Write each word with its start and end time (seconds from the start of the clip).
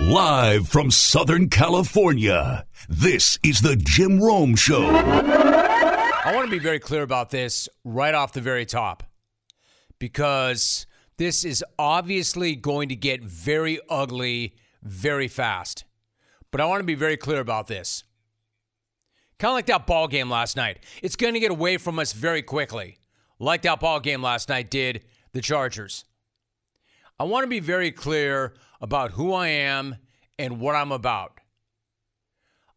Live 0.00 0.68
from 0.68 0.92
Southern 0.92 1.50
California, 1.50 2.64
this 2.88 3.36
is 3.42 3.62
the 3.62 3.74
Jim 3.74 4.20
Rome 4.20 4.54
Show. 4.54 4.86
I 4.86 6.32
want 6.32 6.46
to 6.46 6.50
be 6.52 6.60
very 6.60 6.78
clear 6.78 7.02
about 7.02 7.30
this 7.30 7.68
right 7.82 8.14
off 8.14 8.32
the 8.32 8.40
very 8.40 8.64
top 8.64 9.02
because 9.98 10.86
this 11.16 11.44
is 11.44 11.64
obviously 11.80 12.54
going 12.54 12.90
to 12.90 12.94
get 12.94 13.24
very 13.24 13.80
ugly 13.90 14.54
very 14.84 15.26
fast. 15.26 15.84
But 16.52 16.60
I 16.60 16.66
want 16.66 16.78
to 16.78 16.86
be 16.86 16.94
very 16.94 17.16
clear 17.16 17.40
about 17.40 17.66
this. 17.66 18.04
Kind 19.40 19.50
of 19.50 19.54
like 19.56 19.66
that 19.66 19.88
ball 19.88 20.06
game 20.06 20.30
last 20.30 20.56
night. 20.56 20.78
It's 21.02 21.16
going 21.16 21.34
to 21.34 21.40
get 21.40 21.50
away 21.50 21.76
from 21.76 21.98
us 21.98 22.12
very 22.12 22.42
quickly, 22.42 22.98
like 23.40 23.62
that 23.62 23.80
ball 23.80 23.98
game 23.98 24.22
last 24.22 24.48
night 24.48 24.70
did 24.70 25.04
the 25.32 25.40
Chargers. 25.40 26.04
I 27.18 27.24
want 27.24 27.42
to 27.42 27.48
be 27.48 27.58
very 27.58 27.90
clear 27.90 28.54
about 28.80 29.12
who 29.12 29.32
I 29.32 29.48
am 29.48 29.96
and 30.38 30.60
what 30.60 30.74
I'm 30.74 30.92
about. 30.92 31.40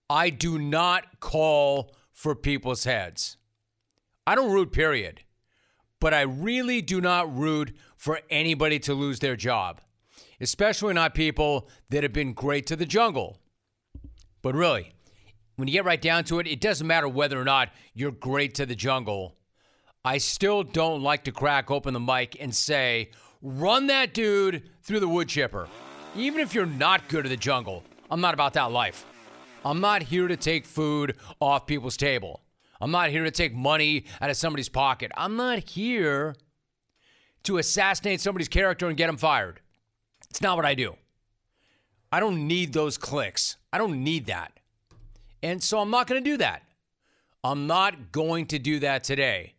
I 0.09 0.29
do 0.29 0.59
not 0.59 1.19
call 1.19 1.95
for 2.11 2.35
people's 2.35 2.83
heads. 2.83 3.37
I 4.27 4.35
don't 4.35 4.51
root, 4.51 4.71
period. 4.71 5.21
But 5.99 6.13
I 6.13 6.21
really 6.21 6.81
do 6.81 6.99
not 6.99 7.35
root 7.35 7.75
for 7.95 8.19
anybody 8.29 8.79
to 8.79 8.93
lose 8.93 9.19
their 9.19 9.35
job, 9.35 9.81
especially 10.39 10.93
not 10.93 11.13
people 11.13 11.69
that 11.89 12.03
have 12.03 12.13
been 12.13 12.33
great 12.33 12.65
to 12.67 12.75
the 12.75 12.85
jungle. 12.85 13.37
But 14.41 14.55
really, 14.55 14.93
when 15.55 15.67
you 15.67 15.73
get 15.73 15.85
right 15.85 16.01
down 16.01 16.23
to 16.25 16.39
it, 16.39 16.47
it 16.47 16.59
doesn't 16.59 16.87
matter 16.87 17.07
whether 17.07 17.39
or 17.39 17.43
not 17.43 17.69
you're 17.93 18.11
great 18.11 18.55
to 18.55 18.65
the 18.65 18.75
jungle. 18.75 19.37
I 20.03 20.17
still 20.17 20.63
don't 20.63 21.03
like 21.03 21.25
to 21.25 21.31
crack 21.31 21.69
open 21.69 21.93
the 21.93 21.99
mic 21.99 22.35
and 22.39 22.53
say, 22.55 23.11
run 23.43 23.87
that 23.87 24.15
dude 24.15 24.69
through 24.81 24.99
the 25.01 25.07
wood 25.07 25.29
chipper. 25.29 25.67
Even 26.15 26.41
if 26.41 26.53
you're 26.53 26.65
not 26.65 27.07
good 27.07 27.25
at 27.25 27.29
the 27.29 27.37
jungle, 27.37 27.83
I'm 28.09 28.19
not 28.19 28.33
about 28.33 28.53
that 28.53 28.71
life. 28.71 29.05
I'm 29.63 29.79
not 29.79 30.03
here 30.03 30.27
to 30.27 30.35
take 30.35 30.65
food 30.65 31.15
off 31.39 31.65
people's 31.65 31.95
table. 31.95 32.41
I'm 32.81 32.91
not 32.91 33.11
here 33.11 33.23
to 33.23 33.31
take 33.31 33.53
money 33.53 34.05
out 34.19 34.29
of 34.29 34.35
somebody's 34.35 34.67
pocket. 34.67 35.11
I'm 35.15 35.37
not 35.37 35.59
here 35.59 36.35
to 37.43 37.59
assassinate 37.59 38.19
somebody's 38.19 38.49
character 38.49 38.87
and 38.87 38.97
get 38.97 39.07
them 39.07 39.17
fired. 39.17 39.61
It's 40.29 40.41
not 40.41 40.57
what 40.57 40.65
I 40.65 40.75
do. 40.75 40.95
I 42.11 42.19
don't 42.19 42.45
need 42.45 42.73
those 42.73 42.97
clicks. 42.97 43.55
I 43.71 43.77
don't 43.77 44.03
need 44.03 44.25
that. 44.25 44.59
And 45.41 45.63
so 45.63 45.79
I'm 45.79 45.91
not 45.91 46.07
going 46.07 46.21
to 46.21 46.29
do 46.29 46.37
that. 46.37 46.63
I'm 47.43 47.67
not 47.67 48.11
going 48.11 48.47
to 48.47 48.59
do 48.59 48.79
that 48.79 49.03
today. 49.05 49.53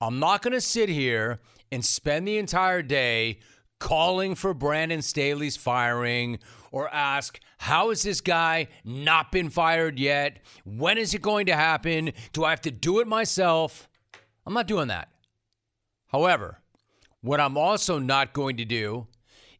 I'm 0.00 0.18
not 0.18 0.42
going 0.42 0.52
to 0.52 0.60
sit 0.60 0.88
here 0.88 1.38
and 1.70 1.84
spend 1.84 2.26
the 2.26 2.38
entire 2.38 2.82
day 2.82 3.38
calling 3.84 4.34
for 4.34 4.54
Brandon 4.54 5.02
Staley's 5.02 5.58
firing 5.58 6.38
or 6.72 6.88
ask, 6.88 7.38
how 7.58 7.90
has 7.90 8.02
this 8.02 8.22
guy 8.22 8.66
not 8.82 9.30
been 9.30 9.50
fired 9.50 9.98
yet? 9.98 10.38
When 10.64 10.96
is 10.96 11.12
it 11.12 11.20
going 11.20 11.44
to 11.46 11.54
happen? 11.54 12.14
Do 12.32 12.44
I 12.44 12.50
have 12.50 12.62
to 12.62 12.70
do 12.70 13.00
it 13.00 13.06
myself? 13.06 13.86
I'm 14.46 14.54
not 14.54 14.68
doing 14.68 14.88
that. 14.88 15.10
However, 16.06 16.62
what 17.20 17.40
I'm 17.40 17.58
also 17.58 17.98
not 17.98 18.32
going 18.32 18.56
to 18.56 18.64
do 18.64 19.06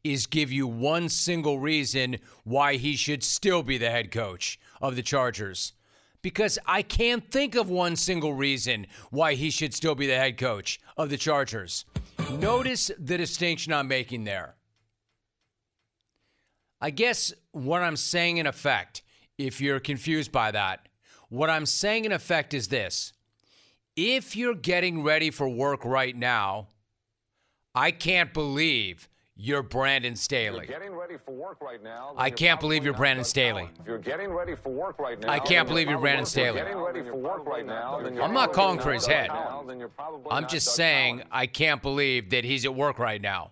is 0.02 0.26
give 0.26 0.50
you 0.50 0.66
one 0.66 1.10
single 1.10 1.58
reason 1.58 2.16
why 2.44 2.76
he 2.76 2.96
should 2.96 3.22
still 3.22 3.62
be 3.62 3.76
the 3.76 3.90
head 3.90 4.10
coach 4.10 4.58
of 4.80 4.96
the 4.96 5.02
Chargers. 5.02 5.74
Because 6.22 6.58
I 6.64 6.80
can't 6.80 7.30
think 7.30 7.56
of 7.56 7.68
one 7.68 7.94
single 7.94 8.32
reason 8.32 8.86
why 9.10 9.34
he 9.34 9.50
should 9.50 9.74
still 9.74 9.94
be 9.94 10.06
the 10.06 10.16
head 10.16 10.38
coach 10.38 10.80
of 10.96 11.10
the 11.10 11.18
Chargers. 11.18 11.84
Notice 12.38 12.90
the 12.98 13.16
distinction 13.16 13.72
I'm 13.72 13.88
making 13.88 14.24
there. 14.24 14.54
I 16.80 16.90
guess 16.90 17.32
what 17.52 17.82
I'm 17.82 17.96
saying 17.96 18.36
in 18.36 18.46
effect, 18.46 19.02
if 19.38 19.60
you're 19.60 19.80
confused 19.80 20.32
by 20.32 20.50
that, 20.50 20.88
what 21.28 21.50
I'm 21.50 21.66
saying 21.66 22.04
in 22.04 22.12
effect 22.12 22.54
is 22.54 22.68
this. 22.68 23.12
If 23.96 24.36
you're 24.36 24.54
getting 24.54 25.02
ready 25.02 25.30
for 25.30 25.48
work 25.48 25.84
right 25.84 26.14
now, 26.16 26.68
I 27.74 27.90
can't 27.90 28.32
believe 28.34 29.08
you're 29.36 29.62
Brandon 29.62 30.14
Staley. 30.14 30.66
You're 30.68 30.78
getting 30.78 30.94
ready 30.94 31.16
for 31.24 31.32
work 31.32 31.60
right 31.60 31.82
now. 31.82 32.14
I 32.16 32.30
can't 32.30 32.60
believe 32.60 32.84
you're 32.84 32.94
Brandon 32.94 33.24
Staley. 33.24 33.68
If 33.80 33.86
you're 33.86 33.98
getting 33.98 34.30
ready 34.30 34.54
for 34.54 34.70
work 34.70 34.98
right 35.00 35.18
now. 35.18 35.28
I 35.28 35.40
can't 35.40 35.66
believe 35.66 35.88
you're 35.88 35.98
Brandon 35.98 36.24
Staley. 36.24 36.58
you're 36.58 36.66
getting 36.66 36.80
ready 36.80 37.02
for 37.02 37.16
work 37.16 37.44
right 37.46 37.66
now. 37.66 37.98
I'm 37.98 38.32
not 38.32 38.52
calling 38.52 38.78
for 38.78 38.92
his 38.92 39.06
head. 39.06 39.30
Collins, 39.30 39.68
then 39.68 39.80
you're 39.80 39.88
probably 39.88 40.30
I'm 40.30 40.46
just 40.46 40.74
saying 40.74 41.24
I 41.32 41.46
can't 41.46 41.82
believe 41.82 42.30
that 42.30 42.44
he's 42.44 42.64
at 42.64 42.74
work 42.74 42.98
right 42.98 43.20
now. 43.20 43.50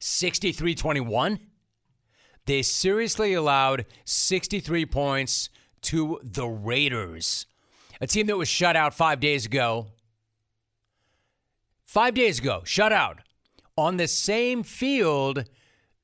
63 0.00 0.74
21? 0.74 1.40
They 2.44 2.62
seriously 2.62 3.34
allowed 3.34 3.86
63 4.04 4.86
points 4.86 5.48
to 5.82 6.20
the 6.22 6.46
Raiders, 6.46 7.46
a 8.00 8.06
team 8.06 8.26
that 8.26 8.36
was 8.36 8.48
shut 8.48 8.76
out 8.76 8.94
five 8.94 9.20
days 9.20 9.46
ago. 9.46 9.88
Five 11.84 12.14
days 12.14 12.38
ago, 12.38 12.62
shut 12.64 12.92
out 12.92 13.20
on 13.78 13.96
the 13.96 14.08
same 14.08 14.64
field 14.64 15.44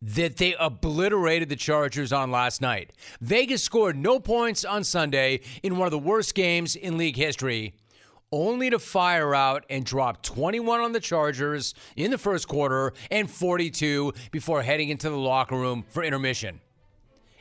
that 0.00 0.36
they 0.36 0.54
obliterated 0.60 1.48
the 1.48 1.56
Chargers 1.56 2.12
on 2.12 2.30
last 2.30 2.60
night. 2.60 2.92
Vegas 3.20 3.64
scored 3.64 3.96
no 3.96 4.20
points 4.20 4.64
on 4.64 4.84
Sunday 4.84 5.40
in 5.64 5.76
one 5.76 5.86
of 5.86 5.90
the 5.90 5.98
worst 5.98 6.36
games 6.36 6.76
in 6.76 6.96
league 6.96 7.16
history, 7.16 7.74
only 8.30 8.70
to 8.70 8.78
fire 8.78 9.34
out 9.34 9.64
and 9.68 9.84
drop 9.84 10.22
21 10.22 10.80
on 10.82 10.92
the 10.92 11.00
Chargers 11.00 11.74
in 11.96 12.12
the 12.12 12.18
first 12.18 12.46
quarter 12.46 12.92
and 13.10 13.28
42 13.28 14.12
before 14.30 14.62
heading 14.62 14.90
into 14.90 15.10
the 15.10 15.18
locker 15.18 15.56
room 15.56 15.84
for 15.88 16.04
intermission. 16.04 16.60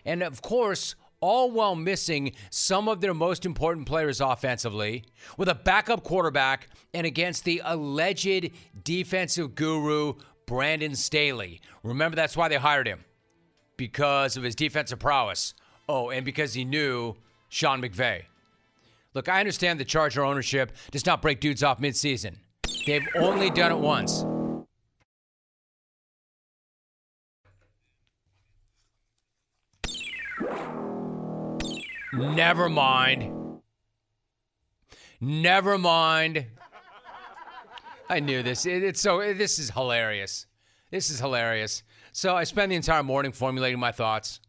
And 0.03 0.23
of 0.23 0.41
course, 0.41 0.95
all 1.23 1.49
while 1.49 1.73
missing 1.73 2.33
some 2.49 2.89
of 2.89 2.99
their 2.99 3.13
most 3.13 3.45
important 3.45 3.87
players 3.87 4.19
offensively, 4.19 5.05
with 5.37 5.47
a 5.47 5.55
backup 5.55 6.03
quarterback 6.03 6.67
and 6.93 7.07
against 7.07 7.45
the 7.45 7.61
alleged 7.63 8.51
defensive 8.83 9.55
guru, 9.55 10.15
Brandon 10.45 10.93
Staley. 10.93 11.61
Remember, 11.81 12.17
that's 12.17 12.35
why 12.35 12.49
they 12.49 12.57
hired 12.57 12.89
him 12.89 13.05
because 13.77 14.35
of 14.35 14.43
his 14.43 14.53
defensive 14.53 14.99
prowess. 14.99 15.53
Oh, 15.87 16.09
and 16.09 16.25
because 16.25 16.53
he 16.53 16.65
knew 16.65 17.15
Sean 17.47 17.81
McVay. 17.81 18.23
Look, 19.13 19.29
I 19.29 19.39
understand 19.39 19.79
the 19.79 19.85
Charger 19.85 20.25
ownership 20.25 20.73
does 20.91 21.05
not 21.05 21.21
break 21.21 21.39
dudes 21.39 21.63
off 21.63 21.79
midseason. 21.79 22.35
They've 22.85 23.07
only 23.15 23.49
done 23.49 23.71
it 23.71 23.79
once. 23.79 24.25
Never 32.13 32.69
mind. 32.69 33.61
Never 35.19 35.77
mind. 35.77 36.45
I 38.09 38.19
knew 38.19 38.43
this. 38.43 38.65
It- 38.65 38.83
it's 38.83 39.01
so. 39.01 39.33
This 39.33 39.57
is 39.57 39.71
hilarious. 39.71 40.45
This 40.91 41.09
is 41.09 41.19
hilarious. 41.19 41.81
So 42.11 42.35
I 42.35 42.43
spend 42.43 42.71
the 42.71 42.75
entire 42.75 43.01
morning 43.03 43.31
formulating 43.31 43.79
my 43.79 43.91
thoughts. 43.91 44.39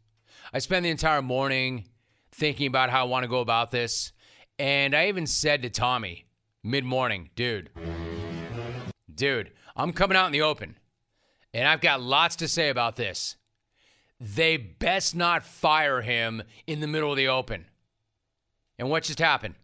I 0.53 0.59
spend 0.59 0.85
the 0.85 0.89
entire 0.89 1.21
morning 1.21 1.85
thinking 2.31 2.67
about 2.67 2.89
how 2.91 3.01
I 3.01 3.07
want 3.07 3.23
to 3.23 3.27
go 3.27 3.39
about 3.39 3.71
this, 3.71 4.11
and 4.59 4.93
I 4.95 5.07
even 5.07 5.25
said 5.25 5.63
to 5.63 5.69
Tommy 5.69 6.27
mid 6.63 6.83
morning, 6.83 7.29
dude, 7.35 7.69
dude, 9.13 9.51
I'm 9.75 9.93
coming 9.93 10.15
out 10.17 10.27
in 10.27 10.31
the 10.33 10.41
open, 10.43 10.77
and 11.53 11.67
I've 11.67 11.81
got 11.81 12.01
lots 12.01 12.35
to 12.37 12.47
say 12.47 12.69
about 12.69 12.95
this. 12.97 13.37
They 14.19 14.57
best 14.57 15.15
not 15.15 15.43
fire 15.45 16.01
him 16.01 16.43
in 16.67 16.79
the 16.79 16.87
middle 16.87 17.11
of 17.11 17.17
the 17.17 17.27
open. 17.27 17.65
And 18.79 18.89
what 18.89 19.03
just 19.03 19.19
happened? 19.19 19.55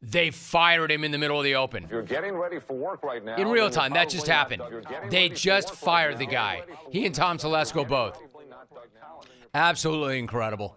They 0.00 0.30
fired 0.30 0.92
him 0.92 1.02
in 1.02 1.10
the 1.10 1.18
middle 1.18 1.38
of 1.38 1.44
the 1.44 1.56
open. 1.56 1.84
If 1.84 1.90
you're 1.90 2.02
getting 2.02 2.34
ready 2.34 2.60
for 2.60 2.74
work 2.74 3.02
right 3.02 3.24
now. 3.24 3.36
In 3.36 3.48
real 3.48 3.68
time, 3.68 3.92
that 3.94 4.08
just 4.08 4.28
happened. 4.28 4.60
Doug- 4.60 4.70
you're 4.70 4.80
getting 4.82 5.10
They 5.10 5.28
just 5.28 5.68
work 5.68 5.74
right 5.74 5.84
fired 5.84 6.18
the 6.18 6.26
guy. 6.26 6.56
You're 6.56 6.66
ready 6.66 6.78
for 6.84 6.90
He 6.92 7.06
and 7.06 7.14
Tom. 7.14 7.38
Telesco 7.38 7.86
both. 7.88 8.14
probably 8.20 8.46
not 8.48 8.70
Doug 8.72 8.86
Collins. 9.00 9.28
Absolutely 9.54 10.18
incredible. 10.18 10.76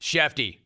Shefty 0.00 0.58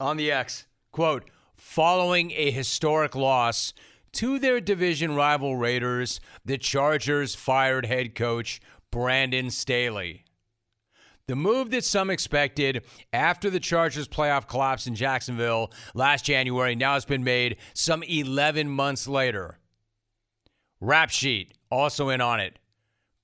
on 0.00 0.16
the 0.16 0.32
X, 0.32 0.66
quote, 0.90 1.24
following 1.54 2.32
a 2.32 2.50
historic 2.50 3.14
loss 3.14 3.72
to 4.12 4.38
their 4.38 4.60
division 4.60 5.14
rival 5.14 5.56
Raiders, 5.56 6.20
the 6.44 6.58
Chargers 6.58 7.34
fired 7.34 7.86
head 7.86 8.14
coach 8.14 8.60
Brandon 8.90 9.50
Staley. 9.50 10.24
The 11.28 11.36
move 11.36 11.70
that 11.70 11.84
some 11.84 12.10
expected 12.10 12.84
after 13.12 13.48
the 13.48 13.60
Chargers' 13.60 14.08
playoff 14.08 14.48
collapse 14.48 14.86
in 14.86 14.94
Jacksonville 14.94 15.72
last 15.94 16.24
January 16.24 16.74
now 16.74 16.94
has 16.94 17.04
been 17.04 17.22
made 17.22 17.56
some 17.74 18.02
11 18.02 18.68
months 18.68 19.06
later. 19.06 19.58
Rap 20.80 21.10
Sheet 21.10 21.54
also 21.70 22.08
in 22.08 22.20
on 22.20 22.40
it. 22.40 22.58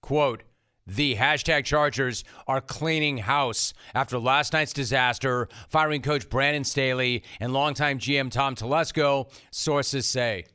Quote, 0.00 0.44
the 0.86 1.16
hashtag 1.16 1.64
Chargers 1.64 2.24
are 2.46 2.62
cleaning 2.62 3.18
house 3.18 3.74
after 3.94 4.18
last 4.18 4.54
night's 4.54 4.72
disaster, 4.72 5.48
firing 5.68 6.00
coach 6.00 6.30
Brandon 6.30 6.64
Staley 6.64 7.24
and 7.40 7.52
longtime 7.52 7.98
GM 7.98 8.30
Tom 8.30 8.54
Telesco, 8.54 9.30
sources 9.50 10.06
say. 10.06 10.46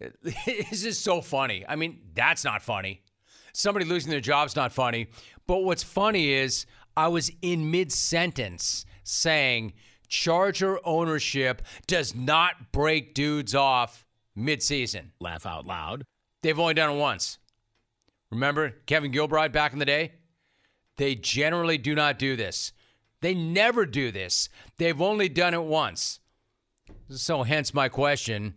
This 0.44 0.84
is 0.84 0.98
so 0.98 1.20
funny. 1.20 1.64
I 1.68 1.76
mean, 1.76 2.00
that's 2.14 2.44
not 2.44 2.62
funny. 2.62 3.02
Somebody 3.52 3.84
losing 3.84 4.10
their 4.10 4.20
job's 4.20 4.56
not 4.56 4.72
funny. 4.72 5.08
But 5.46 5.64
what's 5.64 5.82
funny 5.82 6.32
is 6.32 6.66
I 6.96 7.08
was 7.08 7.30
in 7.42 7.70
mid 7.70 7.92
sentence 7.92 8.84
saying 9.04 9.72
Charger 10.08 10.78
ownership 10.84 11.62
does 11.86 12.14
not 12.14 12.72
break 12.72 13.14
dudes 13.14 13.54
off 13.54 14.06
mid 14.36 14.62
season. 14.62 15.12
Laugh 15.20 15.46
out 15.46 15.66
loud. 15.66 16.04
They've 16.42 16.58
only 16.58 16.74
done 16.74 16.90
it 16.90 16.98
once. 16.98 17.38
Remember 18.30 18.70
Kevin 18.86 19.12
Gilbride 19.12 19.52
back 19.52 19.72
in 19.72 19.78
the 19.78 19.84
day? 19.84 20.12
They 20.96 21.14
generally 21.14 21.78
do 21.78 21.94
not 21.94 22.18
do 22.18 22.36
this. 22.36 22.72
They 23.20 23.34
never 23.34 23.86
do 23.86 24.10
this. 24.10 24.48
They've 24.78 25.00
only 25.00 25.28
done 25.28 25.54
it 25.54 25.62
once. 25.62 26.20
So, 27.08 27.42
hence 27.42 27.72
my 27.72 27.88
question 27.88 28.54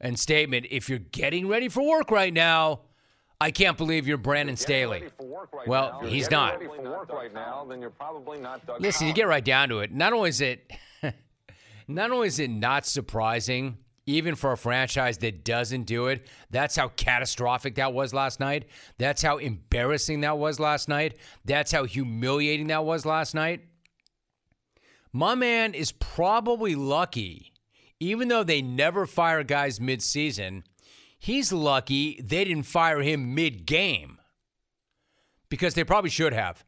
and 0.00 0.18
statement. 0.18 0.66
If 0.70 0.88
you're 0.88 0.98
getting 0.98 1.48
ready 1.48 1.68
for 1.68 1.82
work 1.86 2.10
right 2.10 2.32
now, 2.32 2.80
I 3.40 3.50
can't 3.50 3.76
believe 3.76 4.06
you're 4.06 4.16
Brandon 4.16 4.56
Staley. 4.56 5.00
Ready 5.00 5.12
for 5.18 5.26
work 5.26 5.52
right 5.52 5.66
Well, 5.68 6.00
now. 6.02 6.08
he's 6.08 6.30
not. 6.30 6.54
Ready 6.54 6.66
for 6.66 6.82
work 6.82 7.12
right 7.12 7.32
now, 7.34 7.66
then 7.68 7.80
you're 7.80 7.90
probably 7.90 8.38
not 8.38 8.62
Listen, 8.80 9.06
you 9.06 9.12
get 9.12 9.26
right 9.26 9.44
down 9.44 9.68
to 9.70 9.80
it. 9.80 9.92
Not 9.92 10.12
only 10.12 10.28
is 10.30 10.40
it 10.40 10.70
not 11.88 12.10
only 12.10 12.28
is 12.28 12.38
it 12.38 12.48
not 12.50 12.86
surprising, 12.86 13.76
even 14.06 14.34
for 14.34 14.52
a 14.52 14.56
franchise 14.56 15.18
that 15.18 15.44
doesn't 15.44 15.84
do 15.84 16.06
it, 16.06 16.26
that's 16.50 16.76
how 16.76 16.88
catastrophic 16.88 17.74
that 17.76 17.92
was 17.92 18.14
last 18.14 18.38
night. 18.40 18.66
That's 18.98 19.20
how 19.22 19.38
embarrassing 19.38 20.20
that 20.20 20.38
was 20.38 20.60
last 20.60 20.88
night. 20.88 21.16
That's 21.44 21.72
how 21.72 21.84
humiliating 21.84 22.68
that 22.68 22.84
was 22.84 23.04
last 23.04 23.34
night. 23.34 23.62
My 25.12 25.34
man 25.34 25.74
is 25.74 25.92
probably 25.92 26.74
lucky, 26.74 27.52
even 28.00 28.28
though 28.28 28.44
they 28.44 28.62
never 28.62 29.06
fire 29.06 29.44
guys 29.44 29.80
mid-season, 29.80 30.64
he's 31.24 31.52
lucky 31.52 32.20
they 32.22 32.44
didn't 32.44 32.64
fire 32.64 33.00
him 33.00 33.34
mid-game. 33.34 34.18
Because 35.48 35.74
they 35.74 35.84
probably 35.84 36.10
should 36.10 36.32
have. 36.32 36.64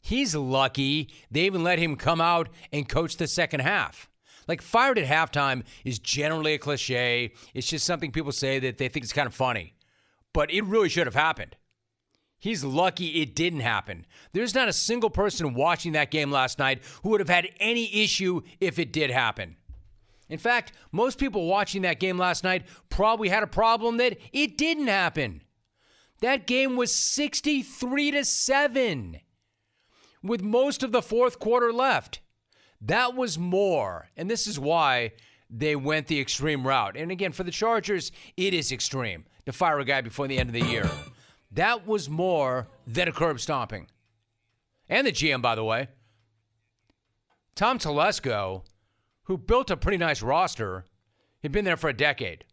He's 0.00 0.34
lucky 0.34 1.10
they 1.30 1.42
even 1.42 1.62
let 1.62 1.78
him 1.78 1.96
come 1.96 2.20
out 2.20 2.48
and 2.72 2.88
coach 2.88 3.16
the 3.16 3.28
second 3.28 3.60
half. 3.60 4.08
Like 4.48 4.60
fired 4.60 4.98
at 4.98 5.06
halftime 5.06 5.62
is 5.84 6.00
generally 6.00 6.54
a 6.54 6.58
cliche. 6.58 7.32
It's 7.54 7.68
just 7.68 7.86
something 7.86 8.10
people 8.10 8.32
say 8.32 8.58
that 8.58 8.78
they 8.78 8.88
think 8.88 9.04
is 9.04 9.12
kind 9.12 9.28
of 9.28 9.34
funny. 9.34 9.74
But 10.32 10.50
it 10.50 10.64
really 10.64 10.88
should 10.88 11.06
have 11.06 11.14
happened. 11.14 11.56
He's 12.40 12.64
lucky 12.64 13.22
it 13.22 13.36
didn't 13.36 13.60
happen. 13.60 14.04
There's 14.32 14.56
not 14.56 14.66
a 14.66 14.72
single 14.72 15.10
person 15.10 15.54
watching 15.54 15.92
that 15.92 16.10
game 16.10 16.32
last 16.32 16.58
night 16.58 16.82
who 17.04 17.10
would 17.10 17.20
have 17.20 17.28
had 17.28 17.48
any 17.60 18.02
issue 18.02 18.40
if 18.60 18.80
it 18.80 18.92
did 18.92 19.12
happen. 19.12 19.56
In 20.32 20.38
fact, 20.38 20.72
most 20.92 21.18
people 21.18 21.44
watching 21.44 21.82
that 21.82 22.00
game 22.00 22.16
last 22.16 22.42
night 22.42 22.64
probably 22.88 23.28
had 23.28 23.42
a 23.42 23.46
problem 23.46 23.98
that 23.98 24.16
it 24.32 24.56
didn't 24.56 24.86
happen. 24.86 25.42
That 26.22 26.46
game 26.46 26.74
was 26.74 26.94
63 26.94 28.12
to 28.12 28.24
7 28.24 29.20
with 30.22 30.42
most 30.42 30.82
of 30.82 30.90
the 30.90 31.02
fourth 31.02 31.38
quarter 31.38 31.70
left. 31.70 32.20
That 32.80 33.14
was 33.14 33.38
more. 33.38 34.08
And 34.16 34.30
this 34.30 34.46
is 34.46 34.58
why 34.58 35.12
they 35.50 35.76
went 35.76 36.06
the 36.06 36.18
extreme 36.18 36.66
route. 36.66 36.96
And 36.96 37.10
again, 37.10 37.32
for 37.32 37.44
the 37.44 37.50
Chargers, 37.50 38.10
it 38.38 38.54
is 38.54 38.72
extreme 38.72 39.26
to 39.44 39.52
fire 39.52 39.80
a 39.80 39.84
guy 39.84 40.00
before 40.00 40.28
the 40.28 40.38
end 40.38 40.48
of 40.48 40.54
the 40.54 40.64
year. 40.64 40.90
That 41.50 41.86
was 41.86 42.08
more 42.08 42.68
than 42.86 43.06
a 43.06 43.12
curb 43.12 43.38
stomping. 43.38 43.88
And 44.88 45.06
the 45.06 45.12
GM, 45.12 45.42
by 45.42 45.56
the 45.56 45.64
way. 45.64 45.88
Tom 47.54 47.78
Telesco, 47.78 48.62
who 49.32 49.38
built 49.38 49.70
a 49.70 49.76
pretty 49.78 49.96
nice 49.96 50.20
roster, 50.20 50.84
He'd 51.40 51.52
been 51.52 51.64
there 51.64 51.78
for 51.78 51.88
a 51.88 51.96
decade. 51.96 52.44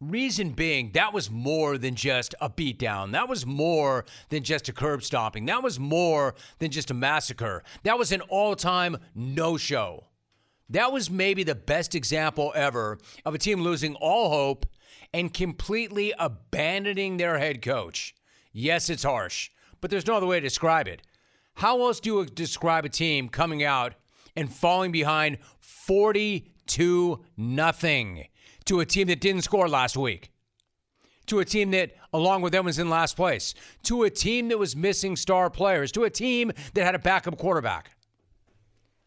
Reason 0.00 0.50
being, 0.50 0.90
that 0.92 1.14
was 1.14 1.30
more 1.30 1.78
than 1.78 1.94
just 1.94 2.34
a 2.40 2.50
beatdown. 2.50 3.12
That 3.12 3.28
was 3.28 3.46
more 3.46 4.04
than 4.30 4.42
just 4.42 4.68
a 4.68 4.72
curb 4.72 5.04
stomping. 5.04 5.46
That 5.46 5.62
was 5.62 5.78
more 5.78 6.34
than 6.58 6.72
just 6.72 6.90
a 6.90 6.94
massacre. 6.94 7.62
That 7.84 7.96
was 7.96 8.10
an 8.10 8.22
all 8.22 8.56
time 8.56 8.98
no 9.14 9.56
show. 9.56 10.08
That 10.68 10.92
was 10.92 11.10
maybe 11.10 11.44
the 11.44 11.54
best 11.54 11.94
example 11.94 12.50
ever 12.56 12.98
of 13.24 13.34
a 13.34 13.38
team 13.38 13.62
losing 13.62 13.94
all 13.94 14.30
hope 14.30 14.66
and 15.14 15.32
completely 15.32 16.12
abandoning 16.18 17.16
their 17.18 17.38
head 17.38 17.62
coach. 17.62 18.16
Yes, 18.52 18.90
it's 18.90 19.04
harsh, 19.04 19.50
but 19.80 19.92
there's 19.92 20.08
no 20.08 20.16
other 20.16 20.26
way 20.26 20.40
to 20.40 20.46
describe 20.46 20.88
it. 20.88 21.02
How 21.54 21.80
else 21.82 22.00
do 22.00 22.16
you 22.16 22.26
describe 22.26 22.84
a 22.84 22.88
team 22.88 23.28
coming 23.28 23.62
out 23.62 23.94
and 24.36 24.52
falling 24.52 24.92
behind 24.92 25.38
42 25.60 27.24
nothing 27.36 28.26
to 28.64 28.80
a 28.80 28.86
team 28.86 29.08
that 29.08 29.20
didn't 29.20 29.42
score 29.42 29.68
last 29.68 29.96
week? 29.96 30.30
To 31.26 31.40
a 31.40 31.44
team 31.44 31.70
that, 31.70 31.92
along 32.12 32.42
with 32.42 32.52
them, 32.52 32.66
was 32.66 32.78
in 32.78 32.90
last 32.90 33.16
place. 33.16 33.54
To 33.84 34.02
a 34.02 34.10
team 34.10 34.48
that 34.48 34.58
was 34.58 34.76
missing 34.76 35.16
star 35.16 35.48
players. 35.48 35.90
To 35.92 36.04
a 36.04 36.10
team 36.10 36.52
that 36.74 36.84
had 36.84 36.94
a 36.94 36.98
backup 36.98 37.38
quarterback. 37.38 37.96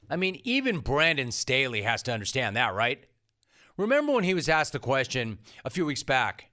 I 0.10 0.16
mean, 0.16 0.42
even 0.44 0.80
Brandon 0.80 1.32
Staley 1.32 1.82
has 1.82 2.02
to 2.04 2.14
understand 2.14 2.56
that, 2.56 2.74
right? 2.74 3.06
Remember 3.78 4.14
when 4.14 4.24
he 4.24 4.34
was 4.34 4.50
asked 4.50 4.74
the 4.74 4.80
question 4.80 5.38
a 5.64 5.70
few 5.70 5.86
weeks 5.86 6.04
back 6.04 6.50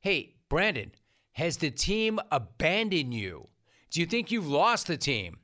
Hey, 0.00 0.36
Brandon, 0.48 0.92
has 1.32 1.56
the 1.56 1.70
team 1.70 2.20
abandoned 2.30 3.14
you? 3.14 3.48
Do 3.90 4.00
you 4.00 4.06
think 4.06 4.30
you've 4.30 4.48
lost 4.48 4.86
the 4.86 4.96
team? 4.96 5.38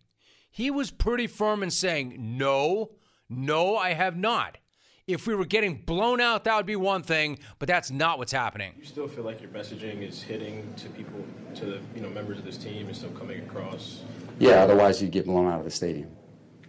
He 0.51 0.71
was 0.71 0.91
pretty 0.91 1.27
firm 1.27 1.63
in 1.63 1.71
saying, 1.71 2.17
No, 2.19 2.91
no, 3.29 3.77
I 3.77 3.93
have 3.93 4.17
not. 4.17 4.59
If 5.07 5.27
we 5.27 5.35
were 5.35 5.45
getting 5.45 5.77
blown 5.77 6.21
out, 6.21 6.45
that 6.45 6.57
would 6.57 6.67
be 6.67 6.77
one 6.77 7.03
thing, 7.03 7.39
but 7.59 7.67
that's 7.67 7.91
not 7.91 8.19
what's 8.19 8.33
happening. 8.33 8.75
You 8.79 8.85
still 8.85 9.09
feel 9.09 9.25
like 9.25 9.41
your 9.41 9.51
messaging 9.51 10.07
is 10.07 10.23
hitting 10.23 10.73
to 10.77 10.89
people, 10.91 11.25
to 11.57 11.65
the 11.65 11.81
you 11.95 12.01
know 12.01 12.09
members 12.11 12.39
of 12.39 12.45
this 12.45 12.57
team, 12.57 12.89
is 12.89 12.99
still 12.99 13.11
coming 13.11 13.41
across. 13.41 14.03
Yeah, 14.39 14.63
otherwise 14.63 15.03
you'd 15.03 15.11
get 15.11 15.27
blown 15.27 15.47
out 15.47 15.59
of 15.59 15.65
the 15.65 15.71
stadium, 15.71 16.11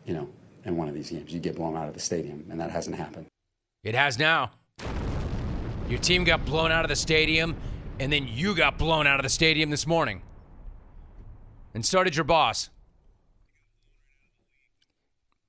you 0.06 0.14
know, 0.14 0.30
in 0.66 0.76
one 0.76 0.88
of 0.88 0.96
these 0.96 1.12
games. 1.12 1.32
You'd 1.34 1.44
get 1.44 1.56
blown 1.56 1.76
out 1.76 1.88
of 1.88 1.94
the 1.94 2.00
stadium, 2.00 2.46
and 2.50 2.60
that 2.60 2.72
hasn't 2.72 2.96
happened. 2.96 3.28
It 3.84 3.96
has 3.96 4.18
now. 4.18 4.52
Your 5.88 6.00
team 6.00 6.24
got 6.24 6.46
blown 6.46 6.72
out 6.72 6.86
of 6.86 6.90
the 6.90 6.96
stadium, 6.96 7.56
and 8.00 8.12
then 8.12 8.28
you 8.28 8.56
got 8.56 8.78
blown 8.78 9.06
out 9.08 9.20
of 9.20 9.24
the 9.24 9.30
stadium 9.30 9.70
this 9.70 9.86
morning. 9.86 10.22
And 11.74 11.86
so 11.86 12.04
did 12.04 12.16
your 12.16 12.26
boss. 12.26 12.70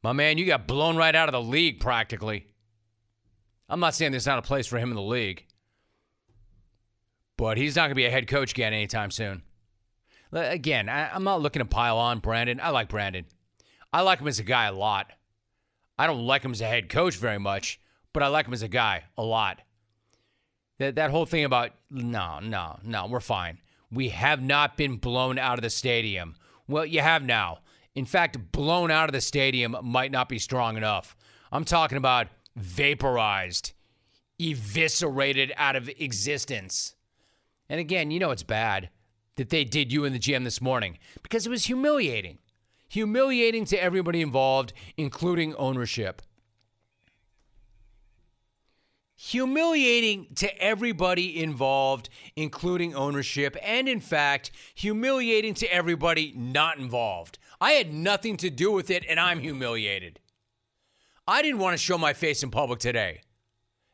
My 0.03 0.13
man, 0.13 0.37
you 0.37 0.47
got 0.47 0.67
blown 0.67 0.97
right 0.97 1.15
out 1.15 1.29
of 1.29 1.33
the 1.33 1.43
league 1.43 1.81
practically. 1.81 2.47
I'm 3.69 3.81
not 3.81 3.95
saying 3.95 4.11
there's 4.11 4.27
not 4.27 4.39
a 4.39 4.43
place 4.43 4.67
for 4.67 4.79
him 4.79 4.91
in 4.91 4.97
the 4.97 5.03
league, 5.03 5.47
but 7.39 7.57
he's 7.57 7.77
not 7.77 7.83
going 7.83 7.91
to 7.91 7.95
be 7.95 8.05
a 8.05 8.11
head 8.11 8.29
coach 8.29 8.53
again 8.53 8.73
anytime 8.73 9.11
soon. 9.11 9.43
Again, 10.33 10.89
I, 10.89 11.15
I'm 11.15 11.25
not 11.25 11.41
looking 11.41 11.61
to 11.61 11.67
pile 11.67 11.99
on 11.99 12.19
Brandon. 12.19 12.61
I 12.61 12.71
like 12.71 12.89
Brandon. 12.89 13.27
I 13.93 14.01
like 14.03 14.21
him 14.21 14.29
as 14.29 14.39
a 14.39 14.45
guy 14.45 14.65
a 14.65 14.73
lot. 14.73 15.13
I 15.99 16.07
don't 16.07 16.27
like 16.27 16.43
him 16.43 16.53
as 16.53 16.61
a 16.61 16.67
head 16.67 16.89
coach 16.89 17.17
very 17.17 17.39
much, 17.39 17.79
but 18.13 18.23
I 18.23 18.29
like 18.29 18.47
him 18.47 18.55
as 18.55 18.63
a 18.63 18.69
guy 18.69 19.05
a 19.17 19.23
lot. 19.23 19.61
That 20.79 20.97
that 20.97 21.11
whole 21.11 21.27
thing 21.27 21.45
about 21.45 21.71
no, 21.91 22.41
no, 22.41 22.79
no, 22.83 23.07
we're 23.07 23.21
fine. 23.21 23.59
We 23.91 24.09
have 24.09 24.43
not 24.43 24.77
been 24.77 24.97
blown 24.97 25.39
out 25.39 25.59
of 25.59 25.63
the 25.63 25.71
stadium. 25.71 26.35
Well, 26.67 26.87
you 26.87 27.01
have 27.01 27.23
now. 27.23 27.59
In 27.95 28.07
fact, 28.07 28.53
blown 28.53 28.91
out 28.91 29.09
of 29.09 29.13
the 29.13 29.21
stadium 29.21 29.77
might 29.83 30.11
not 30.11 30.29
be 30.29 30.39
strong 30.39 30.77
enough. 30.77 31.15
I'm 31.51 31.65
talking 31.65 31.99
about 31.99 32.29
vaporized, 32.57 33.73
eviscerated 34.39 35.53
out 35.57 35.77
of 35.77 35.89
existence. 35.99 36.95
And 37.69 37.81
again, 37.81 38.11
you 38.11 38.19
know 38.19 38.31
it's 38.31 38.43
bad 38.43 38.91
that 39.37 39.51
they 39.51 39.65
did 39.65 39.93
you 39.93 40.05
in 40.05 40.13
the 40.13 40.19
GM 40.19 40.45
this 40.45 40.61
morning 40.61 40.99
because 41.23 41.47
it 41.47 41.51
was 41.51 41.67
humiliating. 41.67 42.39
Humiliating 42.89 43.65
to 43.67 43.83
everybody 43.83 44.21
involved, 44.21 44.73
including 44.97 45.55
ownership. 45.55 46.21
Humiliating 49.17 50.27
to 50.37 50.63
everybody 50.63 51.43
involved, 51.43 52.09
including 52.37 52.95
ownership, 52.95 53.57
and 53.63 53.89
in 53.89 54.01
fact, 54.01 54.51
humiliating 54.75 55.55
to 55.55 55.73
everybody 55.73 56.35
not 56.37 56.79
involved. 56.79 57.39
I 57.63 57.75
had 57.75 57.95
nothing 57.95 58.39
to 58.39 58.51
do 58.51 58.73
with 58.73 58.91
it, 58.91 59.05
and 59.09 59.21
I'm 59.21 59.39
humiliated. 59.39 60.19
I 61.29 61.43
didn't 61.43 61.61
want 61.61 61.75
to 61.75 61.79
show 61.79 61.97
my 61.97 62.13
face 62.13 62.43
in 62.43 62.51
public 62.51 62.81
today, 62.81 63.21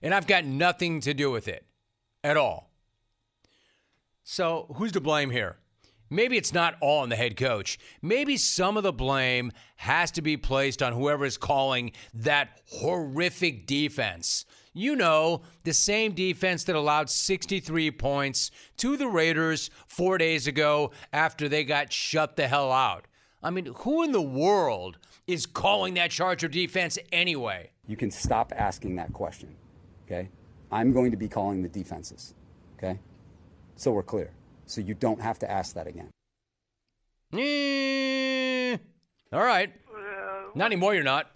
and 0.01 0.15
I've 0.15 0.27
got 0.27 0.47
nothing 0.47 1.01
to 1.01 1.13
do 1.13 1.31
with 1.31 1.49
it 1.49 1.67
at 2.25 2.39
all. 2.39 2.71
So, 4.23 4.75
who's 4.77 4.93
to 4.93 5.03
blame 5.03 5.29
here? 5.29 5.59
Maybe 6.09 6.39
it's 6.39 6.55
not 6.55 6.77
all 6.81 7.03
on 7.03 7.11
the 7.11 7.17
head 7.17 7.37
coach. 7.37 7.79
Maybe 8.01 8.39
some 8.39 8.79
of 8.79 8.85
the 8.85 8.93
blame 8.93 9.53
has 9.77 10.11
to 10.13 10.23
be 10.23 10.39
placed 10.39 10.83
on 10.83 10.95
whoever 10.95 11.27
is 11.27 11.37
calling 11.37 11.93
that 12.15 12.63
horrific 12.71 13.67
defense. 13.67 14.47
You 14.73 14.97
know, 14.97 15.43
the 15.65 15.75
same 15.75 16.13
defense 16.13 16.65
that 16.65 16.75
allowed 16.75 17.11
63 17.11 17.91
points 17.91 18.51
to 18.79 18.97
the 18.97 19.09
Raiders 19.09 19.69
four 19.89 20.17
days 20.17 20.47
ago 20.47 20.93
after 21.13 21.51
they 21.51 21.65
got 21.65 21.93
shut 21.93 22.37
the 22.37 22.49
hell 22.49 22.73
out. 22.73 23.05
I 23.43 23.51
mean, 23.51 23.73
who 23.77 24.03
in 24.03 24.13
the 24.13 24.23
world 24.23 24.99
is 25.27 25.47
calling 25.47 25.95
that 25.95 26.11
Charger 26.11 26.49
defense 26.49 26.99
anyway? 27.13 27.71
You 27.87 27.97
can 27.97 28.11
stop 28.11 28.53
asking 28.57 28.97
that 28.97 29.13
question, 29.13 29.55
okay? 30.07 30.29
I'm 30.73 30.93
going 30.93 31.11
to 31.13 31.17
be 31.17 31.29
calling 31.29 31.63
the 31.63 31.69
defenses, 31.69 32.35
okay? 32.77 32.99
So 33.77 33.93
we're 33.93 34.03
clear. 34.03 34.33
So 34.67 34.81
you 34.81 34.95
don't 34.95 35.21
have 35.21 35.39
to 35.39 35.51
ask 35.51 35.75
that 35.75 35.87
again. 35.87 36.11
Eh, 37.33 38.77
all 39.33 39.45
right. 39.45 39.73
Not 40.55 40.67
anymore, 40.67 40.95
you're 40.95 41.05
not. 41.05 41.31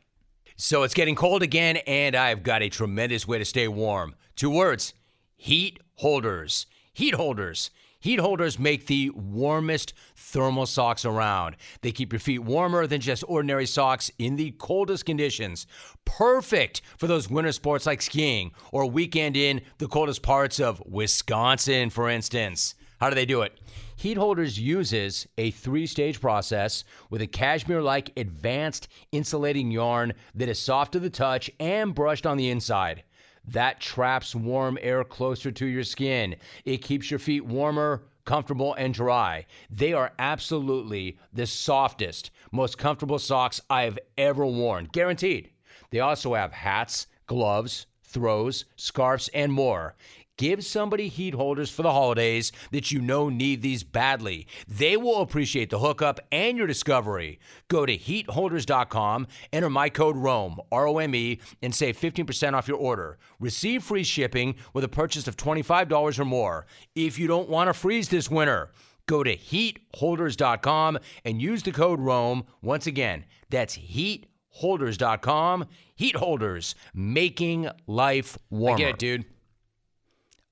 So 0.56 0.82
it's 0.82 0.94
getting 0.94 1.14
cold 1.14 1.42
again, 1.42 1.78
and 1.86 2.16
I've 2.16 2.42
got 2.42 2.62
a 2.62 2.68
tremendous 2.68 3.26
way 3.26 3.38
to 3.38 3.44
stay 3.44 3.68
warm. 3.68 4.14
Two 4.36 4.50
words 4.50 4.94
heat 5.36 5.78
holders. 5.96 6.66
Heat 6.92 7.14
holders. 7.14 7.70
Heat 8.02 8.18
holders 8.18 8.58
make 8.58 8.88
the 8.88 9.10
warmest 9.10 9.94
thermal 10.16 10.66
socks 10.66 11.04
around. 11.04 11.54
They 11.82 11.92
keep 11.92 12.12
your 12.12 12.18
feet 12.18 12.40
warmer 12.40 12.88
than 12.88 13.00
just 13.00 13.22
ordinary 13.28 13.64
socks 13.64 14.10
in 14.18 14.34
the 14.34 14.50
coldest 14.58 15.06
conditions. 15.06 15.68
Perfect 16.04 16.82
for 16.98 17.06
those 17.06 17.30
winter 17.30 17.52
sports 17.52 17.86
like 17.86 18.02
skiing 18.02 18.50
or 18.72 18.86
weekend 18.86 19.36
in 19.36 19.60
the 19.78 19.86
coldest 19.86 20.20
parts 20.20 20.58
of 20.58 20.82
Wisconsin, 20.84 21.90
for 21.90 22.10
instance. 22.10 22.74
How 22.98 23.08
do 23.08 23.14
they 23.14 23.24
do 23.24 23.42
it? 23.42 23.56
Heat 23.94 24.16
Holders 24.16 24.58
uses 24.58 25.28
a 25.38 25.52
three 25.52 25.86
stage 25.86 26.20
process 26.20 26.82
with 27.08 27.22
a 27.22 27.26
cashmere 27.28 27.82
like 27.82 28.10
advanced 28.16 28.88
insulating 29.12 29.70
yarn 29.70 30.12
that 30.34 30.48
is 30.48 30.58
soft 30.58 30.90
to 30.94 30.98
the 30.98 31.08
touch 31.08 31.48
and 31.60 31.94
brushed 31.94 32.26
on 32.26 32.36
the 32.36 32.50
inside. 32.50 33.04
That 33.48 33.80
traps 33.80 34.34
warm 34.34 34.78
air 34.80 35.04
closer 35.04 35.50
to 35.50 35.66
your 35.66 35.84
skin. 35.84 36.36
It 36.64 36.78
keeps 36.78 37.10
your 37.10 37.18
feet 37.18 37.44
warmer, 37.44 38.04
comfortable, 38.24 38.74
and 38.74 38.94
dry. 38.94 39.46
They 39.70 39.92
are 39.92 40.12
absolutely 40.18 41.18
the 41.32 41.46
softest, 41.46 42.30
most 42.52 42.78
comfortable 42.78 43.18
socks 43.18 43.60
I've 43.68 43.98
ever 44.16 44.46
worn, 44.46 44.88
guaranteed. 44.92 45.50
They 45.90 46.00
also 46.00 46.34
have 46.34 46.52
hats, 46.52 47.08
gloves, 47.26 47.86
throws, 48.04 48.64
scarves, 48.76 49.28
and 49.28 49.52
more. 49.52 49.96
Give 50.38 50.64
somebody 50.64 51.08
heat 51.08 51.34
holders 51.34 51.70
for 51.70 51.82
the 51.82 51.92
holidays 51.92 52.52
that 52.70 52.90
you 52.90 53.00
know 53.00 53.28
need 53.28 53.60
these 53.60 53.84
badly. 53.84 54.46
They 54.66 54.96
will 54.96 55.20
appreciate 55.20 55.68
the 55.70 55.78
hookup 55.78 56.20
and 56.32 56.56
your 56.56 56.66
discovery. 56.66 57.38
Go 57.68 57.84
to 57.84 57.96
heatholders.com, 57.96 59.26
enter 59.52 59.70
my 59.70 59.88
code 59.90 60.16
ROME, 60.16 60.58
R 60.72 60.88
O 60.88 60.98
M 60.98 61.14
E, 61.14 61.38
and 61.62 61.74
save 61.74 61.98
15% 61.98 62.54
off 62.54 62.66
your 62.66 62.78
order. 62.78 63.18
Receive 63.40 63.82
free 63.84 64.04
shipping 64.04 64.54
with 64.72 64.84
a 64.84 64.88
purchase 64.88 65.28
of 65.28 65.36
$25 65.36 66.18
or 66.18 66.24
more. 66.24 66.66
If 66.94 67.18
you 67.18 67.26
don't 67.26 67.50
want 67.50 67.68
to 67.68 67.74
freeze 67.74 68.08
this 68.08 68.30
winter, 68.30 68.70
go 69.06 69.22
to 69.22 69.36
heatholders.com 69.36 70.98
and 71.24 71.42
use 71.42 71.62
the 71.62 71.72
code 71.72 72.00
ROME. 72.00 72.44
Once 72.62 72.86
again, 72.86 73.26
that's 73.50 73.76
heatholders.com. 73.76 75.66
Heat 75.94 76.16
holders, 76.16 76.74
making 76.94 77.68
life 77.86 78.38
warmer. 78.50 78.74
I 78.74 78.78
get 78.78 78.88
it, 78.90 78.98
dude. 78.98 79.24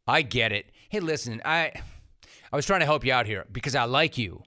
I 0.07 0.23
get 0.23 0.52
it. 0.52 0.66
Hey, 0.88 1.00
listen, 1.00 1.40
I 1.45 1.73
I 2.52 2.57
was 2.57 2.66
trying 2.66 2.80
to 2.80 2.87
help 2.87 3.04
you 3.04 3.12
out 3.12 3.26
here 3.26 3.47
because 3.52 3.75
I 3.75 3.85
like 3.85 4.19
you. 4.19 4.42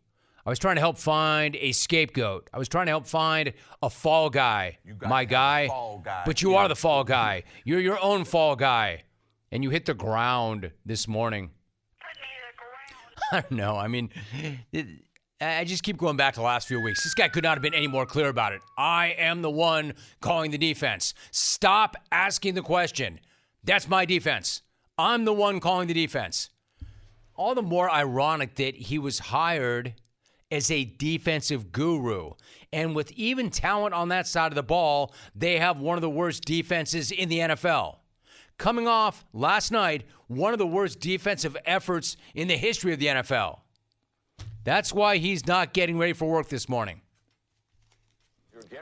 I 0.45 0.49
was 0.49 0.59
trying 0.59 0.75
to 0.75 0.81
help 0.81 0.97
find 0.97 1.55
a 1.55 1.71
scapegoat. 1.71 2.49
I 2.53 2.57
was 2.57 2.67
trying 2.67 2.87
to 2.87 2.91
help 2.91 3.07
find 3.07 3.53
a 3.81 3.89
fall 3.89 4.29
guy, 4.29 4.77
my 5.01 5.23
guy. 5.23 5.69
Fall 5.69 6.01
guy. 6.03 6.23
But 6.25 6.41
you 6.41 6.51
yeah. 6.51 6.57
are 6.57 6.67
the 6.67 6.75
fall 6.75 7.05
guy. 7.05 7.43
You're 7.63 7.79
your 7.79 8.01
own 8.01 8.25
fall 8.25 8.57
guy, 8.57 9.03
and 9.51 9.63
you 9.63 9.69
hit 9.69 9.85
the 9.85 9.93
ground 9.93 10.71
this 10.85 11.07
morning. 11.07 11.51
I 13.31 13.39
don't 13.39 13.51
know. 13.51 13.77
I 13.77 13.87
mean, 13.87 14.09
it, 14.73 14.85
I 15.39 15.63
just 15.63 15.83
keep 15.83 15.97
going 15.97 16.17
back 16.17 16.33
to 16.33 16.41
the 16.41 16.45
last 16.45 16.67
few 16.67 16.81
weeks. 16.81 17.03
This 17.03 17.13
guy 17.13 17.29
could 17.29 17.43
not 17.43 17.55
have 17.55 17.61
been 17.61 17.73
any 17.73 17.87
more 17.87 18.05
clear 18.05 18.27
about 18.27 18.51
it. 18.51 18.61
I 18.77 19.15
am 19.17 19.41
the 19.41 19.49
one 19.49 19.93
calling 20.19 20.51
the 20.51 20.57
defense. 20.57 21.13
Stop 21.31 21.95
asking 22.11 22.55
the 22.55 22.61
question. 22.61 23.21
That's 23.63 23.87
my 23.87 24.03
defense. 24.03 24.61
I'm 24.97 25.25
the 25.25 25.33
one 25.33 25.59
calling 25.59 25.87
the 25.87 25.93
defense. 25.93 26.49
All 27.35 27.55
the 27.55 27.61
more 27.61 27.89
ironic 27.89 28.55
that 28.55 28.75
he 28.75 28.99
was 28.99 29.19
hired 29.19 29.95
as 30.51 30.69
a 30.69 30.85
defensive 30.85 31.71
guru. 31.71 32.31
And 32.71 32.95
with 32.95 33.11
even 33.13 33.49
talent 33.49 33.95
on 33.95 34.09
that 34.09 34.27
side 34.27 34.51
of 34.51 34.55
the 34.55 34.63
ball, 34.63 35.13
they 35.35 35.57
have 35.57 35.79
one 35.79 35.97
of 35.97 36.01
the 36.01 36.09
worst 36.09 36.45
defenses 36.45 37.11
in 37.11 37.27
the 37.27 37.39
NFL. 37.39 37.97
Coming 38.59 38.87
off 38.87 39.25
last 39.33 39.71
night, 39.71 40.03
one 40.27 40.53
of 40.53 40.59
the 40.59 40.67
worst 40.67 40.99
defensive 40.99 41.57
efforts 41.65 42.17
in 42.35 42.47
the 42.47 42.55
history 42.55 42.93
of 42.93 42.99
the 42.99 43.07
NFL. 43.07 43.59
That's 44.63 44.93
why 44.93 45.17
he's 45.17 45.47
not 45.47 45.73
getting 45.73 45.97
ready 45.97 46.13
for 46.13 46.29
work 46.29 46.49
this 46.49 46.69
morning. 46.69 47.01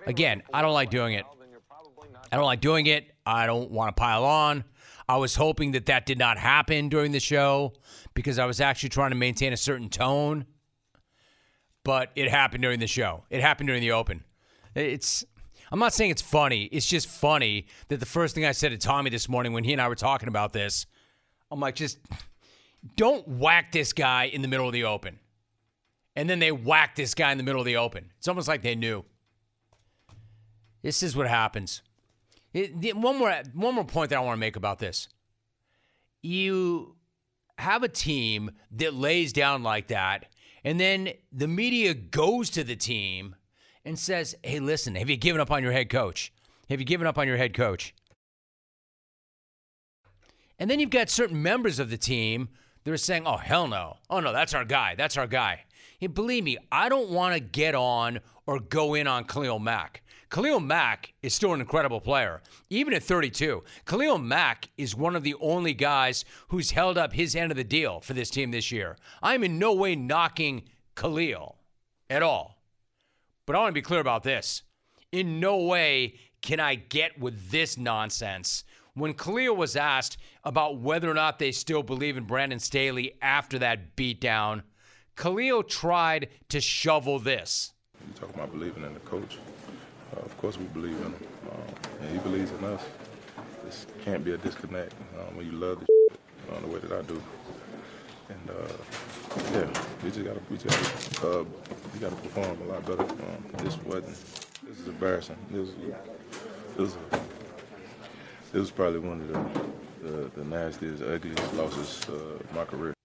Again, 0.05 0.43
I 0.53 0.61
don't 0.61 0.73
like 0.73 0.89
doing 0.89 1.13
it. 1.13 1.25
I 2.31 2.35
don't 2.35 2.45
like 2.45 2.61
doing 2.61 2.85
it. 2.85 3.11
I 3.25 3.45
don't 3.45 3.71
want 3.71 3.95
to 3.95 3.99
pile 3.99 4.25
on. 4.25 4.63
I 5.11 5.17
was 5.17 5.35
hoping 5.35 5.73
that 5.73 5.87
that 5.87 6.05
did 6.05 6.17
not 6.17 6.37
happen 6.37 6.87
during 6.87 7.11
the 7.11 7.19
show 7.19 7.73
because 8.13 8.39
I 8.39 8.45
was 8.45 8.61
actually 8.61 8.89
trying 8.89 9.09
to 9.09 9.17
maintain 9.17 9.51
a 9.51 9.57
certain 9.57 9.89
tone. 9.89 10.45
But 11.83 12.11
it 12.15 12.29
happened 12.29 12.61
during 12.61 12.79
the 12.79 12.87
show. 12.87 13.25
It 13.29 13.41
happened 13.41 13.67
during 13.67 13.81
the 13.81 13.91
open. 13.91 14.23
It's 14.73 15.25
I'm 15.69 15.79
not 15.79 15.93
saying 15.93 16.11
it's 16.11 16.21
funny. 16.21 16.63
It's 16.71 16.85
just 16.85 17.09
funny 17.09 17.67
that 17.89 17.99
the 17.99 18.05
first 18.05 18.35
thing 18.35 18.45
I 18.45 18.53
said 18.53 18.71
to 18.71 18.77
Tommy 18.77 19.09
this 19.09 19.27
morning 19.27 19.51
when 19.51 19.65
he 19.65 19.73
and 19.73 19.81
I 19.81 19.89
were 19.89 19.95
talking 19.95 20.29
about 20.29 20.53
this, 20.53 20.85
I'm 21.51 21.59
like, 21.59 21.75
just 21.75 21.99
don't 22.95 23.27
whack 23.27 23.73
this 23.73 23.91
guy 23.91 24.25
in 24.25 24.41
the 24.41 24.47
middle 24.47 24.65
of 24.65 24.71
the 24.71 24.85
open. 24.85 25.19
And 26.15 26.29
then 26.29 26.39
they 26.39 26.53
whack 26.53 26.95
this 26.95 27.13
guy 27.15 27.33
in 27.33 27.37
the 27.37 27.43
middle 27.43 27.59
of 27.59 27.65
the 27.65 27.75
open. 27.75 28.11
It's 28.17 28.29
almost 28.29 28.47
like 28.47 28.61
they 28.61 28.75
knew. 28.75 29.03
This 30.81 31.03
is 31.03 31.17
what 31.17 31.27
happens. 31.27 31.81
It, 32.53 32.97
one 32.97 33.17
more 33.17 33.33
one 33.53 33.75
more 33.75 33.85
point 33.85 34.09
that 34.09 34.17
I 34.17 34.21
want 34.21 34.35
to 34.35 34.39
make 34.39 34.55
about 34.55 34.79
this. 34.79 35.07
You 36.21 36.95
have 37.57 37.83
a 37.83 37.87
team 37.87 38.51
that 38.71 38.93
lays 38.93 39.31
down 39.31 39.63
like 39.63 39.87
that, 39.87 40.25
and 40.63 40.79
then 40.79 41.13
the 41.31 41.47
media 41.47 41.93
goes 41.93 42.49
to 42.51 42.63
the 42.63 42.75
team 42.75 43.35
and 43.85 43.97
says, 43.97 44.35
"Hey, 44.43 44.59
listen, 44.59 44.95
have 44.95 45.09
you 45.09 45.17
given 45.17 45.39
up 45.39 45.51
on 45.51 45.63
your 45.63 45.71
head 45.71 45.89
coach? 45.89 46.33
Have 46.69 46.79
you 46.79 46.85
given 46.85 47.07
up 47.07 47.17
on 47.17 47.27
your 47.27 47.37
head 47.37 47.53
coach?" 47.53 47.93
And 50.59 50.69
then 50.69 50.79
you've 50.79 50.89
got 50.89 51.09
certain 51.09 51.41
members 51.41 51.79
of 51.79 51.89
the 51.89 51.97
team 51.97 52.49
that 52.83 52.91
are 52.91 52.97
saying, 52.97 53.23
"Oh, 53.25 53.37
hell 53.37 53.67
no. 53.67 53.97
Oh 54.09 54.19
no, 54.19 54.33
that's 54.33 54.53
our 54.53 54.65
guy. 54.65 54.95
That's 54.95 55.17
our 55.17 55.27
guy." 55.27 55.63
Hey, 55.99 56.07
believe 56.07 56.43
me, 56.43 56.57
I 56.71 56.89
don't 56.89 57.11
want 57.11 57.35
to 57.35 57.39
get 57.39 57.75
on 57.75 58.19
or 58.45 58.59
go 58.59 58.95
in 58.95 59.07
on 59.07 59.23
Khalil 59.23 59.59
Mack. 59.59 60.01
Khalil 60.31 60.61
Mack 60.61 61.13
is 61.21 61.35
still 61.35 61.53
an 61.53 61.59
incredible 61.59 61.99
player, 61.99 62.41
even 62.69 62.93
at 62.93 63.03
32. 63.03 63.63
Khalil 63.85 64.17
Mack 64.17 64.69
is 64.77 64.95
one 64.95 65.17
of 65.17 65.23
the 65.23 65.35
only 65.41 65.73
guys 65.73 66.23
who's 66.47 66.71
held 66.71 66.97
up 66.97 67.11
his 67.11 67.35
end 67.35 67.51
of 67.51 67.57
the 67.57 67.65
deal 67.65 67.99
for 67.99 68.13
this 68.13 68.29
team 68.29 68.49
this 68.49 68.71
year. 68.71 68.95
I'm 69.21 69.43
in 69.43 69.59
no 69.59 69.73
way 69.73 69.93
knocking 69.93 70.63
Khalil 70.95 71.57
at 72.09 72.23
all. 72.23 72.63
But 73.45 73.57
I 73.57 73.59
want 73.59 73.71
to 73.71 73.73
be 73.73 73.81
clear 73.81 73.99
about 73.99 74.23
this. 74.23 74.63
In 75.11 75.41
no 75.41 75.57
way 75.65 76.15
can 76.41 76.61
I 76.61 76.75
get 76.75 77.19
with 77.19 77.51
this 77.51 77.77
nonsense. 77.77 78.63
When 78.93 79.13
Khalil 79.13 79.57
was 79.57 79.75
asked 79.75 80.17
about 80.45 80.79
whether 80.79 81.11
or 81.11 81.13
not 81.13 81.39
they 81.39 81.51
still 81.51 81.83
believe 81.83 82.15
in 82.15 82.23
Brandon 82.23 82.59
Staley 82.59 83.17
after 83.21 83.59
that 83.59 83.97
beatdown, 83.97 84.63
Khalil 85.17 85.63
tried 85.63 86.29
to 86.47 86.61
shovel 86.61 87.19
this. 87.19 87.73
You 88.07 88.13
talk 88.13 88.33
about 88.33 88.53
believing 88.53 88.85
in 88.85 88.93
the 88.93 89.01
coach. 89.01 89.37
Course, 90.41 90.57
we 90.57 90.65
believe 90.65 90.97
in 90.97 91.03
him, 91.03 91.15
uh, 91.51 92.01
and 92.01 92.13
he 92.13 92.17
believes 92.17 92.51
in 92.51 92.63
us. 92.63 92.81
This 93.63 93.85
can't 94.03 94.25
be 94.25 94.31
a 94.31 94.37
disconnect 94.37 94.91
um, 95.19 95.37
when 95.37 95.45
you 95.45 95.51
love 95.51 95.79
the 95.79 95.85
shit, 95.85 96.19
uh, 96.51 96.59
the 96.61 96.65
way 96.65 96.79
that 96.79 96.91
I 96.91 97.03
do. 97.03 97.21
And 98.27 98.49
uh, 98.49 98.73
yeah, 99.53 99.83
we 100.03 100.09
just 100.09 100.25
gotta, 100.25 100.41
we 100.49 100.57
just 100.57 101.21
gotta, 101.21 101.41
uh, 101.41 101.43
we 101.93 101.99
gotta 101.99 102.15
perform 102.15 102.59
a 102.59 102.73
lot 102.73 102.83
better. 102.87 103.03
Um, 103.03 103.45
this 103.57 103.77
wasn't. 103.83 104.17
This 104.63 104.79
is 104.79 104.87
embarrassing. 104.87 105.37
This, 105.51 105.69
this 106.75 106.77
was, 106.77 106.97
this 108.51 108.61
was 108.61 108.71
probably 108.71 108.99
one 108.99 109.21
of 109.21 109.27
the, 109.27 110.09
the, 110.09 110.31
the 110.37 110.43
nastiest, 110.43 111.03
ugliest 111.03 111.53
losses 111.53 112.01
uh, 112.09 112.13
of 112.13 112.55
my 112.55 112.65
career. 112.65 112.95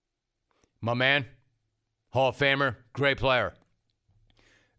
My 0.81 0.95
man, 0.95 1.27
Hall 2.15 2.31
of 2.31 2.39
Famer, 2.39 2.77
great 2.95 3.19
player. 3.19 3.53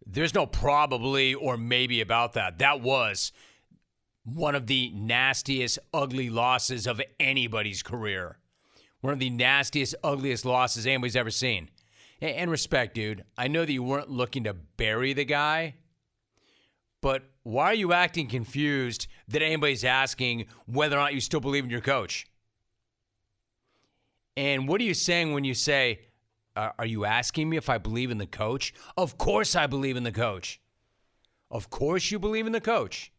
There's 0.10 0.34
no 0.34 0.46
probably 0.46 1.34
or 1.34 1.58
maybe 1.58 2.00
about 2.02 2.34
that. 2.34 2.60
That 2.60 2.82
was 2.82 3.34
one 4.24 4.56
of 4.56 4.68
the 4.68 4.92
nastiest, 4.94 5.80
ugly 5.94 6.30
losses 6.30 6.88
of 6.88 7.02
anybody's 7.20 7.84
career. 7.84 8.38
One 9.02 9.14
of 9.14 9.20
the 9.20 9.30
nastiest, 9.30 9.96
ugliest 10.04 10.46
losses 10.46 10.88
anybody's 10.88 11.16
ever 11.16 11.30
seen. 11.30 11.70
And 12.22 12.50
respect, 12.50 12.96
dude. 12.96 13.24
I 13.38 13.48
know 13.48 13.66
that 13.66 13.72
you 13.72 13.84
weren't 13.84 14.10
looking 14.10 14.46
to 14.46 14.54
bury 14.54 15.14
the 15.14 15.26
guy, 15.26 15.76
but 17.02 17.24
why 17.44 17.66
are 17.66 17.76
you 17.76 17.94
acting 17.94 18.28
confused 18.28 19.08
that 19.28 19.42
anybody's 19.42 19.84
asking 19.86 20.48
whether 20.66 20.98
or 20.98 21.00
not 21.00 21.14
you 21.14 21.22
still 21.22 21.40
believe 21.40 21.64
in 21.64 21.70
your 21.70 21.82
coach? 21.82 22.28
And 24.36 24.68
what 24.68 24.82
are 24.82 24.86
you 24.86 24.94
saying 24.94 25.34
when 25.34 25.44
you 25.44 25.54
say, 25.54 26.02
are 26.58 26.86
you 26.86 27.06
asking 27.06 27.50
me 27.50 27.58
if 27.58 27.70
I 27.70 27.78
believe 27.78 28.12
in 28.12 28.18
the 28.18 28.26
coach? 28.26 28.74
Of 28.98 29.18
course 29.18 29.56
I 29.56 29.68
believe 29.68 29.96
in 29.96 30.04
the 30.04 30.12
coach. 30.12 30.60
Of 31.50 31.70
course 31.70 32.12
you 32.12 32.20
believe 32.20 32.46
in 32.46 32.52
the 32.52 32.62
coach. 32.62 33.12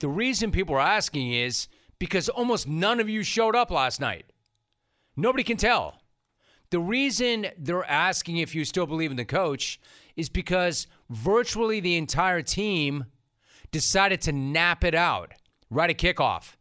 The 0.00 0.08
reason 0.08 0.50
people 0.50 0.74
are 0.74 0.80
asking 0.80 1.32
is 1.32 1.68
because 1.98 2.28
almost 2.28 2.66
none 2.66 2.98
of 2.98 3.08
you 3.08 3.22
showed 3.22 3.54
up 3.54 3.70
last 3.70 4.00
night. 4.00 4.24
Nobody 5.16 5.44
can 5.44 5.56
tell. 5.56 6.00
The 6.70 6.80
reason 6.80 7.46
they're 7.58 7.88
asking 7.88 8.38
if 8.38 8.54
you 8.54 8.64
still 8.64 8.86
believe 8.86 9.10
in 9.10 9.16
the 9.16 9.24
coach 9.24 9.78
is 10.16 10.28
because 10.28 10.86
virtually 11.10 11.80
the 11.80 11.96
entire 11.96 12.42
team 12.42 13.04
decided 13.70 14.20
to 14.22 14.32
nap 14.32 14.82
it 14.82 14.94
out 14.94 15.34
right 15.70 15.90
at 15.90 15.98
kickoff. 15.98 16.56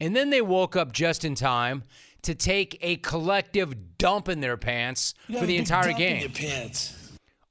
And 0.00 0.14
then 0.14 0.30
they 0.30 0.40
woke 0.40 0.76
up 0.76 0.92
just 0.92 1.24
in 1.24 1.34
time 1.34 1.82
to 2.22 2.34
take 2.34 2.78
a 2.82 2.96
collective 2.96 3.96
dump 3.98 4.28
in 4.28 4.40
their 4.40 4.56
pants 4.56 5.14
for 5.38 5.46
the 5.46 5.56
entire 5.56 5.92
game. 5.92 6.32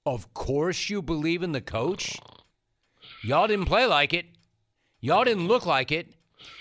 Of 0.06 0.34
course, 0.34 0.90
you 0.90 1.02
believe 1.02 1.44
in 1.44 1.52
the 1.52 1.62
coach. 1.62 2.18
Y'all 3.24 3.48
didn't 3.48 3.66
play 3.66 3.86
like 3.86 4.14
it. 4.14 4.26
Y'all 5.00 5.24
didn't 5.24 5.48
look 5.48 5.66
like 5.66 5.92
it. 5.92 6.14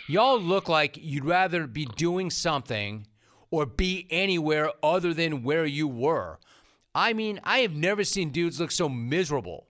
Y'all 0.08 0.40
look 0.40 0.68
like 0.68 0.98
you'd 1.00 1.24
rather 1.24 1.66
be 1.66 1.84
doing 1.84 2.30
something 2.30 3.06
or 3.50 3.66
be 3.66 4.06
anywhere 4.10 4.70
other 4.82 5.14
than 5.14 5.42
where 5.42 5.66
you 5.66 5.86
were. 5.88 6.38
I 6.94 7.12
mean, 7.12 7.40
I 7.44 7.58
have 7.58 7.72
never 7.72 8.04
seen 8.04 8.30
dudes 8.30 8.58
look 8.58 8.70
so 8.70 8.88
miserable 8.88 9.66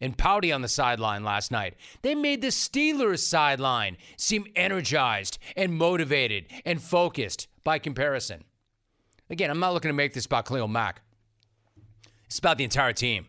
and 0.00 0.16
pouty 0.16 0.50
on 0.52 0.62
the 0.62 0.68
sideline 0.68 1.24
last 1.24 1.50
night. 1.50 1.74
They 2.02 2.14
made 2.14 2.40
the 2.40 2.48
Steelers 2.48 3.20
sideline 3.20 3.96
seem 4.16 4.46
energized 4.56 5.38
and 5.56 5.74
motivated 5.74 6.46
and 6.64 6.82
focused 6.82 7.48
by 7.64 7.78
comparison. 7.78 8.44
Again, 9.28 9.50
I'm 9.50 9.60
not 9.60 9.74
looking 9.74 9.90
to 9.90 9.94
make 9.94 10.12
this 10.12 10.26
about 10.26 10.46
Khalil 10.46 10.68
Mack. 10.68 11.02
It's 12.26 12.38
about 12.38 12.58
the 12.58 12.64
entire 12.64 12.92
team. 12.92 13.26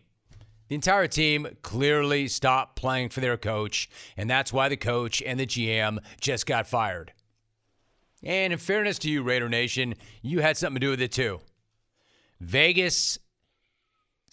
The 0.68 0.74
entire 0.76 1.06
team 1.06 1.58
clearly 1.62 2.28
stopped 2.28 2.76
playing 2.76 3.10
for 3.10 3.20
their 3.20 3.36
coach, 3.36 3.90
and 4.16 4.30
that's 4.30 4.52
why 4.52 4.68
the 4.68 4.76
coach 4.76 5.22
and 5.22 5.38
the 5.38 5.46
GM 5.46 5.98
just 6.20 6.46
got 6.46 6.66
fired. 6.66 7.12
And 8.22 8.52
in 8.52 8.58
fairness 8.58 8.98
to 9.00 9.10
you, 9.10 9.22
Raider 9.22 9.48
Nation, 9.48 9.94
you 10.22 10.40
had 10.40 10.56
something 10.56 10.80
to 10.80 10.86
do 10.86 10.90
with 10.90 11.02
it 11.02 11.12
too. 11.12 11.40
Vegas 12.40 13.18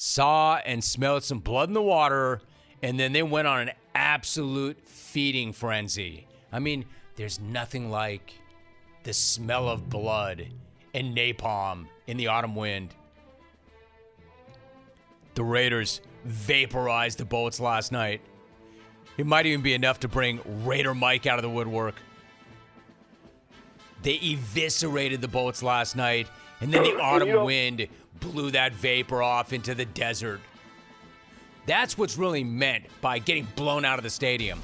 saw 0.02 0.56
and 0.66 0.82
smelled 0.82 1.22
some 1.26 1.40
blood 1.40 1.68
in 1.68 1.74
the 1.74 1.82
water, 1.82 2.40
and 2.82 2.98
then 2.98 3.12
they 3.12 3.22
went 3.22 3.46
on 3.50 3.68
an 3.68 3.72
absolute 3.94 4.80
feeding 4.88 5.52
frenzy. 5.52 6.26
I 6.54 6.60
mean, 6.60 6.86
there's 7.18 7.38
nothing 7.42 7.92
like 7.92 8.34
the 9.04 9.12
smell 9.12 9.68
of 9.68 9.90
blood 9.90 10.48
and 10.94 11.16
napalm 11.16 11.88
in 12.08 12.16
the 12.16 12.28
autumn 12.28 12.56
wind. 12.56 12.96
The 15.36 15.44
Raiders 15.44 16.00
vaporized 16.24 17.18
the 17.18 17.26
Bolts 17.26 17.60
last 17.60 17.92
night. 17.92 18.22
It 19.18 19.26
might 19.26 19.48
even 19.48 19.62
be 19.62 19.74
enough 19.74 20.00
to 20.00 20.08
bring 20.08 20.40
Raider 20.66 20.96
Mike 20.96 21.28
out 21.28 21.40
of 21.40 21.44
the 21.44 21.50
woodwork. 21.50 21.96
They 24.02 24.16
eviscerated 24.16 25.20
the 25.20 25.28
Bolts 25.28 25.62
last 25.62 25.98
night, 25.98 26.30
and 26.62 26.74
then 26.74 26.84
the 26.84 27.02
autumn 27.02 27.44
wind 27.44 27.90
blew 28.20 28.52
that 28.52 28.74
vapor 28.74 29.22
off 29.22 29.54
into 29.54 29.76
the 29.76 29.86
desert. 29.86 30.42
That's 31.66 31.98
what's 31.98 32.18
really 32.18 32.44
meant 32.44 32.86
by 33.02 33.20
getting 33.20 33.48
blown 33.56 33.86
out 33.86 34.00
of 34.00 34.04
the 34.04 34.10
stadium. 34.10 34.62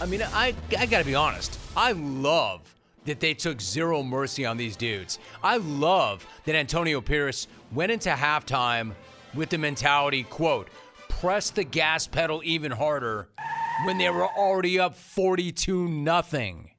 I 0.00 0.06
mean, 0.06 0.22
I, 0.22 0.54
I 0.78 0.86
gotta 0.86 1.04
be 1.04 1.14
honest. 1.14 1.58
I 1.76 1.92
love 1.92 2.60
that 3.04 3.20
they 3.20 3.34
took 3.34 3.60
zero 3.60 4.02
mercy 4.02 4.44
on 4.44 4.56
these 4.56 4.76
dudes. 4.76 5.18
I 5.42 5.56
love 5.56 6.26
that 6.44 6.54
Antonio 6.54 7.00
Pierce 7.00 7.48
went 7.72 7.90
into 7.90 8.10
halftime 8.10 8.92
with 9.34 9.48
the 9.48 9.58
mentality, 9.58 10.24
quote, 10.24 10.68
press 11.08 11.50
the 11.50 11.64
gas 11.64 12.06
pedal 12.06 12.42
even 12.44 12.70
harder 12.70 13.28
when 13.84 13.98
they 13.98 14.10
were 14.10 14.26
already 14.26 14.78
up 14.78 14.94
42 14.94 15.88
nothing. 15.88 16.70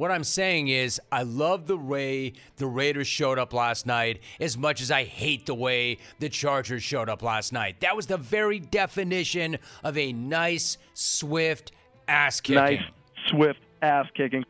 What 0.00 0.10
I'm 0.10 0.24
saying 0.24 0.68
is, 0.68 0.98
I 1.12 1.24
love 1.24 1.66
the 1.66 1.76
way 1.76 2.32
the 2.56 2.66
Raiders 2.66 3.06
showed 3.06 3.38
up 3.38 3.52
last 3.52 3.84
night 3.84 4.20
as 4.40 4.56
much 4.56 4.80
as 4.80 4.90
I 4.90 5.04
hate 5.04 5.44
the 5.44 5.54
way 5.54 5.98
the 6.20 6.30
Chargers 6.30 6.82
showed 6.82 7.10
up 7.10 7.22
last 7.22 7.52
night. 7.52 7.80
That 7.80 7.94
was 7.94 8.06
the 8.06 8.16
very 8.16 8.60
definition 8.60 9.58
of 9.84 9.98
a 9.98 10.14
nice, 10.14 10.78
swift 10.94 11.72
ass 12.08 12.40
kicking. 12.40 12.62
Nice, 12.62 12.80
swift 13.26 13.60
ass 13.82 14.06
kicking. 14.16 14.42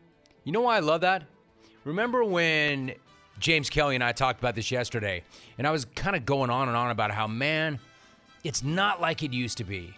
You 0.45 0.53
know 0.53 0.61
why 0.61 0.77
I 0.77 0.81
love 0.81 1.01
that? 1.01 1.25
Remember 1.83 2.23
when 2.23 2.93
James 3.41 3.69
Kelly 3.69 3.97
and 3.97 4.05
I 4.05 4.13
talked 4.13 4.39
about 4.39 4.55
this 4.55 4.71
yesterday, 4.71 5.25
and 5.59 5.67
I 5.67 5.73
was 5.73 5.85
kind 5.85 6.15
of 6.15 6.25
going 6.25 6.51
on 6.51 6.69
and 6.69 6.77
on 6.77 6.93
about 6.93 7.11
how, 7.11 7.27
man, 7.27 7.81
it's 8.45 8.63
not 8.63 9.01
like 9.01 9.25
it 9.25 9.33
used 9.33 9.59
to 9.59 9.65
be. 9.65 9.97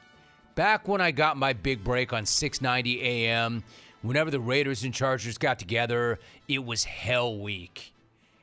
Back 0.54 0.88
when 0.88 1.02
I 1.02 1.10
got 1.10 1.36
my 1.36 1.52
big 1.52 1.84
break 1.84 2.14
on 2.14 2.24
690 2.24 3.02
AM, 3.02 3.62
whenever 4.02 4.30
the 4.30 4.40
Raiders 4.40 4.84
and 4.84 4.92
Chargers 4.92 5.38
got 5.38 5.58
together, 5.58 6.18
it 6.48 6.64
was 6.64 6.84
hell 6.84 7.38
week. 7.38 7.92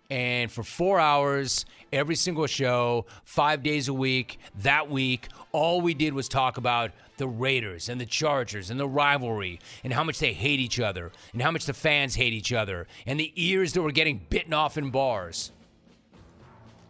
And 0.10 0.52
for 0.52 0.64
four 0.64 1.00
hours, 1.00 1.66
every 1.94 2.16
single 2.16 2.48
show, 2.48 3.06
five 3.26 3.62
days 3.62 3.90
a 3.90 3.94
week, 3.94 4.40
that 4.64 4.90
week, 4.90 5.28
all 5.52 5.82
we 5.82 5.94
did 5.94 6.14
was 6.14 6.28
talk 6.28 6.58
about 6.58 6.92
the 7.18 7.28
Raiders 7.28 7.90
and 7.90 8.02
the 8.02 8.06
Chargers 8.08 8.72
and 8.72 8.80
the 8.80 8.88
rivalry 8.88 9.60
and 9.84 9.94
how 9.94 10.04
much 10.04 10.18
they 10.18 10.34
hate 10.34 10.60
each 10.60 10.80
other 10.80 11.12
and 11.34 11.42
how 11.42 11.52
much 11.52 11.66
the 11.66 11.74
fans 11.74 12.16
hate 12.16 12.34
each 12.34 12.54
other 12.54 12.88
and 13.06 13.20
the 13.20 13.32
ears 13.36 13.74
that 13.74 13.84
were 13.84 13.92
getting 13.92 14.26
bitten 14.30 14.54
off 14.54 14.78
in 14.78 14.90
bars. 14.90 15.52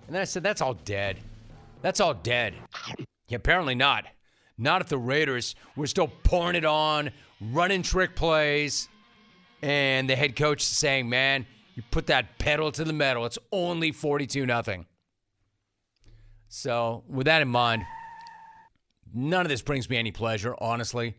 And 0.08 0.16
then 0.16 0.22
I 0.22 0.26
said, 0.26 0.44
that's 0.44 0.62
all 0.62 0.76
dead. 0.76 1.18
That's 1.82 2.00
all 2.00 2.14
dead. 2.14 2.54
Yeah, 3.28 3.36
apparently 3.36 3.76
not. 3.76 4.06
Not 4.58 4.82
if 4.82 4.88
the 4.88 4.98
Raiders 4.98 5.56
were 5.76 5.88
still 5.88 6.08
pouring 6.24 6.56
it 6.56 6.66
on, 6.66 7.12
running 7.42 7.84
trick 7.84 8.16
plays, 8.16 8.90
and 9.62 10.10
the 10.10 10.16
head 10.16 10.36
coach 10.36 10.62
saying, 10.62 11.10
"Man, 11.10 11.46
you 11.76 11.84
put 11.92 12.08
that 12.08 12.38
pedal 12.38 12.72
to 12.72 12.84
the 12.84 12.94
metal. 12.94 13.26
It's 13.26 13.40
only 13.52 13.92
42 13.92 14.46
nothing." 14.46 14.86
So, 16.48 17.04
with 17.08 17.26
that 17.26 17.42
in 17.42 17.48
mind, 17.48 17.86
none 19.14 19.46
of 19.46 19.50
this 19.50 19.62
brings 19.62 19.90
me 19.90 19.98
any 19.98 20.12
pleasure, 20.12 20.56
honestly. 20.60 21.16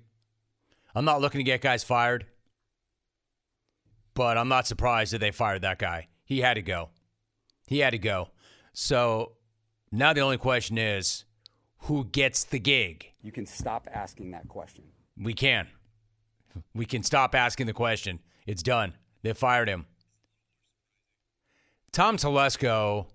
I'm 0.94 1.04
not 1.04 1.20
looking 1.20 1.38
to 1.38 1.44
get 1.44 1.60
guys 1.60 1.84
fired, 1.84 2.26
but 4.14 4.36
I'm 4.36 4.48
not 4.48 4.66
surprised 4.66 5.12
that 5.12 5.18
they 5.18 5.30
fired 5.30 5.62
that 5.62 5.78
guy. 5.78 6.08
He 6.24 6.40
had 6.40 6.54
to 6.54 6.62
go. 6.62 6.90
He 7.66 7.78
had 7.78 7.90
to 7.90 7.98
go. 7.98 8.30
So, 8.72 9.36
now 9.92 10.12
the 10.12 10.20
only 10.20 10.38
question 10.38 10.78
is 10.78 11.24
who 11.84 12.04
gets 12.04 12.44
the 12.44 12.58
gig? 12.58 13.12
You 13.22 13.32
can 13.32 13.46
stop 13.46 13.88
asking 13.92 14.32
that 14.32 14.48
question. 14.48 14.84
We 15.16 15.34
can. 15.34 15.68
We 16.74 16.86
can 16.86 17.02
stop 17.02 17.34
asking 17.34 17.66
the 17.66 17.72
question. 17.72 18.20
It's 18.46 18.62
done. 18.62 18.94
They 19.22 19.32
fired 19.32 19.68
him. 19.68 19.86
Tom 21.92 22.16
Telesco, 22.16 23.06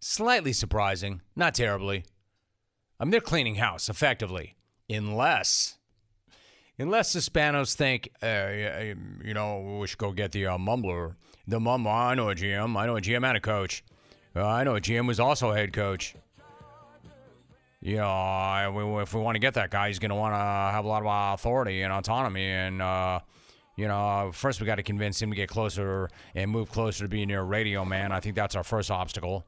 slightly 0.00 0.52
surprising, 0.52 1.22
not 1.34 1.54
terribly. 1.54 2.04
I 3.00 3.04
mean, 3.04 3.10
they're 3.10 3.20
cleaning 3.20 3.56
house 3.56 3.88
effectively, 3.88 4.56
unless, 4.90 5.78
unless 6.78 7.12
the 7.12 7.20
Spanos 7.20 7.74
think, 7.74 8.10
uh, 8.22 8.48
you 9.24 9.34
know, 9.34 9.78
we 9.80 9.86
should 9.86 9.98
go 9.98 10.12
get 10.12 10.32
the 10.32 10.46
uh, 10.46 10.58
mumbler. 10.58 11.14
The 11.46 11.58
mumbler, 11.58 12.10
I 12.10 12.14
know 12.14 12.28
a 12.28 12.34
GM. 12.34 12.76
I 12.76 12.86
know 12.86 12.96
a 12.96 13.00
GM 13.00 13.26
and 13.26 13.36
a 13.36 13.40
coach. 13.40 13.82
Uh, 14.36 14.46
I 14.46 14.64
know 14.64 14.76
a 14.76 14.80
GM 14.80 15.06
was 15.06 15.18
also 15.18 15.50
a 15.50 15.56
head 15.56 15.72
coach. 15.72 16.14
You 17.80 17.96
know, 17.96 19.00
if 19.00 19.14
we 19.14 19.20
want 19.20 19.36
to 19.36 19.40
get 19.40 19.54
that 19.54 19.70
guy, 19.70 19.88
he's 19.88 20.00
going 20.00 20.10
to 20.10 20.16
want 20.16 20.34
to 20.34 20.38
have 20.38 20.84
a 20.84 20.88
lot 20.88 21.02
of 21.04 21.34
authority 21.34 21.82
and 21.82 21.92
autonomy. 21.92 22.44
And, 22.44 22.82
uh, 22.82 23.20
you 23.76 23.86
know, 23.86 24.30
first 24.34 24.60
we 24.60 24.66
got 24.66 24.76
to 24.76 24.82
convince 24.82 25.22
him 25.22 25.30
to 25.30 25.36
get 25.36 25.48
closer 25.48 26.10
and 26.34 26.50
move 26.50 26.70
closer 26.70 27.04
to 27.04 27.08
being 27.08 27.28
near 27.28 27.42
radio 27.42 27.84
man. 27.84 28.10
I 28.10 28.18
think 28.18 28.34
that's 28.34 28.56
our 28.56 28.64
first 28.64 28.90
obstacle. 28.90 29.46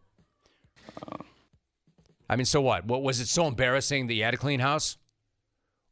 I 2.28 2.36
mean, 2.36 2.44
so 2.44 2.60
what? 2.60 2.84
What 2.84 3.02
was 3.02 3.18
it 3.18 3.26
so 3.26 3.48
embarrassing 3.48 4.06
that 4.06 4.14
you 4.14 4.22
had 4.22 4.30
to 4.30 4.36
clean 4.36 4.60
house? 4.60 4.96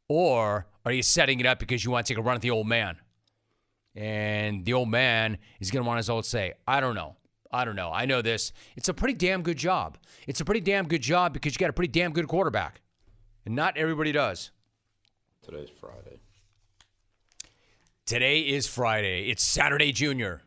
Or 0.08 0.66
are 0.84 0.92
you 0.92 1.02
setting 1.02 1.40
it 1.40 1.46
up 1.46 1.58
because 1.58 1.84
you 1.84 1.90
want 1.90 2.06
to 2.06 2.14
take 2.14 2.18
a 2.18 2.22
run 2.22 2.36
at 2.36 2.42
the 2.42 2.52
old 2.52 2.68
man? 2.68 2.96
And 3.96 4.64
the 4.64 4.74
old 4.74 4.88
man 4.88 5.38
is 5.58 5.72
going 5.72 5.82
to 5.82 5.86
want 5.88 5.96
his 5.96 6.08
old 6.08 6.24
say, 6.24 6.54
I 6.66 6.80
don't 6.80 6.94
know. 6.94 7.16
I 7.50 7.64
don't 7.64 7.76
know. 7.76 7.90
I 7.92 8.04
know 8.04 8.22
this. 8.22 8.52
It's 8.76 8.88
a 8.88 8.94
pretty 8.94 9.14
damn 9.14 9.42
good 9.42 9.56
job. 9.56 9.98
It's 10.26 10.40
a 10.40 10.44
pretty 10.44 10.60
damn 10.60 10.86
good 10.86 11.02
job 11.02 11.32
because 11.32 11.54
you 11.54 11.58
got 11.58 11.70
a 11.70 11.72
pretty 11.72 11.92
damn 11.92 12.12
good 12.12 12.28
quarterback. 12.28 12.80
And 13.46 13.56
not 13.56 13.76
everybody 13.76 14.12
does. 14.12 14.50
Today's 15.42 15.70
Friday. 15.80 16.18
Today 18.04 18.40
is 18.40 18.66
Friday. 18.66 19.30
It's 19.30 19.42
Saturday 19.42 19.92
Junior. 19.92 20.42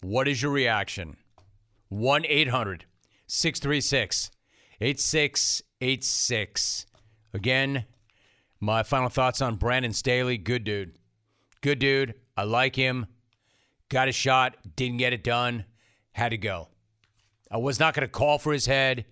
What 0.00 0.28
is 0.28 0.40
your 0.40 0.52
reaction? 0.52 1.16
1 1.88 2.24
800 2.26 2.86
636 3.26 4.30
8686. 4.80 6.86
Again, 7.34 7.84
my 8.60 8.82
final 8.82 9.08
thoughts 9.08 9.42
on 9.42 9.56
Brandon 9.56 9.92
Staley. 9.92 10.38
Good 10.38 10.64
dude. 10.64 10.96
Good 11.60 11.78
dude. 11.78 12.14
I 12.36 12.44
like 12.44 12.76
him. 12.76 13.06
Got 13.90 14.08
a 14.08 14.12
shot, 14.12 14.56
didn't 14.76 14.98
get 14.98 15.12
it 15.12 15.22
done 15.22 15.64
had 16.20 16.30
to 16.30 16.36
go. 16.36 16.68
I 17.50 17.56
was 17.56 17.80
not 17.80 17.94
going 17.94 18.06
to 18.06 18.12
call 18.12 18.38
for 18.38 18.52
his 18.52 18.66
head, 18.66 19.06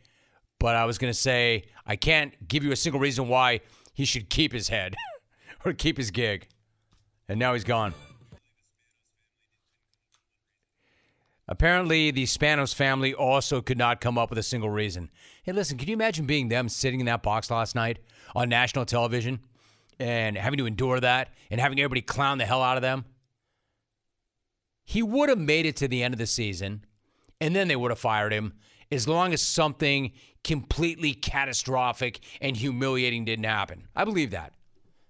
but 0.61 0.77
I 0.77 0.85
was 0.85 0.99
going 0.99 1.11
to 1.11 1.19
say 1.19 1.65
I 1.87 1.97
can't 1.97 2.47
give 2.47 2.63
you 2.63 2.71
a 2.71 2.77
single 2.77 3.01
reason 3.01 3.29
why 3.29 3.61
he 3.95 4.05
should 4.05 4.29
keep 4.29 4.53
his 4.53 4.69
head 4.69 4.95
or 5.65 5.73
keep 5.73 5.97
his 5.97 6.11
gig. 6.11 6.49
And 7.27 7.39
now 7.39 7.55
he's 7.55 7.65
gone. 7.65 7.95
Apparently, 11.51 12.11
the 12.11 12.25
Spanos 12.25 12.75
family 12.75 13.15
also 13.15 13.63
could 13.63 13.79
not 13.79 14.03
come 14.03 14.19
up 14.19 14.29
with 14.29 14.39
a 14.39 14.43
single 14.43 14.69
reason. 14.69 15.11
Hey, 15.45 15.53
listen, 15.53 15.79
can 15.79 15.89
you 15.89 15.95
imagine 15.95 16.27
being 16.27 16.49
them 16.49 16.69
sitting 16.69 17.01
in 17.01 17.07
that 17.07 17.23
box 17.23 17.51
last 17.51 17.75
night 17.75 18.01
on 18.37 18.51
national 18.51 18.85
television 18.85 19.41
and 19.99 20.37
having 20.37 20.59
to 20.59 20.67
endure 20.67 21.01
that 21.01 21.31
and 21.51 21.59
having 21.59 21.81
everybody 21.81 22.03
clown 22.03 22.37
the 22.37 22.45
hell 22.45 22.63
out 22.63 22.77
of 22.77 22.83
them? 22.83 23.07
He 24.85 25.03
would 25.03 25.31
have 25.31 25.39
made 25.39 25.65
it 25.65 25.77
to 25.77 25.89
the 25.89 26.03
end 26.03 26.13
of 26.13 26.19
the 26.19 26.27
season 26.27 26.85
and 27.41 27.55
then 27.55 27.69
they 27.69 27.77
would 27.77 27.91
have 27.91 27.99
fired 27.99 28.33
him 28.33 28.55
as 28.91 29.07
long 29.07 29.33
as 29.33 29.43
something 29.43 30.13
completely 30.45 31.13
catastrophic 31.13 32.21
and 32.41 32.57
humiliating 32.57 33.25
didn't 33.25 33.45
happen. 33.45 33.87
I 33.95 34.05
believe 34.05 34.31
that 34.31 34.55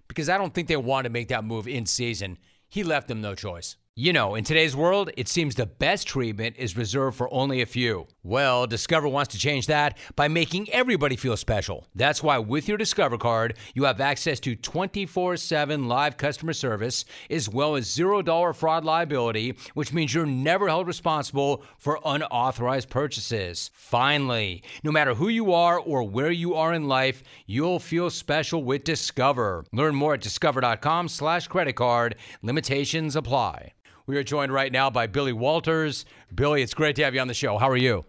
because 0.09 0.29
I 0.29 0.39
don't 0.39 0.53
think 0.53 0.69
they 0.69 0.77
wanted 0.77 1.09
to 1.09 1.13
make 1.13 1.29
that 1.29 1.45
move 1.45 1.69
in 1.69 1.87
season. 1.87 2.39
He 2.69 2.83
left 2.83 3.09
them 3.09 3.21
no 3.21 3.35
choice. 3.35 3.77
You 3.95 4.13
know, 4.13 4.35
in 4.37 4.45
today's 4.45 4.77
world, 4.77 5.11
it 5.17 5.29
seems 5.29 5.55
the 5.55 5.67
best 5.67 6.07
treatment 6.07 6.57
is 6.57 6.77
reserved 6.77 7.17
for 7.17 7.33
only 7.33 7.63
a 7.63 7.67
few. 7.67 8.07
Well, 8.29 8.67
Discover 8.67 9.09
wants 9.09 9.33
to 9.33 9.39
change 9.39 9.69
that 9.69 9.97
by 10.15 10.29
making 10.29 10.69
everybody 10.69 11.17
feel 11.17 11.39
special. 11.39 11.87
That's 11.95 12.23
why 12.23 12.37
with 12.37 12.69
your 12.69 12.77
Discover 12.77 13.17
card, 13.17 13.55
you 13.73 13.85
have 13.85 14.03
access 14.03 14.39
to 14.41 14.55
24 14.55 15.39
7 15.39 15.89
live 15.89 16.19
customer 16.19 16.53
service, 16.53 17.07
as 17.31 17.49
well 17.49 17.75
as 17.75 17.87
$0 17.87 18.55
fraud 18.55 18.85
liability, 18.85 19.57
which 19.73 19.95
means 19.95 20.13
you're 20.13 20.27
never 20.27 20.69
held 20.69 20.87
responsible 20.87 21.65
for 21.79 22.01
unauthorized 22.05 22.91
purchases. 22.91 23.71
Finally, 23.73 24.63
no 24.83 24.93
matter 24.93 25.15
who 25.15 25.29
you 25.29 25.55
are 25.55 25.79
or 25.79 26.03
where 26.03 26.31
you 26.31 26.55
are 26.55 26.75
in 26.75 26.87
life, 26.87 27.23
you'll 27.47 27.79
feel 27.79 28.11
special 28.11 28.63
with 28.63 28.85
Discover. 28.85 29.65
Learn 29.73 29.95
more 29.95 30.13
at 30.13 30.21
discover.com 30.21 31.09
slash 31.09 31.49
credit 31.49 31.77
card. 31.77 32.15
Limitations 32.43 33.17
apply. 33.17 33.73
We 34.05 34.19
are 34.19 34.23
joined 34.23 34.53
right 34.53 34.71
now 34.71 34.91
by 34.91 35.07
Billy 35.07 35.33
Walters. 35.33 36.05
Billy, 36.35 36.61
it's 36.61 36.75
great 36.75 36.95
to 36.97 37.05
have 37.05 37.15
you 37.15 37.23
on 37.23 37.29
the 37.29 37.33
show. 37.33 37.57
How 37.57 37.71
are 37.71 37.77
you? 37.79 38.05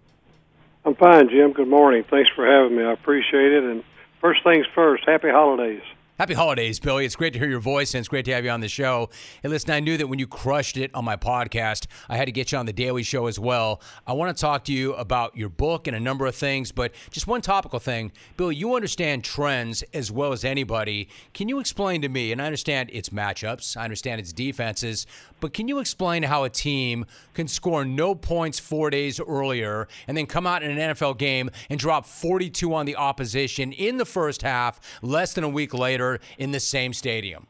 I'm 0.86 0.96
fine, 0.96 1.30
Jim. 1.30 1.54
Good 1.54 1.68
morning. 1.68 2.04
Thanks 2.10 2.30
for 2.36 2.46
having 2.46 2.78
me. 2.78 2.84
I 2.84 2.94
appreciate 2.94 3.52
it. 3.52 3.64
And 3.64 3.84
first 4.22 4.44
things 4.44 4.66
first, 4.74 5.04
happy 5.06 5.30
holidays. 5.30 5.82
Happy 6.20 6.34
holidays, 6.34 6.82
Billy. 6.82 7.06
It's 7.06 7.16
great 7.16 7.32
to 7.32 7.40
hear 7.40 7.48
your 7.48 7.62
voice 7.62 7.94
and 7.94 8.00
it's 8.00 8.10
great 8.10 8.26
to 8.26 8.34
have 8.34 8.44
you 8.44 8.50
on 8.50 8.60
the 8.60 8.68
show. 8.68 9.10
Hey, 9.42 9.48
listen, 9.48 9.72
I 9.72 9.80
knew 9.80 9.96
that 9.96 10.08
when 10.08 10.20
you 10.20 10.28
crushed 10.28 10.76
it 10.76 10.94
on 10.94 11.06
my 11.06 11.16
podcast, 11.16 11.88
I 12.10 12.18
had 12.18 12.26
to 12.26 12.34
get 12.34 12.52
you 12.52 12.58
on 12.58 12.66
the 12.66 12.74
Daily 12.74 13.04
Show 13.04 13.28
as 13.28 13.40
well. 13.40 13.82
I 14.06 14.12
want 14.12 14.36
to 14.36 14.42
talk 14.42 14.66
to 14.66 14.74
you 14.74 14.94
about 14.96 15.38
your 15.38 15.48
book 15.48 15.88
and 15.88 15.96
a 15.96 16.00
number 16.02 16.26
of 16.26 16.36
things, 16.36 16.74
but 16.74 16.92
just 17.10 17.26
one 17.26 17.40
topical 17.40 17.80
thing. 17.80 18.12
Billy, 18.36 18.58
you 18.58 18.76
understand 18.76 19.24
trends 19.24 19.82
as 19.94 20.12
well 20.12 20.34
as 20.34 20.44
anybody. 20.44 21.08
Can 21.34 21.48
you 21.48 21.58
explain 21.58 22.02
to 22.02 22.10
me, 22.10 22.34
and 22.34 22.42
I 22.42 22.48
understand 22.48 22.90
it's 22.92 23.12
matchups, 23.12 23.78
I 23.78 23.86
understand 23.86 24.20
it's 24.20 24.34
defenses, 24.34 25.08
but 25.40 25.54
can 25.54 25.70
you 25.70 25.80
explain 25.80 26.24
how 26.24 26.44
a 26.44 26.50
team 26.50 27.06
can 27.34 27.48
score 27.48 27.86
no 27.86 28.14
points 28.14 28.60
four 28.60 28.90
days 28.90 29.22
earlier 29.22 29.88
and 30.06 30.18
then 30.18 30.26
come 30.26 30.46
out 30.46 30.64
in 30.64 30.78
an 30.78 30.96
NFL 30.96 31.18
game 31.18 31.50
and 31.70 31.80
drop 31.80 32.06
42 32.06 32.74
on 32.74 32.86
the 32.86 32.98
opposition 32.98 33.72
in 33.72 33.96
the 33.96 34.04
first 34.04 34.42
half 34.42 34.82
less 35.02 35.34
than 35.34 35.46
a 35.46 35.50
week 35.50 35.74
later 35.74 36.09
in 36.38 36.52
the 36.52 36.60
same 36.60 36.94
stadium? 36.94 37.46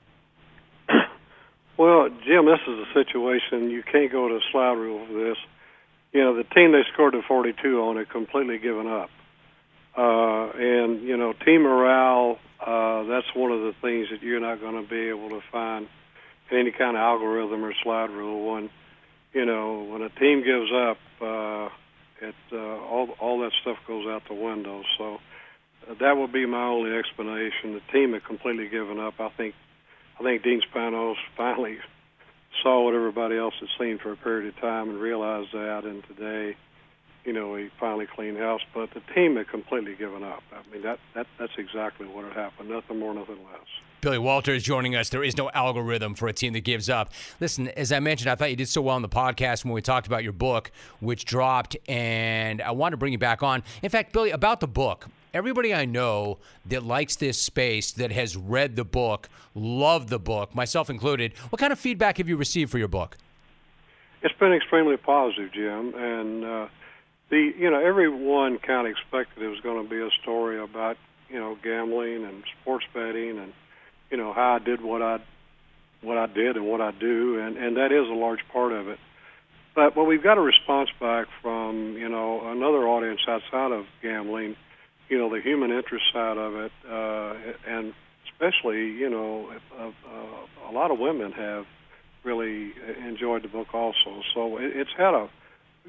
Well, 1.77 2.09
Jim, 2.25 2.45
this 2.45 2.59
is 2.67 2.79
a 2.79 2.93
situation 2.93 3.69
you 3.69 3.83
can't 3.83 4.11
go 4.11 4.27
to 4.27 4.35
a 4.35 4.41
slide 4.51 4.73
rule 4.73 5.05
for 5.07 5.13
this. 5.13 5.37
You 6.11 6.21
know, 6.21 6.35
the 6.35 6.43
team 6.43 6.73
they 6.73 6.81
scored 6.91 7.13
the 7.13 7.21
42 7.25 7.79
on 7.81 7.95
had 7.95 8.09
completely 8.09 8.57
given 8.57 8.85
up. 8.85 9.09
Uh, 9.97 10.49
and, 10.57 11.01
you 11.03 11.15
know, 11.15 11.31
team 11.45 11.61
morale, 11.61 12.37
uh, 12.59 13.03
that's 13.03 13.27
one 13.33 13.53
of 13.53 13.61
the 13.61 13.73
things 13.81 14.07
that 14.11 14.21
you're 14.21 14.41
not 14.41 14.59
going 14.59 14.75
to 14.75 14.89
be 14.89 15.07
able 15.07 15.29
to 15.29 15.41
find– 15.51 15.87
any 16.51 16.71
kind 16.71 16.97
of 16.97 17.01
algorithm 17.01 17.63
or 17.63 17.73
slide 17.83 18.09
rule. 18.09 18.53
When 18.53 18.69
you 19.33 19.45
know 19.45 19.83
when 19.83 20.01
a 20.01 20.09
team 20.09 20.43
gives 20.43 20.71
up, 20.71 20.97
uh, 21.21 21.69
it 22.21 22.35
uh, 22.51 22.57
all 22.57 23.09
all 23.19 23.39
that 23.41 23.51
stuff 23.61 23.77
goes 23.87 24.07
out 24.07 24.23
the 24.27 24.33
window. 24.33 24.83
So 24.97 25.19
that 25.97 26.17
would 26.17 26.31
be 26.31 26.45
my 26.45 26.63
only 26.63 26.95
explanation. 26.95 27.73
The 27.73 27.81
team 27.91 28.13
had 28.13 28.23
completely 28.23 28.67
given 28.67 28.99
up. 28.99 29.19
I 29.19 29.29
think 29.29 29.55
I 30.19 30.23
think 30.23 30.43
Dean 30.43 30.61
Spanos 30.73 31.15
finally 31.35 31.77
saw 32.63 32.83
what 32.85 32.93
everybody 32.93 33.37
else 33.37 33.55
had 33.59 33.69
seen 33.79 33.97
for 33.97 34.11
a 34.11 34.17
period 34.17 34.53
of 34.53 34.59
time 34.61 34.89
and 34.89 34.99
realized 34.99 35.53
that. 35.53 35.85
And 35.85 36.03
today, 36.03 36.55
you 37.25 37.33
know, 37.33 37.55
he 37.55 37.69
finally 37.79 38.05
cleaned 38.05 38.37
house. 38.37 38.61
But 38.73 38.91
the 38.91 39.01
team 39.13 39.37
had 39.37 39.47
completely 39.47 39.95
given 39.95 40.23
up. 40.23 40.43
I 40.51 40.61
mean, 40.71 40.83
that 40.83 40.99
that 41.15 41.27
that's 41.39 41.53
exactly 41.57 42.07
what 42.07 42.25
had 42.25 42.33
happened. 42.33 42.69
Nothing 42.69 42.99
more, 42.99 43.13
nothing 43.13 43.39
less. 43.51 43.67
Billy 44.01 44.17
Walters 44.17 44.63
joining 44.63 44.95
us. 44.95 45.09
There 45.09 45.23
is 45.23 45.35
no 45.35 45.49
algorithm 45.51 46.15
for 46.15 46.29
a 46.29 46.33
team 46.33 46.53
that 46.53 46.61
gives 46.61 46.89
up. 46.89 47.11
Listen, 47.41 47.67
as 47.69 47.91
I 47.91 47.99
mentioned, 47.99 48.29
I 48.29 48.35
thought 48.35 48.49
you 48.49 48.55
did 48.55 48.69
so 48.69 48.81
well 48.81 48.95
on 48.95 49.01
the 49.01 49.09
podcast 49.09 49.65
when 49.65 49.73
we 49.73 49.81
talked 49.81 50.07
about 50.07 50.23
your 50.23 50.31
book, 50.31 50.71
which 51.01 51.25
dropped, 51.25 51.75
and 51.89 52.61
I 52.61 52.71
want 52.71 52.93
to 52.93 52.97
bring 52.97 53.11
you 53.11 53.17
back 53.19 53.43
on. 53.43 53.61
In 53.83 53.89
fact, 53.89 54.13
Billy, 54.13 54.31
about 54.31 54.61
the 54.61 54.69
book, 54.69 55.07
everybody 55.33 55.73
I 55.73 55.85
know 55.85 56.39
that 56.65 56.83
likes 56.83 57.15
this 57.15 57.41
space, 57.41 57.91
that 57.93 58.11
has 58.11 58.35
read 58.35 58.75
the 58.75 58.85
book, 58.85 59.29
loved 59.55 60.09
the 60.09 60.19
book, 60.19 60.55
myself 60.55 60.89
included. 60.89 61.37
What 61.49 61.59
kind 61.59 61.73
of 61.73 61.79
feedback 61.79 62.17
have 62.17 62.27
you 62.27 62.37
received 62.37 62.71
for 62.71 62.77
your 62.77 62.87
book? 62.87 63.17
It's 64.21 64.37
been 64.37 64.53
extremely 64.53 64.97
positive, 64.97 65.51
Jim, 65.53 65.93
and 65.95 66.43
uh, 66.43 66.67
the 67.29 67.53
you 67.57 67.69
know 67.69 67.79
everyone 67.79 68.57
kind 68.59 68.87
of 68.87 68.91
expected 68.91 69.43
it 69.43 69.47
was 69.47 69.59
going 69.61 69.83
to 69.83 69.89
be 69.89 70.01
a 70.01 70.09
story 70.21 70.59
about 70.59 70.97
you 71.29 71.39
know 71.39 71.57
gambling 71.63 72.25
and 72.25 72.43
sports 72.61 72.85
betting 72.93 73.37
and 73.39 73.53
you 74.11 74.17
know 74.17 74.33
how 74.33 74.55
I 74.55 74.59
did 74.59 74.81
what 74.81 75.01
I 75.01 75.19
what 76.01 76.17
I 76.17 76.27
did 76.27 76.55
and 76.55 76.65
what 76.65 76.81
I 76.81 76.91
do, 76.91 77.39
and 77.39 77.57
and 77.57 77.77
that 77.77 77.91
is 77.91 78.09
a 78.09 78.13
large 78.13 78.45
part 78.51 78.71
of 78.71 78.87
it. 78.89 78.99
But 79.75 79.95
when 79.95 80.07
we've 80.07 80.23
got 80.23 80.37
a 80.37 80.41
response 80.41 80.89
back 80.99 81.27
from 81.41 81.95
you 81.97 82.09
know 82.09 82.49
another 82.49 82.87
audience 82.87 83.21
outside 83.27 83.71
of 83.71 83.85
gambling, 84.01 84.55
you 85.09 85.17
know 85.17 85.29
the 85.29 85.41
human 85.41 85.71
interest 85.71 86.05
side 86.13 86.37
of 86.37 86.55
it, 86.55 86.71
uh, 86.89 87.33
and 87.67 87.93
especially 88.31 88.87
you 88.91 89.09
know 89.09 89.51
a, 89.77 89.83
a, 89.83 90.69
a 90.69 90.71
lot 90.71 90.91
of 90.91 90.99
women 90.99 91.31
have 91.31 91.65
really 92.23 92.73
enjoyed 93.05 93.43
the 93.43 93.47
book 93.47 93.73
also. 93.73 94.21
So 94.33 94.57
it, 94.57 94.71
it's 94.75 94.91
had 94.97 95.13
a 95.13 95.29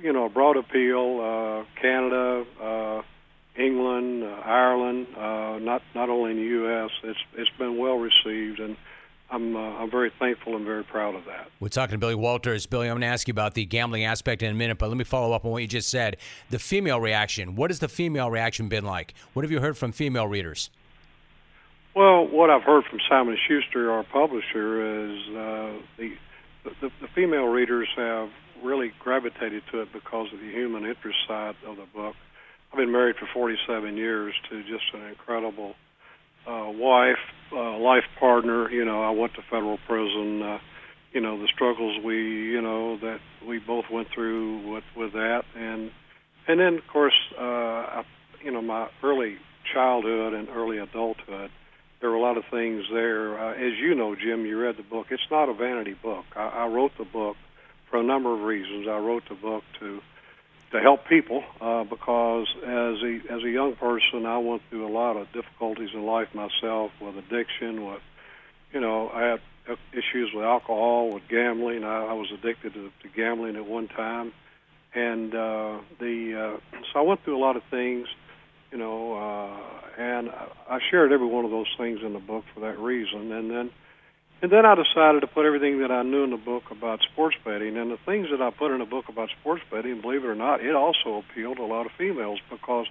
you 0.00 0.12
know 0.12 0.28
broad 0.28 0.56
appeal. 0.56 1.20
Uh, 1.20 1.80
Canada. 1.80 2.44
Uh, 2.60 3.02
England, 3.56 4.22
uh, 4.22 4.42
Ireland, 4.44 5.08
uh, 5.16 5.58
not 5.60 5.82
not 5.94 6.08
only 6.08 6.30
in 6.30 6.36
the 6.36 6.44
U.S. 6.44 6.90
It's 7.02 7.18
it's 7.36 7.50
been 7.58 7.78
well 7.78 7.96
received, 7.96 8.60
and 8.60 8.76
I'm 9.30 9.54
uh, 9.54 9.60
I'm 9.60 9.90
very 9.90 10.10
thankful 10.18 10.56
and 10.56 10.64
very 10.64 10.82
proud 10.82 11.14
of 11.14 11.24
that. 11.26 11.48
We're 11.60 11.68
talking 11.68 11.94
to 11.94 11.98
Billy 11.98 12.14
Walters. 12.14 12.66
Billy, 12.66 12.88
I'm 12.88 12.94
going 12.94 13.02
to 13.02 13.06
ask 13.06 13.28
you 13.28 13.32
about 13.32 13.54
the 13.54 13.64
gambling 13.64 14.04
aspect 14.04 14.42
in 14.42 14.50
a 14.50 14.54
minute, 14.54 14.78
but 14.78 14.88
let 14.88 14.96
me 14.96 15.04
follow 15.04 15.32
up 15.32 15.44
on 15.44 15.52
what 15.52 15.62
you 15.62 15.68
just 15.68 15.88
said. 15.88 16.16
The 16.50 16.58
female 16.58 17.00
reaction. 17.00 17.54
What 17.54 17.70
has 17.70 17.78
the 17.78 17.88
female 17.88 18.30
reaction 18.30 18.68
been 18.68 18.84
like? 18.84 19.14
What 19.32 19.44
have 19.44 19.52
you 19.52 19.60
heard 19.60 19.78
from 19.78 19.92
female 19.92 20.26
readers? 20.26 20.70
Well, 21.94 22.26
what 22.26 22.50
I've 22.50 22.62
heard 22.62 22.84
from 22.84 23.00
Simon 23.08 23.36
Schuster, 23.48 23.90
our 23.90 24.04
publisher, 24.04 25.10
is 25.10 25.18
uh, 25.28 25.72
the, 25.96 26.12
the 26.64 26.90
the 27.00 27.08
female 27.14 27.46
readers 27.46 27.88
have 27.96 28.30
really 28.62 28.92
gravitated 28.98 29.62
to 29.70 29.82
it 29.82 29.92
because 29.92 30.32
of 30.32 30.40
the 30.40 30.50
human 30.50 30.84
interest 30.84 31.18
side 31.26 31.54
of 31.66 31.76
the 31.76 31.86
book. 31.94 32.14
I've 32.72 32.78
been 32.78 32.92
married 32.92 33.16
for 33.16 33.28
47 33.32 33.96
years 33.96 34.34
to 34.48 34.62
just 34.62 34.84
an 34.92 35.06
incredible 35.06 35.74
uh, 36.46 36.70
wife, 36.70 37.18
uh, 37.52 37.78
life 37.78 38.04
partner. 38.18 38.70
You 38.70 38.84
know, 38.84 39.02
I 39.02 39.10
went 39.10 39.34
to 39.34 39.42
federal 39.50 39.78
prison. 39.86 40.42
Uh, 40.42 40.58
you 41.12 41.20
know, 41.20 41.40
the 41.40 41.48
struggles 41.52 41.98
we, 42.04 42.16
you 42.16 42.62
know, 42.62 42.96
that 42.98 43.18
we 43.46 43.58
both 43.58 43.86
went 43.90 44.08
through 44.14 44.72
with 44.72 44.84
with 44.96 45.12
that, 45.12 45.42
and 45.56 45.90
and 46.46 46.60
then 46.60 46.74
of 46.78 46.86
course, 46.92 47.14
uh, 47.38 47.42
I, 47.42 48.02
you 48.42 48.50
know, 48.50 48.62
my 48.62 48.88
early 49.02 49.36
childhood 49.72 50.34
and 50.34 50.48
early 50.48 50.78
adulthood. 50.78 51.50
There 52.00 52.08
were 52.08 52.16
a 52.16 52.22
lot 52.22 52.38
of 52.38 52.44
things 52.50 52.84
there. 52.90 53.38
Uh, 53.38 53.52
as 53.52 53.78
you 53.78 53.94
know, 53.94 54.14
Jim, 54.14 54.46
you 54.46 54.58
read 54.58 54.76
the 54.78 54.82
book. 54.82 55.08
It's 55.10 55.22
not 55.30 55.50
a 55.50 55.54
vanity 55.54 55.94
book. 56.02 56.24
I, 56.34 56.64
I 56.64 56.66
wrote 56.66 56.92
the 56.98 57.04
book 57.04 57.36
for 57.90 57.98
a 57.98 58.02
number 58.02 58.32
of 58.32 58.40
reasons. 58.40 58.86
I 58.88 58.96
wrote 58.98 59.24
the 59.28 59.34
book 59.34 59.64
to 59.80 60.00
to 60.72 60.80
help 60.80 61.06
people 61.06 61.42
uh, 61.60 61.84
because 61.84 62.46
as 62.62 63.02
a 63.02 63.20
as 63.30 63.42
a 63.42 63.50
young 63.50 63.74
person, 63.74 64.24
I 64.26 64.38
went 64.38 64.62
through 64.70 64.86
a 64.86 64.92
lot 64.92 65.16
of 65.16 65.32
difficulties 65.32 65.90
in 65.92 66.04
life 66.04 66.28
myself 66.34 66.92
with 67.00 67.16
addiction. 67.16 67.86
With 67.86 68.02
you 68.72 68.80
know, 68.80 69.08
I 69.08 69.22
had 69.22 69.40
issues 69.92 70.30
with 70.32 70.44
alcohol, 70.44 71.12
with 71.12 71.24
gambling. 71.28 71.84
I, 71.84 72.06
I 72.06 72.12
was 72.12 72.30
addicted 72.32 72.74
to, 72.74 72.90
to 73.02 73.08
gambling 73.14 73.56
at 73.56 73.66
one 73.66 73.88
time, 73.88 74.32
and 74.94 75.34
uh, 75.34 75.78
the 75.98 76.58
uh, 76.62 76.78
so 76.92 77.00
I 77.00 77.02
went 77.02 77.24
through 77.24 77.36
a 77.36 77.42
lot 77.42 77.56
of 77.56 77.62
things. 77.70 78.06
You 78.70 78.78
know, 78.78 79.14
uh, 79.14 80.00
and 80.00 80.30
I 80.30 80.78
shared 80.90 81.10
every 81.10 81.26
one 81.26 81.44
of 81.44 81.50
those 81.50 81.66
things 81.76 82.00
in 82.04 82.12
the 82.12 82.20
book 82.20 82.44
for 82.54 82.60
that 82.60 82.78
reason. 82.78 83.32
And 83.32 83.50
then 83.50 83.70
and 84.42 84.50
then 84.50 84.64
I 84.64 84.74
decided 84.74 85.20
to 85.20 85.26
put 85.26 85.44
everything 85.44 85.80
that 85.80 85.90
I 85.90 86.02
knew 86.02 86.24
in 86.24 86.30
the 86.30 86.36
book 86.36 86.70
about 86.70 87.00
sports 87.02 87.36
betting. 87.44 87.76
And 87.76 87.90
the 87.90 87.98
things 88.06 88.28
that 88.30 88.40
I 88.40 88.50
put 88.50 88.72
in 88.72 88.78
the 88.78 88.86
book 88.86 89.08
about 89.08 89.28
sports 89.40 89.62
betting, 89.70 90.00
believe 90.00 90.24
it 90.24 90.28
or 90.28 90.34
not, 90.34 90.64
it 90.64 90.74
also 90.74 91.18
appealed 91.18 91.58
to 91.58 91.62
a 91.62 91.66
lot 91.66 91.86
of 91.86 91.92
females 91.98 92.40
because 92.48 92.86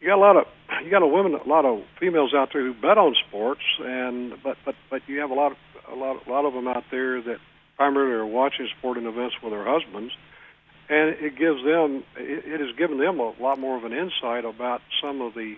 you 0.00 0.08
got 0.08 0.18
a 0.18 0.20
lot 0.20 0.36
of 0.36 0.46
you 0.84 0.90
got 0.90 1.02
a 1.02 1.06
women, 1.06 1.34
a 1.34 1.48
lot 1.48 1.64
of 1.64 1.82
females 1.98 2.34
out 2.34 2.50
there 2.52 2.62
who 2.62 2.74
bet 2.74 2.98
on 2.98 3.14
sports, 3.26 3.62
and 3.80 4.34
but 4.42 4.58
but 4.64 4.74
but 4.90 5.00
you 5.06 5.20
have 5.20 5.30
a 5.30 5.34
lot 5.34 5.52
of 5.52 5.58
a 5.90 5.94
lot 5.94 6.26
a 6.26 6.30
lot 6.30 6.44
of 6.44 6.52
them 6.52 6.68
out 6.68 6.84
there 6.90 7.22
that 7.22 7.38
primarily 7.76 8.12
are 8.12 8.26
watching 8.26 8.68
sporting 8.78 9.06
events 9.06 9.36
with 9.42 9.52
their 9.52 9.64
husbands, 9.64 10.12
and 10.90 11.16
it 11.20 11.36
gives 11.36 11.64
them 11.64 12.04
it, 12.16 12.44
it 12.44 12.60
has 12.60 12.76
given 12.76 12.98
them 12.98 13.18
a 13.18 13.32
lot 13.40 13.58
more 13.58 13.78
of 13.78 13.84
an 13.84 13.94
insight 13.94 14.44
about 14.44 14.82
some 15.00 15.22
of 15.22 15.32
the 15.32 15.56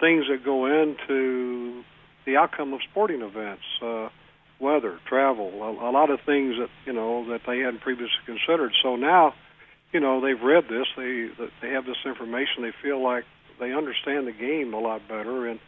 things 0.00 0.24
that 0.28 0.44
go 0.44 0.66
into 0.66 1.84
the 2.24 2.36
outcome 2.36 2.72
of 2.72 2.80
sporting 2.90 3.22
events, 3.22 3.62
uh, 3.80 4.08
weather, 4.60 4.98
travel, 5.08 5.50
a, 5.62 5.90
a 5.90 5.92
lot 5.92 6.10
of 6.10 6.20
things 6.26 6.56
that 6.58 6.70
you 6.86 6.92
know 6.92 7.28
that 7.30 7.42
they 7.46 7.58
hadn't 7.60 7.80
previously 7.80 8.22
considered. 8.26 8.72
So 8.82 8.96
now, 8.96 9.34
you 9.92 10.00
know, 10.00 10.20
they've 10.20 10.40
read 10.42 10.64
this, 10.64 10.86
they 10.96 11.30
they 11.62 11.70
have 11.70 11.86
this 11.86 11.98
information, 12.04 12.62
they 12.62 12.72
feel 12.82 13.02
like 13.02 13.24
they 13.60 13.72
understand 13.72 14.26
the 14.26 14.32
game 14.32 14.74
a 14.74 14.80
lot 14.80 15.06
better, 15.08 15.46
and 15.46 15.60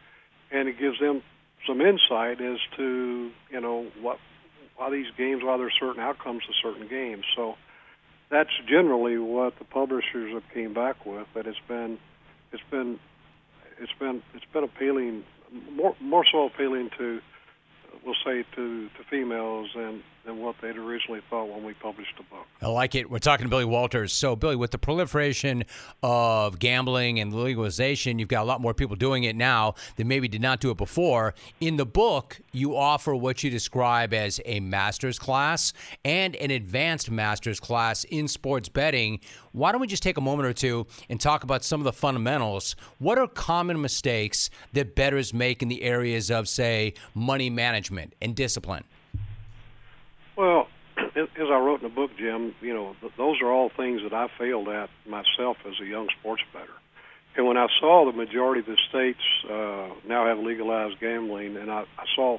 and 0.50 0.68
it 0.68 0.79
gives 0.79 0.98
them 0.98 1.22
some 1.66 1.81
insight 1.81 2.40
as 2.40 2.59
to 2.76 3.31
you 3.50 3.61
know 3.61 3.87
what 4.00 4.18
why 4.76 4.90
these 4.90 5.11
games, 5.16 5.42
why 5.44 5.57
there's 5.59 5.74
certain 5.79 6.03
outcomes 6.03 6.42
to 6.46 6.53
certain 6.62 6.88
games. 6.88 7.24
So 7.37 7.57
that's 8.31 8.50
generally 8.68 9.18
what 9.18 9.59
the 9.59 9.64
publishers 9.64 10.33
have 10.33 10.44
came 10.55 10.72
back 10.72 11.05
with. 11.05 11.26
That 11.35 11.46
it's 11.46 11.59
been 11.68 11.98
it's 12.53 12.62
been 12.70 12.98
it's 13.79 13.92
been 13.98 14.22
it's 14.35 14.44
been 14.53 14.64
appealing 14.64 15.24
more 15.72 15.94
more 16.00 16.24
so 16.31 16.46
appealing 16.46 16.90
to 16.98 17.20
we'll 18.05 18.14
say 18.24 18.44
to 18.57 18.88
to 18.88 19.05
females 19.09 19.70
and 19.74 20.03
than 20.24 20.40
what 20.40 20.56
they'd 20.61 20.76
originally 20.76 21.20
thought 21.30 21.48
when 21.48 21.64
we 21.64 21.72
published 21.74 22.16
the 22.16 22.22
book. 22.24 22.46
I 22.61 22.68
like 22.68 22.94
it. 22.94 23.11
We're 23.11 23.18
talking 23.18 23.44
to 23.44 23.50
Billy 23.50 23.64
Walters. 23.64 24.12
So, 24.12 24.37
Billy, 24.37 24.56
with 24.56 24.70
the 24.70 24.78
proliferation 24.78 25.64
of 26.02 26.59
gambling 26.59 27.20
and 27.20 27.33
legalization, 27.33 28.18
you've 28.18 28.28
got 28.28 28.42
a 28.42 28.44
lot 28.44 28.61
more 28.61 28.74
people 28.74 28.96
doing 28.96 29.24
it 29.24 29.35
now 29.35 29.74
that 29.96 30.06
maybe 30.06 30.28
did 30.28 30.42
not 30.42 30.61
do 30.61 30.70
it 30.70 30.76
before. 30.76 31.35
In 31.61 31.76
the 31.76 31.87
book, 31.87 32.40
you 32.52 32.76
offer 32.76 33.14
what 33.14 33.42
you 33.42 33.50
describe 33.50 34.12
as 34.12 34.40
a 34.44 34.61
master's 34.61 35.18
class 35.18 35.72
and 36.04 36.37
an 36.37 36.50
advanced 36.50 37.11
master's 37.11 37.61
class 37.61 38.04
in 38.04 38.28
sports 38.28 38.68
betting. 38.68 39.20
Why 39.52 39.72
don't 39.72 39.80
we 39.80 39.87
just 39.87 40.02
take 40.02 40.18
a 40.18 40.22
moment 40.22 40.48
or 40.48 40.52
two 40.52 40.87
and 41.09 41.20
talk 41.20 41.44
about 41.44 41.64
some 41.64 41.80
of 41.80 41.85
the 41.85 41.92
fundamentals? 41.92 42.76
What 42.98 43.18
are 43.18 43.26
common 43.26 43.80
mistakes 43.80 44.50
that 44.74 44.94
bettors 44.94 45.33
make 45.33 45.62
in 45.62 45.68
the 45.68 45.83
areas 45.83 46.30
of, 46.30 46.48
say, 46.48 46.94
money 47.14 47.50
management 47.50 48.14
and 48.20 48.37
discipline? 48.37 48.85
Well, 50.40 50.68
as 50.96 51.48
I 51.53 51.59
wrote 51.59 51.83
in 51.83 51.88
the 51.90 51.94
book, 51.94 52.12
Jim, 52.18 52.55
you 52.62 52.72
know, 52.72 52.96
those 53.18 53.42
are 53.42 53.53
all 53.53 53.68
things 53.76 54.00
that 54.05 54.14
I 54.14 54.29
failed 54.38 54.68
at 54.68 54.88
myself 55.07 55.59
as 55.66 55.74
a 55.83 55.85
young 55.85 56.09
sports 56.18 56.42
bettor. 56.55 56.72
And 57.37 57.46
when 57.46 57.59
I 57.59 57.66
saw 57.79 58.11
the 58.11 58.16
majority 58.16 58.61
of 58.61 58.66
the 58.66 58.79
states 58.88 59.20
uh, 59.44 59.90
now 60.09 60.24
have 60.24 60.38
legalized 60.38 60.98
gambling, 60.98 61.59
and 61.59 61.70
I, 61.70 61.81
I 61.98 62.07
saw 62.16 62.38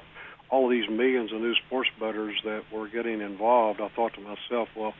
all 0.50 0.64
of 0.64 0.72
these 0.72 0.90
millions 0.90 1.32
of 1.32 1.40
new 1.40 1.54
sports 1.64 1.90
bettors 2.00 2.34
that 2.44 2.64
were 2.72 2.88
getting 2.88 3.20
involved, 3.20 3.80
I 3.80 3.88
thought 3.94 4.14
to 4.14 4.20
myself, 4.20 4.68
well, 4.76 4.94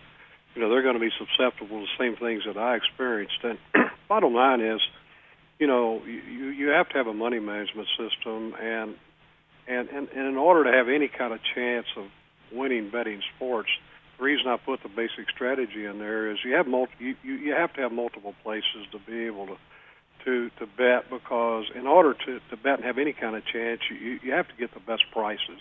you 0.54 0.62
know, 0.62 0.70
they're 0.70 0.82
going 0.82 0.94
to 0.94 1.00
be 1.00 1.10
susceptible 1.18 1.80
to 1.80 1.86
the 1.86 1.98
same 1.98 2.14
things 2.14 2.44
that 2.46 2.56
I 2.56 2.76
experienced. 2.76 3.42
And 3.42 3.58
bottom 4.08 4.32
line 4.32 4.60
is, 4.60 4.80
you 5.58 5.66
know, 5.66 6.02
you 6.06 6.50
you 6.50 6.68
have 6.68 6.88
to 6.90 6.98
have 6.98 7.08
a 7.08 7.14
money 7.14 7.40
management 7.40 7.88
system, 7.98 8.54
and 8.62 8.94
and 9.66 9.88
and, 9.88 10.08
and 10.08 10.28
in 10.28 10.36
order 10.36 10.70
to 10.70 10.76
have 10.76 10.88
any 10.88 11.08
kind 11.08 11.32
of 11.32 11.40
chance 11.54 11.86
of 11.96 12.04
winning 12.54 12.90
betting 12.90 13.22
sports. 13.36 13.68
The 14.18 14.24
reason 14.24 14.46
I 14.48 14.56
put 14.56 14.82
the 14.82 14.88
basic 14.88 15.30
strategy 15.34 15.84
in 15.84 15.98
there 15.98 16.30
is 16.30 16.38
you 16.44 16.54
have 16.54 16.66
multi, 16.66 16.92
you, 16.98 17.16
you, 17.22 17.34
you 17.34 17.52
have 17.54 17.72
to 17.74 17.80
have 17.80 17.92
multiple 17.92 18.34
places 18.42 18.86
to 18.92 18.98
be 18.98 19.26
able 19.26 19.46
to 19.46 19.56
to 20.24 20.50
to 20.58 20.66
bet 20.66 21.10
because 21.10 21.64
in 21.74 21.86
order 21.86 22.14
to 22.14 22.40
to 22.50 22.56
bet 22.56 22.76
and 22.76 22.84
have 22.84 22.98
any 22.98 23.12
kind 23.12 23.36
of 23.36 23.44
chance, 23.44 23.80
you 23.90 24.20
you 24.22 24.32
have 24.32 24.48
to 24.48 24.54
get 24.54 24.72
the 24.74 24.80
best 24.80 25.02
prices, 25.12 25.60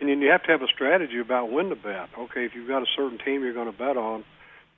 and 0.00 0.08
then 0.08 0.20
you 0.20 0.30
have 0.30 0.42
to 0.44 0.52
have 0.52 0.62
a 0.62 0.68
strategy 0.68 1.18
about 1.18 1.50
when 1.50 1.68
to 1.70 1.76
bet. 1.76 2.08
Okay, 2.16 2.44
if 2.44 2.54
you've 2.54 2.68
got 2.68 2.82
a 2.82 2.90
certain 2.96 3.18
team 3.18 3.42
you're 3.42 3.54
going 3.54 3.70
to 3.70 3.76
bet 3.76 3.96
on, 3.96 4.24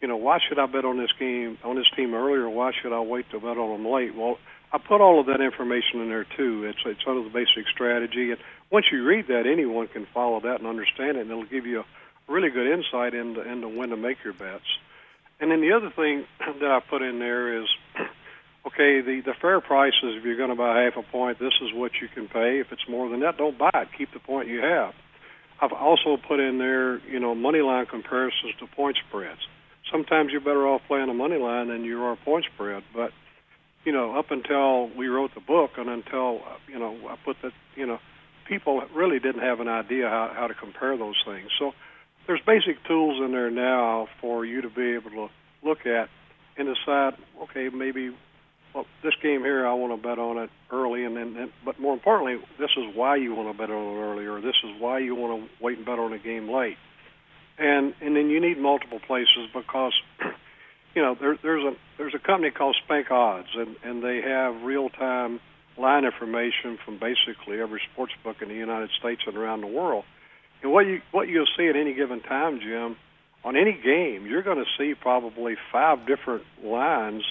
you 0.01 0.09
know 0.09 0.17
why 0.17 0.39
should 0.49 0.59
I 0.59 0.67
bet 0.67 0.85
on 0.85 0.99
this 0.99 1.13
game 1.19 1.59
on 1.65 1.77
this 1.77 1.91
team 1.95 2.15
earlier? 2.15 2.49
Why 2.49 2.73
should 2.81 2.93
I 2.93 3.01
wait 3.01 3.31
to 3.31 3.41
bet 3.41 3.59
on 3.59 3.83
them 3.83 3.91
late? 3.91 4.15
Well, 4.15 4.39
I 4.73 4.79
put 4.79 5.01
all 5.01 5.19
of 5.19 5.27
that 5.27 5.41
information 5.41 6.01
in 6.01 6.09
there 6.09 6.27
too. 6.37 6.65
It's 6.65 6.79
it's 6.87 7.01
of 7.07 7.25
the 7.25 7.31
basic 7.31 7.69
strategy, 7.73 8.31
and 8.31 8.39
once 8.71 8.87
you 8.93 9.05
read 9.05 9.27
that, 9.29 9.47
anyone 9.47 9.89
can 9.89 10.07
follow 10.15 10.41
that 10.41 10.61
and 10.61 10.67
understand 10.67 11.17
it, 11.17 11.23
and 11.23 11.31
it'll 11.31 11.45
give 11.45 11.67
you 11.67 11.81
a 11.81 11.85
really 12.29 12.51
good 12.51 12.67
insight 12.67 13.15
into 13.15 13.43
into 13.43 13.69
when 13.69 13.91
to 13.91 13.97
make 13.97 14.19
your 14.25 14.33
bets. 14.33 14.65
And 15.41 15.51
then 15.51 15.61
the 15.61 15.73
other 15.73 15.91
thing 15.91 16.25
that 16.61 16.71
I 16.71 16.81
put 16.81 17.03
in 17.03 17.19
there 17.19 17.63
is, 17.63 17.69
okay, 18.67 19.01
the 19.01 19.23
the 19.25 19.35
fair 19.41 19.61
price 19.61 19.95
is 20.03 20.17
if 20.17 20.25
you're 20.25 20.37
going 20.37 20.51
to 20.51 20.57
buy 20.57 20.83
half 20.83 20.97
a 20.97 21.03
point, 21.03 21.39
this 21.39 21.55
is 21.63 21.75
what 21.75 21.93
you 22.01 22.09
can 22.09 22.29
pay. 22.29 22.61
If 22.61 22.71
it's 22.71 22.89
more 22.89 23.09
than 23.09 23.21
that, 23.21 23.39
don't 23.39 23.59
buy 23.59 23.71
it. 23.75 23.89
Keep 23.99 24.13
the 24.13 24.21
point 24.21 24.49
you 24.49 24.61
have. 24.61 24.95
I've 25.61 25.73
also 25.73 26.17
put 26.17 26.41
in 26.41 26.59
there, 26.59 26.99
you 27.07 27.21
know, 27.21 27.35
money 27.35 27.61
line 27.61 27.87
comparisons 27.87 28.55
to 28.61 28.67
point 28.67 28.97
spreads. 29.09 29.41
Sometimes 29.91 30.31
you're 30.31 30.41
better 30.41 30.67
off 30.67 30.83
playing 30.87 31.11
a 31.11 31.15
money 31.15 31.37
line 31.37 31.69
than 31.69 31.85
you 31.85 32.03
are 32.03 32.13
a 32.13 32.17
point 32.17 32.47
spread, 32.55 32.83
but 32.95 33.13
you 33.85 33.93
know, 33.93 34.17
up 34.19 34.31
until 34.31 34.89
we 34.97 35.09
wrote 35.09 35.35
the 35.35 35.41
book 35.41 35.73
and 35.77 35.89
until 35.89 36.41
you 36.69 36.79
know 36.79 36.97
I 37.09 37.17
put 37.25 37.37
the 37.43 37.51
you 37.77 37.87
know 37.87 37.99
people 38.47 38.83
really 38.95 39.21
didn't 39.21 39.43
have 39.43 39.61
an 39.61 39.69
idea 39.69 40.09
how, 40.09 40.33
how 40.35 40.47
to 40.49 40.55
compare 40.55 40.97
those 40.97 41.17
things. 41.25 41.51
So 41.59 41.73
there's 42.27 42.41
basic 42.47 42.85
tools 42.85 43.23
in 43.25 43.33
there 43.33 43.51
now 43.51 44.09
for 44.21 44.45
you 44.45 44.63
to 44.63 44.69
be 44.69 44.95
able 44.95 45.11
to 45.11 45.29
look 45.63 45.87
at 45.87 46.09
and 46.57 46.69
decide, 46.69 47.15
okay, 47.43 47.69
maybe 47.69 48.15
well, 48.75 48.87
this 49.03 49.15
game 49.23 49.41
here 49.43 49.67
I 49.67 49.75
want 49.75 50.01
to 50.01 50.09
bet 50.09 50.19
on 50.19 50.39
it 50.39 50.51
early, 50.71 51.05
and 51.05 51.17
then, 51.17 51.37
and, 51.37 51.53
but 51.65 51.81
more 51.81 51.93
importantly, 51.93 52.37
this 52.59 52.71
is 52.77 52.95
why 52.95 53.17
you 53.17 53.35
want 53.35 53.51
to 53.51 53.59
bet 53.59 53.71
on 53.71 53.83
it 53.83 54.01
early, 54.01 54.27
or 54.27 54.41
this 54.41 54.55
is 54.63 54.81
why 54.81 54.99
you 54.99 55.15
want 55.15 55.43
to 55.43 55.65
wait 55.65 55.79
and 55.79 55.87
bet 55.87 55.99
on 55.99 56.13
a 56.13 56.19
game 56.19 56.49
late, 56.49 56.77
and 57.59 57.95
and 58.01 58.15
then 58.15 58.31
you 58.31 58.41
need 58.41 58.59
multiple 58.59 59.01
places 59.01 59.49
because, 59.53 59.93
you 60.95 61.03
know, 61.03 61.17
there, 61.19 61.39
there's 61.43 61.65
a 61.65 61.77
there's 61.99 62.15
a 62.15 62.19
company 62.19 62.51
called 62.51 62.77
SpankOdds, 62.89 63.57
and 63.57 63.77
and 63.85 64.03
they 64.03 64.21
have 64.23 64.63
real 64.63 64.89
time 64.89 65.41
line 65.79 66.05
information 66.05 66.79
from 66.85 66.99
basically 66.99 67.61
every 67.61 67.81
sports 67.93 68.13
book 68.23 68.37
in 68.43 68.49
the 68.49 68.55
United 68.55 68.91
States 68.99 69.23
and 69.27 69.37
around 69.37 69.63
the 69.63 69.67
world. 69.67 70.05
And 70.63 70.73
what 70.73 70.87
you 70.87 71.01
what 71.13 71.29
you'll 71.29 71.47
see 71.57 71.69
at 71.69 71.77
any 71.77 71.95
given 71.95 72.21
time, 72.21 72.61
Jim, 72.61 72.97
on 73.45 73.57
any 73.57 73.73
game, 73.73 74.27
you're 74.27 74.43
going 74.43 74.59
to 74.59 74.71
see 74.79 74.95
probably 74.95 75.57
five 75.73 76.07
different 76.07 76.45
lines, 76.63 77.23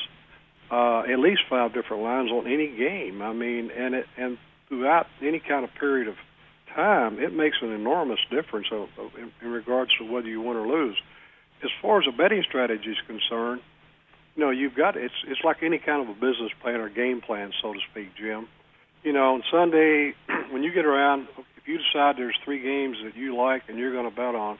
uh, 0.71 1.01
at 1.01 1.19
least 1.19 1.41
five 1.49 1.73
different 1.73 2.03
lines 2.03 2.31
on 2.31 2.47
any 2.47 2.75
game. 2.75 3.21
I 3.21 3.33
mean, 3.33 3.71
and 3.71 3.95
it 3.95 4.05
and 4.17 4.37
throughout 4.67 5.07
any 5.21 5.39
kind 5.39 5.63
of 5.63 5.73
period 5.75 6.07
of 6.07 6.15
time, 6.73 7.19
it 7.19 7.33
makes 7.33 7.57
an 7.61 7.71
enormous 7.71 8.19
difference 8.29 8.67
in, 8.71 9.31
in 9.41 9.51
regards 9.51 9.91
to 9.99 10.11
whether 10.11 10.27
you 10.27 10.41
win 10.41 10.57
or 10.57 10.67
lose. 10.67 10.97
As 11.63 11.69
far 11.81 11.99
as 11.99 12.05
a 12.07 12.15
betting 12.15 12.43
strategy 12.47 12.91
is 12.91 12.97
concerned, 13.07 13.61
you 14.35 14.43
know, 14.45 14.51
you've 14.51 14.75
got 14.75 14.95
it's 14.95 15.13
it's 15.27 15.41
like 15.43 15.63
any 15.63 15.79
kind 15.79 16.01
of 16.01 16.09
a 16.09 16.13
business 16.13 16.51
plan 16.61 16.79
or 16.79 16.89
game 16.89 17.21
plan, 17.21 17.51
so 17.61 17.73
to 17.73 17.79
speak, 17.91 18.15
Jim. 18.15 18.47
You 19.03 19.13
know, 19.13 19.35
on 19.35 19.43
Sunday 19.51 20.13
when 20.51 20.63
you 20.63 20.73
get 20.73 20.85
around, 20.85 21.27
if 21.57 21.67
you 21.67 21.77
decide 21.77 22.15
there's 22.17 22.37
three 22.45 22.61
games 22.61 22.97
that 23.03 23.15
you 23.15 23.35
like 23.35 23.63
and 23.67 23.77
you're 23.77 23.91
going 23.91 24.09
to 24.09 24.15
bet 24.15 24.35
on, 24.35 24.57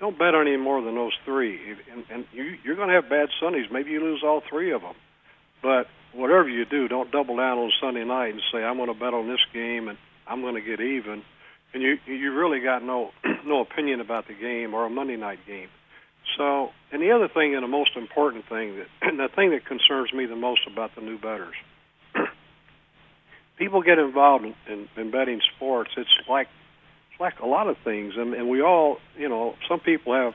don't 0.00 0.18
bet 0.18 0.34
on 0.34 0.46
any 0.46 0.56
more 0.56 0.82
than 0.82 0.94
those 0.94 1.12
three. 1.24 1.58
And, 1.92 2.04
and 2.10 2.24
you, 2.32 2.56
you're 2.64 2.76
going 2.76 2.88
to 2.88 2.94
have 2.94 3.08
bad 3.08 3.28
Sundays. 3.40 3.66
Maybe 3.70 3.90
you 3.90 4.00
lose 4.00 4.22
all 4.24 4.42
three 4.48 4.72
of 4.72 4.82
them. 4.82 4.94
But 5.62 5.86
whatever 6.12 6.48
you 6.48 6.64
do, 6.64 6.88
don't 6.88 7.10
double 7.10 7.36
down 7.36 7.58
on 7.58 7.70
Sunday 7.80 8.04
night 8.04 8.32
and 8.34 8.42
say 8.52 8.62
I'm 8.62 8.76
going 8.76 8.92
to 8.92 8.98
bet 8.98 9.14
on 9.14 9.28
this 9.28 9.40
game 9.52 9.88
and 9.88 9.98
I'm 10.26 10.40
going 10.40 10.54
to 10.54 10.60
get 10.60 10.80
even. 10.80 11.22
And 11.72 11.82
you 11.82 11.96
you 12.06 12.32
really 12.32 12.60
got 12.60 12.82
no 12.82 13.10
no 13.46 13.60
opinion 13.60 14.00
about 14.00 14.28
the 14.28 14.34
game 14.34 14.74
or 14.74 14.86
a 14.86 14.90
Monday 14.90 15.16
night 15.16 15.40
game. 15.46 15.68
So, 16.36 16.70
and 16.90 17.02
the 17.02 17.12
other 17.12 17.28
thing, 17.28 17.54
and 17.54 17.62
the 17.62 17.68
most 17.68 17.96
important 17.96 18.48
thing 18.48 18.76
that, 18.76 18.86
and 19.02 19.18
the 19.18 19.28
thing 19.28 19.50
that 19.50 19.64
concerns 19.64 20.12
me 20.12 20.26
the 20.26 20.36
most 20.36 20.60
about 20.66 20.94
the 20.94 21.00
new 21.00 21.18
bettors, 21.18 21.54
people 23.56 23.82
get 23.82 23.98
involved 23.98 24.44
in, 24.44 24.54
in, 24.68 24.88
in 24.96 25.10
betting 25.10 25.40
sports. 25.56 25.90
It's 25.96 26.10
like 26.28 26.48
it's 27.10 27.20
like 27.20 27.38
a 27.40 27.46
lot 27.46 27.68
of 27.68 27.76
things, 27.78 28.14
and, 28.16 28.34
and 28.34 28.48
we 28.48 28.60
all, 28.60 28.98
you 29.16 29.28
know, 29.28 29.54
some 29.68 29.78
people 29.78 30.14
have 30.14 30.34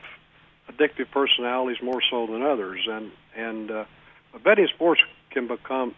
addictive 0.70 1.10
personalities 1.10 1.82
more 1.82 2.00
so 2.10 2.26
than 2.26 2.42
others, 2.42 2.86
and 2.88 3.10
and 3.36 3.70
uh, 3.70 3.84
betting 4.42 4.68
sports 4.74 5.00
can 5.30 5.46
become 5.46 5.94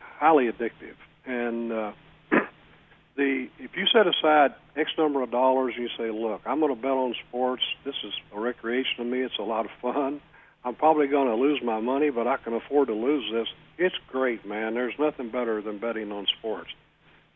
highly 0.00 0.50
addictive, 0.50 0.96
and 1.26 1.72
uh, 1.72 1.92
the 3.16 3.48
if 3.58 3.76
you 3.76 3.86
set 3.92 4.06
aside 4.06 4.54
X 4.76 4.90
number 4.98 5.22
of 5.22 5.30
dollars 5.30 5.74
and 5.76 5.88
you 5.88 5.90
say, 5.96 6.10
look, 6.10 6.42
I'm 6.46 6.60
going 6.60 6.74
to 6.74 6.80
bet 6.80 6.90
on 6.90 7.14
sports. 7.28 7.62
This 7.84 7.94
is 8.04 8.12
a 8.34 8.40
recreation 8.40 8.96
to 8.98 9.04
me. 9.04 9.20
It's 9.20 9.38
a 9.38 9.42
lot 9.42 9.66
of 9.66 9.70
fun. 9.80 10.20
I'm 10.64 10.74
probably 10.74 11.06
going 11.08 11.28
to 11.28 11.34
lose 11.34 11.60
my 11.62 11.80
money, 11.80 12.10
but 12.10 12.26
I 12.26 12.38
can 12.38 12.54
afford 12.54 12.88
to 12.88 12.94
lose 12.94 13.30
this. 13.32 13.48
It's 13.76 13.94
great, 14.10 14.46
man. 14.46 14.74
There's 14.74 14.94
nothing 14.98 15.30
better 15.30 15.60
than 15.60 15.78
betting 15.78 16.10
on 16.10 16.26
sports. 16.38 16.70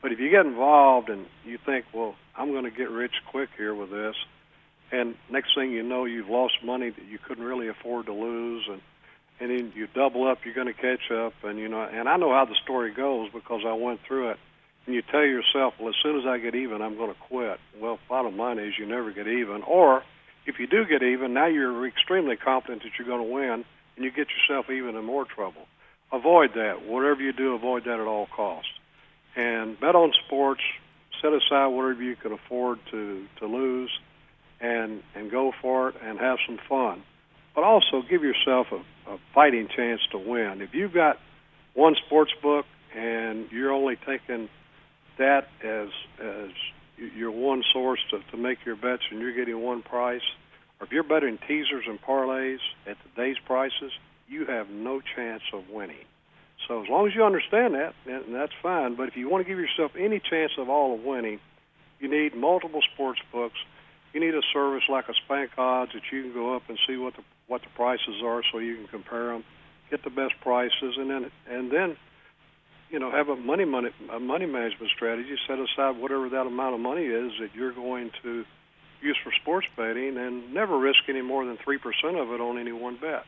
But 0.00 0.12
if 0.12 0.18
you 0.18 0.30
get 0.30 0.46
involved 0.46 1.10
and 1.10 1.26
you 1.44 1.58
think, 1.64 1.86
well, 1.92 2.14
I'm 2.36 2.52
going 2.52 2.64
to 2.64 2.70
get 2.70 2.90
rich 2.90 3.14
quick 3.30 3.50
here 3.56 3.74
with 3.74 3.90
this, 3.90 4.14
and 4.90 5.16
next 5.30 5.54
thing 5.54 5.72
you 5.72 5.82
know, 5.82 6.06
you've 6.06 6.30
lost 6.30 6.54
money 6.64 6.88
that 6.90 7.04
you 7.04 7.18
couldn't 7.18 7.44
really 7.44 7.68
afford 7.68 8.06
to 8.06 8.12
lose, 8.12 8.66
and 8.70 8.80
and 9.40 9.50
then 9.50 9.72
you 9.76 9.86
double 9.94 10.26
up, 10.26 10.38
you're 10.44 10.54
going 10.54 10.66
to 10.66 10.72
catch 10.72 11.12
up, 11.12 11.32
and 11.44 11.58
you 11.60 11.68
know, 11.68 11.82
and 11.82 12.08
I 12.08 12.16
know 12.16 12.32
how 12.32 12.44
the 12.44 12.56
story 12.64 12.92
goes 12.92 13.30
because 13.32 13.60
I 13.64 13.74
went 13.74 14.00
through 14.06 14.30
it 14.30 14.38
and 14.88 14.94
you 14.94 15.02
tell 15.02 15.20
yourself, 15.20 15.74
well, 15.78 15.90
as 15.90 15.94
soon 16.02 16.18
as 16.18 16.24
I 16.26 16.38
get 16.38 16.54
even, 16.54 16.80
I'm 16.80 16.96
going 16.96 17.12
to 17.12 17.20
quit. 17.28 17.60
Well, 17.78 17.98
bottom 18.08 18.38
line 18.38 18.58
is 18.58 18.72
you 18.78 18.86
never 18.86 19.12
get 19.12 19.28
even, 19.28 19.62
or 19.62 20.02
If 20.48 20.58
you 20.58 20.66
do 20.66 20.86
get 20.86 21.02
even, 21.02 21.34
now 21.34 21.46
you're 21.46 21.86
extremely 21.86 22.36
confident 22.36 22.82
that 22.82 22.92
you're 22.98 23.06
going 23.06 23.26
to 23.26 23.30
win, 23.32 23.66
and 23.96 24.04
you 24.04 24.10
get 24.10 24.28
yourself 24.30 24.70
even 24.70 24.96
in 24.96 25.04
more 25.04 25.26
trouble. 25.26 25.66
Avoid 26.10 26.54
that. 26.54 26.86
Whatever 26.86 27.20
you 27.20 27.34
do, 27.34 27.54
avoid 27.54 27.84
that 27.84 28.00
at 28.00 28.06
all 28.06 28.26
costs. 28.34 28.70
And 29.36 29.78
bet 29.78 29.94
on 29.94 30.14
sports. 30.24 30.62
Set 31.20 31.32
aside 31.34 31.66
whatever 31.66 32.02
you 32.02 32.16
can 32.16 32.32
afford 32.32 32.78
to 32.92 33.26
to 33.40 33.46
lose, 33.46 33.90
and 34.60 35.02
and 35.14 35.30
go 35.30 35.52
for 35.60 35.90
it 35.90 35.96
and 36.02 36.18
have 36.18 36.38
some 36.46 36.58
fun. 36.66 37.02
But 37.54 37.64
also 37.64 38.02
give 38.08 38.22
yourself 38.22 38.68
a, 38.72 39.10
a 39.10 39.18
fighting 39.34 39.68
chance 39.68 40.00
to 40.12 40.18
win. 40.18 40.62
If 40.62 40.74
you've 40.74 40.94
got 40.94 41.18
one 41.74 41.96
sports 42.06 42.30
book 42.40 42.64
and 42.96 43.50
you're 43.50 43.72
only 43.72 43.96
taking 43.96 44.48
that 45.18 45.48
as 45.62 45.88
as 46.20 46.50
your 46.96 47.30
one 47.30 47.62
source 47.72 48.00
to, 48.10 48.18
to 48.30 48.36
make 48.36 48.64
your 48.64 48.76
bets 48.76 49.02
and 49.10 49.20
you're 49.20 49.34
getting 49.34 49.60
one 49.62 49.82
price, 49.82 50.22
or 50.80 50.86
if 50.86 50.92
you're 50.92 51.04
betting 51.04 51.38
teasers 51.46 51.84
and 51.86 52.00
parlays 52.02 52.58
at 52.86 52.96
today's 53.08 53.36
prices, 53.46 53.92
you 54.26 54.46
have 54.46 54.68
no 54.68 55.00
chance 55.00 55.42
of 55.52 55.68
winning. 55.70 56.04
So 56.66 56.82
as 56.82 56.88
long 56.88 57.06
as 57.06 57.14
you 57.14 57.24
understand 57.24 57.74
that, 57.74 57.94
then 58.04 58.32
that's 58.32 58.52
fine. 58.62 58.96
But 58.96 59.08
if 59.08 59.16
you 59.16 59.28
want 59.28 59.44
to 59.44 59.48
give 59.48 59.58
yourself 59.58 59.92
any 59.96 60.20
chance 60.20 60.52
of 60.58 60.68
all 60.68 60.94
of 60.94 61.02
winning, 61.02 61.40
you 62.00 62.08
need 62.08 62.36
multiple 62.36 62.80
sports 62.94 63.20
books. 63.32 63.56
You 64.12 64.20
need 64.20 64.34
a 64.34 64.42
service 64.52 64.84
like 64.88 65.06
a 65.08 65.14
SpankOdds 65.30 65.92
that 65.92 66.02
you 66.10 66.22
can 66.22 66.32
go 66.32 66.56
up 66.56 66.62
and 66.68 66.78
see 66.86 66.96
what 66.96 67.14
the 67.16 67.22
what 67.46 67.62
the 67.62 67.68
prices 67.74 68.22
are, 68.22 68.42
so 68.52 68.58
you 68.58 68.76
can 68.76 68.88
compare 68.88 69.28
them, 69.28 69.42
get 69.90 70.04
the 70.04 70.10
best 70.10 70.34
prices, 70.42 70.96
and 70.98 71.10
then 71.10 71.30
and 71.48 71.70
then 71.70 71.96
you 72.90 72.98
know 72.98 73.10
have 73.10 73.28
a 73.28 73.36
money 73.36 73.64
money 73.64 73.90
a 74.12 74.20
money 74.20 74.46
management 74.46 74.90
strategy. 74.94 75.36
Set 75.46 75.58
aside 75.58 76.00
whatever 76.00 76.28
that 76.28 76.46
amount 76.46 76.74
of 76.74 76.80
money 76.80 77.04
is 77.04 77.32
that 77.40 77.54
you're 77.54 77.72
going 77.72 78.10
to 78.22 78.44
use 79.00 79.16
for 79.22 79.32
sports 79.40 79.66
betting, 79.76 80.16
and 80.16 80.52
never 80.52 80.78
risk 80.78 81.00
any 81.08 81.22
more 81.22 81.44
than 81.44 81.56
three 81.64 81.78
percent 81.78 82.16
of 82.16 82.30
it 82.30 82.40
on 82.40 82.58
any 82.58 82.72
one 82.72 82.96
bet 83.00 83.24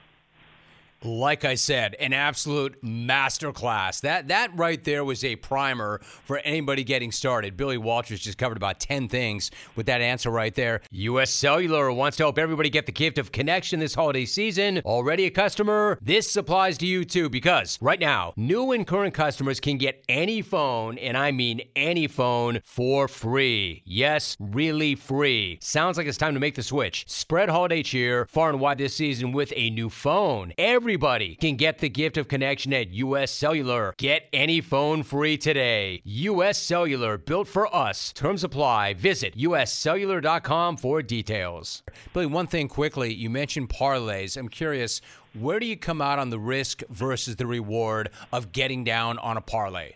like 1.05 1.45
I 1.45 1.55
said, 1.55 1.95
an 1.97 2.13
absolute 2.13 2.83
masterclass. 2.83 4.01
That 4.03 4.29
that 4.29 4.57
right 4.57 4.83
there 4.83 5.05
was 5.05 5.25
a 5.25 5.37
primer 5.37 6.01
for 6.03 6.39
anybody 6.39 6.85
getting 6.85 7.13
started. 7.13 7.57
Billy 7.57 7.79
Walters 7.79 8.21
just 8.21 8.39
covered 8.39 8.57
about 8.57 8.81
10 8.81 9.09
things 9.09 9.51
with 9.77 9.87
that 9.87 10.01
answer 10.01 10.31
right 10.31 10.55
there. 10.55 10.81
US 10.91 11.31
Cellular 11.31 11.93
wants 11.93 12.17
to 12.19 12.23
help 12.25 12.39
everybody 12.39 12.71
get 12.71 12.87
the 12.87 12.93
gift 12.93 13.19
of 13.19 13.33
connection 13.33 13.81
this 13.81 13.95
holiday 13.95 14.25
season. 14.25 14.81
Already 14.85 15.27
a 15.27 15.31
customer? 15.31 15.99
This 16.01 16.37
applies 16.37 16.79
to 16.79 16.87
you 16.87 17.05
too 17.05 17.29
because 17.29 17.79
right 17.81 18.01
now, 18.01 18.33
new 18.37 18.73
and 18.73 18.87
current 18.87 19.15
customers 19.15 19.61
can 19.61 19.79
get 19.79 20.05
any 20.09 20.43
phone, 20.43 20.99
and 20.99 21.17
I 21.17 21.33
mean 21.33 21.61
any 21.77 22.07
phone, 22.07 22.61
for 22.65 23.09
free. 23.09 23.83
Yes, 23.85 24.37
really 24.41 24.95
free. 24.95 25.59
Sounds 25.61 25.97
like 25.97 26.07
it's 26.07 26.19
time 26.19 26.35
to 26.35 26.41
make 26.41 26.55
the 26.55 26.63
switch. 26.63 27.05
Spread 27.09 27.49
holiday 27.49 27.83
cheer 27.83 28.27
far 28.27 28.51
and 28.51 28.61
wide 28.61 28.79
this 28.79 28.95
season 28.95 29.33
with 29.33 29.53
a 29.57 29.71
new 29.71 29.89
phone. 29.89 30.53
Every 30.59 30.90
Everybody 30.91 31.37
can 31.37 31.55
get 31.55 31.79
the 31.79 31.89
gift 31.89 32.17
of 32.17 32.27
connection 32.27 32.73
at 32.73 32.91
US 32.91 33.31
Cellular. 33.31 33.95
Get 33.97 34.29
any 34.33 34.61
phone 34.61 35.05
free 35.05 35.39
today. 35.39 36.03
US 36.03 36.59
Cellular, 36.59 37.17
built 37.17 37.47
for 37.47 37.73
us. 37.73 38.13
Terms 38.13 38.43
apply. 38.43 38.95
Visit 38.95 39.39
uscellular.com 39.39 40.77
for 40.79 41.01
details. 41.01 41.85
Billy, 42.13 42.27
one 42.27 42.49
thing 42.49 42.67
quickly. 42.67 43.15
You 43.15 43.31
mentioned 43.31 43.69
parlays. 43.69 44.37
I'm 44.37 44.49
curious, 44.49 45.01
where 45.39 45.61
do 45.61 45.67
you 45.67 45.77
come 45.77 46.03
out 46.03 46.19
on 46.19 46.31
the 46.31 46.41
risk 46.41 46.83
versus 46.91 47.37
the 47.37 47.47
reward 47.47 48.11
of 48.33 48.51
getting 48.51 48.83
down 48.83 49.17
on 49.19 49.37
a 49.37 49.41
parlay? 49.41 49.93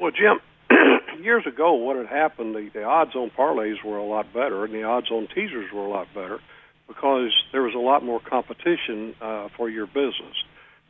Well, 0.00 0.12
Jim, 0.12 0.38
years 1.20 1.48
ago, 1.48 1.72
what 1.72 1.96
had 1.96 2.06
happened, 2.06 2.54
the, 2.54 2.70
the 2.72 2.84
odds 2.84 3.16
on 3.16 3.32
parlays 3.36 3.82
were 3.82 3.98
a 3.98 4.04
lot 4.04 4.32
better, 4.32 4.64
and 4.64 4.72
the 4.72 4.84
odds 4.84 5.10
on 5.10 5.26
teasers 5.34 5.72
were 5.72 5.84
a 5.84 5.90
lot 5.90 6.06
better 6.14 6.38
because 6.86 7.32
there 7.52 7.62
was 7.62 7.74
a 7.74 7.78
lot 7.78 8.04
more 8.04 8.20
competition 8.20 9.14
uh, 9.20 9.48
for 9.56 9.68
your 9.68 9.86
business. 9.86 10.36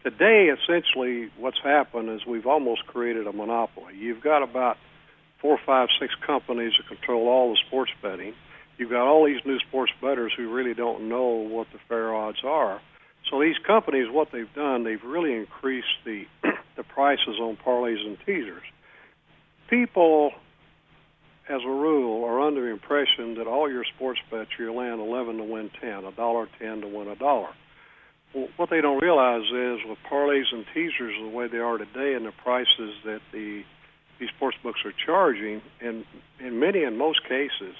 Today, 0.03 0.51
essentially, 0.51 1.31
what's 1.39 1.59
happened 1.63 2.11
is 2.11 2.27
we've 2.27 2.47
almost 2.47 2.87
created 2.87 3.27
a 3.27 3.33
monopoly. 3.33 3.95
You've 3.97 4.21
got 4.21 4.43
about 4.43 4.77
four, 5.41 5.59
five, 5.65 5.89
six 6.01 6.15
companies 6.27 6.73
that 6.79 6.89
control 6.89 7.29
all 7.29 7.51
the 7.51 7.59
sports 7.67 7.93
betting. 8.03 8.35
You've 8.77 8.91
got 8.91 9.07
all 9.07 9.25
these 9.25 9.41
new 9.45 9.59
sports 9.61 9.93
bettors 10.03 10.33
who 10.37 10.53
really 10.53 10.75
don't 10.75 11.09
know 11.09 11.27
what 11.27 11.69
the 11.73 11.79
fair 11.89 12.15
odds 12.15 12.39
are. 12.45 12.81
So 13.31 13.41
these 13.41 13.57
companies, 13.67 14.09
what 14.11 14.31
they've 14.33 14.53
done, 14.55 14.85
they've 14.85 15.03
really 15.03 15.35
increased 15.35 15.87
the 16.05 16.27
the 16.77 16.83
prices 16.83 17.39
on 17.41 17.57
parlays 17.57 18.05
and 18.05 18.19
teasers. 18.27 18.65
People 19.69 20.33
as 21.49 21.61
a 21.63 21.69
rule, 21.69 22.25
are 22.25 22.41
under 22.41 22.63
the 22.63 22.69
impression 22.69 23.35
that 23.35 23.47
all 23.47 23.71
your 23.71 23.85
sports 23.97 24.21
bets 24.31 24.51
you 24.59 24.73
land 24.73 25.01
11 25.01 25.37
to 25.37 25.45
win 25.45 25.71
10, 25.81 26.05
a 26.05 26.13
dollar 26.13 26.49
10 26.59 26.81
to 26.81 26.89
win 26.89 27.09
a 27.09 27.17
dollar. 27.17 27.51
Well, 28.35 28.49
what 28.57 28.71
they 28.71 28.81
don't 28.81 29.03
realize 29.03 29.45
is 29.45 29.87
with 29.87 29.99
parlays 30.11 30.53
and 30.53 30.65
teasers 30.75 31.15
the 31.21 31.29
way 31.29 31.47
they 31.49 31.59
are 31.59 31.79
today 31.79 32.15
and 32.15 32.27
the 32.27 32.33
prices 32.33 32.95
that 33.05 33.21
the 33.33 33.63
these 34.19 34.29
sports 34.37 34.57
books 34.63 34.79
are 34.85 34.93
charging, 35.05 35.61
and 35.81 36.05
in 36.39 36.61
many 36.61 36.85
and 36.85 36.97
most 36.97 37.25
cases, 37.25 37.75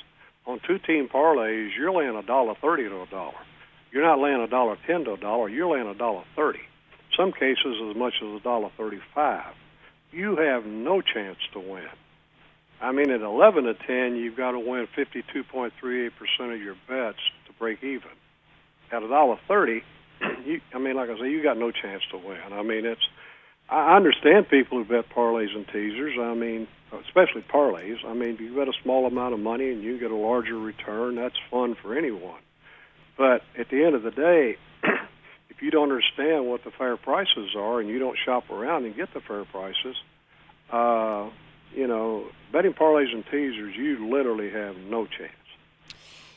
on 0.47 0.61
two 0.67 0.79
team 0.79 1.09
parlays, 1.09 1.71
you're 1.79 1.93
laying 1.93 2.17
a 2.17 2.23
dollar 2.23 2.55
thirty 2.61 2.85
to 2.85 3.03
a 3.03 3.07
dollar. 3.07 3.39
You're 3.93 4.03
not 4.03 4.19
laying 4.19 4.41
a 4.41 4.49
dollar 4.49 4.77
ten 4.87 5.05
to 5.05 5.13
a 5.13 5.17
dollar. 5.17 5.49
You're 5.49 5.73
laying 5.73 5.87
a 5.87 5.95
dollar 5.95 6.25
thirty. 6.35 6.61
Some 7.17 7.33
cases 7.33 7.77
as 7.89 7.97
much 7.97 8.15
as 8.21 8.41
a 8.41 8.41
dollar 8.43 8.71
thirty-five. 8.77 9.55
You 10.11 10.37
have 10.37 10.67
no 10.67 11.01
chance 11.01 11.39
to 11.53 11.61
win. 11.61 11.87
I 12.85 12.93
mean, 12.93 13.11
at 13.11 13.23
11 13.23 13.65
to 13.65 13.75
10, 13.75 14.17
you've 14.17 14.37
got 14.37 14.53
to 14.53 14.61
win 14.61 14.87
52.38% 14.97 16.55
of 16.55 16.61
your 16.61 16.77
bets 16.87 17.19
to 17.47 17.53
break 17.59 17.83
even. 17.83 18.11
At 18.93 19.03
a 19.03 19.09
dollar 19.09 19.39
thirty, 19.49 19.83
you, 20.45 20.61
I 20.75 20.79
mean, 20.79 20.95
like 20.95 21.09
I 21.09 21.19
say, 21.19 21.31
you 21.31 21.43
got 21.43 21.57
no 21.57 21.71
chance 21.71 22.03
to 22.11 22.19
win. 22.19 22.53
I 22.53 22.63
mean, 22.63 22.85
it's. 22.85 23.01
I 23.69 23.97
understand 23.97 24.49
people 24.51 24.77
who 24.77 24.85
bet 24.85 25.09
parlays 25.09 25.57
and 25.57 25.67
teasers. 25.67 26.19
I 26.21 26.35
mean, 26.35 26.69
especially 27.07 27.43
parlays. 27.43 28.05
I 28.07 28.13
mean, 28.13 28.37
you 28.39 28.55
bet 28.55 28.69
a 28.69 28.73
small 28.83 29.07
amount 29.07 29.33
of 29.33 29.41
money 29.41 29.71
and 29.71 29.83
you 29.83 29.99
get 29.99 30.11
a 30.11 30.17
larger 30.17 30.59
return, 30.59 31.17
that's 31.17 31.37
fun 31.51 31.75
for 31.81 31.97
anyone. 31.97 32.41
But 33.17 33.43
at 33.59 33.71
the 33.71 33.83
end 33.83 33.95
of 33.95 34.03
the 34.03 34.11
day, 34.11 34.57
if 35.49 35.63
you 35.63 35.71
don't 35.71 35.91
understand 35.91 36.47
what 36.47 36.63
the 36.63 36.71
fair 36.71 36.99
prices 36.99 37.55
are 37.57 37.81
and 37.81 37.89
you 37.89 37.99
don't 37.99 38.19
shop 38.23 38.51
around 38.51 38.85
and 38.85 38.95
get 38.95 39.15
the 39.15 39.21
fair 39.21 39.45
prices, 39.47 39.97
uh, 40.71 41.31
you 41.75 41.87
know, 41.87 42.27
betting 42.53 42.73
parlays 42.73 43.13
and 43.13 43.25
teasers, 43.27 43.75
you 43.77 44.09
literally 44.11 44.51
have 44.51 44.77
no 44.77 45.07
chance. 45.07 45.33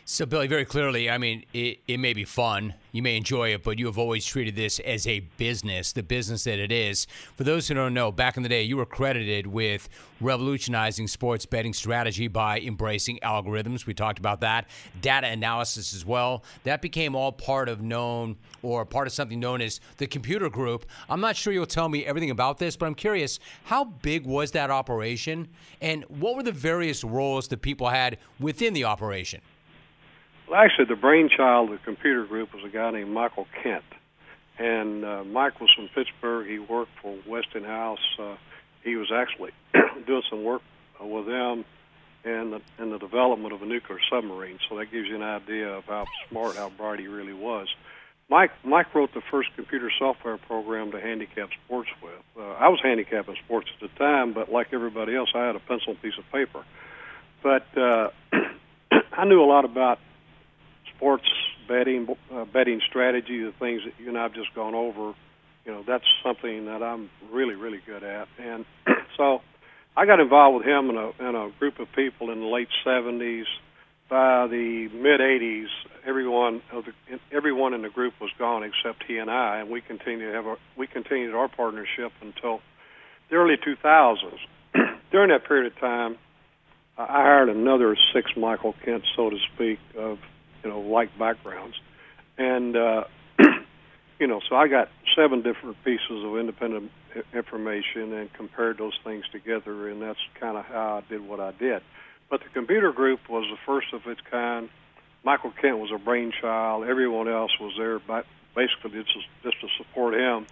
So, 0.09 0.25
Billy, 0.25 0.47
very 0.47 0.63
clearly, 0.63 1.09
I 1.09 1.17
mean, 1.17 1.43
it, 1.51 1.79
it 1.85 1.97
may 1.97 2.13
be 2.13 2.23
fun. 2.23 2.75
You 2.93 3.01
may 3.01 3.17
enjoy 3.17 3.53
it, 3.53 3.61
but 3.61 3.77
you 3.77 3.87
have 3.87 3.97
always 3.97 4.25
treated 4.25 4.55
this 4.55 4.79
as 4.79 5.05
a 5.05 5.19
business, 5.35 5.91
the 5.91 6.01
business 6.01 6.45
that 6.45 6.59
it 6.59 6.71
is. 6.71 7.07
For 7.35 7.43
those 7.43 7.67
who 7.67 7.73
don't 7.73 7.93
know, 7.93 8.13
back 8.13 8.37
in 8.37 8.43
the 8.43 8.47
day, 8.47 8.63
you 8.63 8.77
were 8.77 8.85
credited 8.85 9.47
with 9.47 9.89
revolutionizing 10.21 11.09
sports 11.09 11.45
betting 11.45 11.73
strategy 11.73 12.29
by 12.29 12.61
embracing 12.61 13.19
algorithms. 13.21 13.85
We 13.85 13.93
talked 13.93 14.17
about 14.17 14.39
that. 14.39 14.69
Data 15.01 15.27
analysis 15.27 15.93
as 15.93 16.05
well. 16.05 16.45
That 16.63 16.81
became 16.81 17.13
all 17.13 17.33
part 17.33 17.67
of 17.67 17.81
known 17.81 18.37
or 18.61 18.85
part 18.85 19.07
of 19.07 19.13
something 19.13 19.41
known 19.41 19.59
as 19.59 19.81
the 19.97 20.07
computer 20.07 20.49
group. 20.49 20.85
I'm 21.09 21.19
not 21.19 21.35
sure 21.35 21.51
you'll 21.51 21.65
tell 21.65 21.89
me 21.89 22.05
everything 22.05 22.31
about 22.31 22.59
this, 22.59 22.77
but 22.77 22.85
I'm 22.85 22.95
curious 22.95 23.41
how 23.65 23.83
big 23.83 24.25
was 24.25 24.51
that 24.51 24.71
operation 24.71 25.49
and 25.81 26.05
what 26.05 26.37
were 26.37 26.43
the 26.43 26.53
various 26.53 27.03
roles 27.03 27.49
that 27.49 27.61
people 27.61 27.89
had 27.89 28.19
within 28.39 28.73
the 28.73 28.85
operation? 28.85 29.41
Well, 30.49 30.61
actually, 30.61 30.85
the 30.85 30.95
brainchild 30.95 31.71
of 31.71 31.79
the 31.79 31.83
computer 31.83 32.25
group 32.25 32.53
was 32.53 32.63
a 32.63 32.69
guy 32.69 32.91
named 32.91 33.11
Michael 33.11 33.47
Kent. 33.61 33.83
And 34.57 35.03
uh, 35.03 35.23
Mike 35.23 35.59
was 35.59 35.69
from 35.75 35.89
Pittsburgh. 35.93 36.47
He 36.47 36.57
worked 36.57 36.91
for 37.01 37.15
Westinghouse. 37.27 37.99
Uh, 38.17 38.37
he 38.83 38.95
was 38.95 39.11
actually 39.13 39.51
doing 40.07 40.23
some 40.29 40.43
work 40.43 40.61
with 40.99 41.25
them 41.25 41.65
in 42.23 42.51
the, 42.51 42.61
in 42.81 42.89
the 42.89 42.97
development 42.97 43.53
of 43.53 43.61
a 43.61 43.65
nuclear 43.65 43.99
submarine. 44.09 44.57
So 44.67 44.77
that 44.77 44.91
gives 44.91 45.07
you 45.07 45.15
an 45.15 45.23
idea 45.23 45.69
of 45.69 45.83
how 45.85 46.05
smart, 46.29 46.55
how 46.55 46.69
bright 46.69 46.99
he 46.99 47.07
really 47.07 47.33
was. 47.33 47.67
Mike 48.29 48.51
Mike 48.65 48.93
wrote 48.93 49.13
the 49.13 49.21
first 49.31 49.49
computer 49.55 49.89
software 49.97 50.37
program 50.37 50.91
to 50.91 50.99
handicap 50.99 51.49
sports 51.65 51.89
with. 52.01 52.11
Uh, 52.37 52.41
I 52.41 52.67
was 52.67 52.79
handicapping 52.83 53.37
sports 53.45 53.69
at 53.73 53.79
the 53.79 53.95
time, 53.97 54.33
but 54.33 54.51
like 54.51 54.73
everybody 54.73 55.15
else, 55.15 55.29
I 55.33 55.45
had 55.45 55.55
a 55.55 55.59
pencil 55.59 55.91
and 55.91 56.01
piece 56.01 56.17
of 56.17 56.29
paper. 56.29 56.65
But 57.41 57.65
uh, 57.77 58.09
I 59.13 59.23
knew 59.23 59.41
a 59.41 59.45
lot 59.45 59.63
about 59.63 59.99
sports 60.97 61.27
betting, 61.67 62.07
uh, 62.33 62.45
betting 62.45 62.81
strategy, 62.89 63.43
the 63.43 63.53
things 63.59 63.81
that 63.85 63.93
you 63.99 64.09
and 64.09 64.17
I've 64.17 64.33
just 64.33 64.53
gone 64.53 64.75
over, 64.75 65.13
you 65.65 65.71
know, 65.71 65.83
that's 65.85 66.05
something 66.23 66.65
that 66.65 66.81
I'm 66.81 67.09
really, 67.31 67.55
really 67.55 67.81
good 67.85 68.03
at. 68.03 68.27
And 68.39 68.65
so 69.17 69.41
I 69.95 70.05
got 70.05 70.19
involved 70.19 70.57
with 70.57 70.65
him 70.65 70.89
and 70.89 70.97
a, 70.97 71.11
and 71.19 71.37
a 71.37 71.51
group 71.59 71.79
of 71.79 71.87
people 71.93 72.31
in 72.31 72.39
the 72.39 72.45
late 72.45 72.69
70s. 72.85 73.45
By 74.09 74.47
the 74.47 74.87
mid 74.93 75.19
80s, 75.19 75.67
everyone 76.05 76.61
of 76.71 76.85
the, 76.85 77.19
everyone 77.29 77.73
in 77.73 77.81
the 77.81 77.89
group 77.89 78.13
was 78.21 78.29
gone 78.39 78.63
except 78.63 79.03
he 79.05 79.17
and 79.17 79.29
I, 79.29 79.59
and 79.59 79.69
we 79.69 79.81
continued 79.81 80.31
to 80.31 80.33
have 80.33 80.47
our, 80.47 80.57
we 80.77 80.87
continued 80.87 81.35
our 81.35 81.49
partnership 81.49 82.13
until 82.21 82.61
the 83.29 83.35
early 83.35 83.57
2000s. 83.57 84.37
During 85.11 85.29
that 85.29 85.45
period 85.45 85.73
of 85.73 85.79
time, 85.79 86.17
I 86.97 87.05
hired 87.05 87.49
another 87.49 87.97
six 88.13 88.31
Michael 88.37 88.75
Kent, 88.85 89.03
so 89.13 89.29
to 89.29 89.37
speak, 89.53 89.79
of 89.97 90.19
you 90.67 90.73
know, 90.73 90.81
like 90.81 91.17
backgrounds, 91.17 91.75
and 92.37 92.75
uh, 92.75 93.03
you 94.19 94.27
know, 94.27 94.41
so 94.49 94.55
I 94.55 94.67
got 94.67 94.89
seven 95.15 95.41
different 95.41 95.77
pieces 95.85 96.25
of 96.25 96.37
independent 96.37 96.91
information 97.33 98.11
and 98.13 98.31
compared 98.33 98.77
those 98.77 98.99
things 99.03 99.23
together, 99.31 99.87
and 99.87 100.01
that's 100.01 100.19
kind 100.39 100.57
of 100.57 100.65
how 100.65 101.01
I 101.01 101.09
did 101.09 101.25
what 101.25 101.39
I 101.39 101.51
did. 101.51 101.81
But 102.29 102.41
the 102.41 102.49
computer 102.49 102.91
group 102.91 103.29
was 103.29 103.45
the 103.49 103.57
first 103.65 103.93
of 103.93 104.05
its 104.07 104.19
kind. 104.29 104.69
Michael 105.23 105.51
Kent 105.51 105.79
was 105.79 105.89
a 105.95 105.97
brainchild. 105.97 106.85
Everyone 106.85 107.29
else 107.29 107.51
was 107.61 107.73
there, 107.77 107.99
but 107.99 108.25
basically 108.53 109.01
just 109.03 109.27
just 109.43 109.61
to 109.61 109.67
support 109.77 110.15
him. 110.15 110.47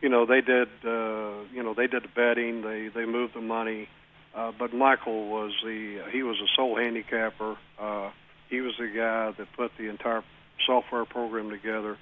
You 0.00 0.08
know, 0.08 0.24
they 0.24 0.40
did. 0.40 0.68
Uh, 0.82 1.44
you 1.52 1.62
know, 1.62 1.74
they 1.74 1.88
did 1.88 2.04
the 2.04 2.08
betting. 2.16 2.62
They 2.62 2.88
they 2.88 3.04
moved 3.04 3.34
the 3.34 3.42
money. 3.42 3.88
Uh, 4.34 4.50
but 4.58 4.72
Michael 4.72 5.28
was 5.28 5.52
the 5.62 6.04
he 6.10 6.22
was 6.22 6.40
a 6.40 6.48
sole 6.56 6.76
handicapper. 6.76 7.56
Uh, 7.78 8.10
he 8.52 8.60
was 8.60 8.74
the 8.78 8.86
guy 8.86 9.32
that 9.38 9.48
put 9.56 9.72
the 9.78 9.88
entire 9.88 10.22
software 10.66 11.06
program 11.06 11.48
together, 11.48 11.96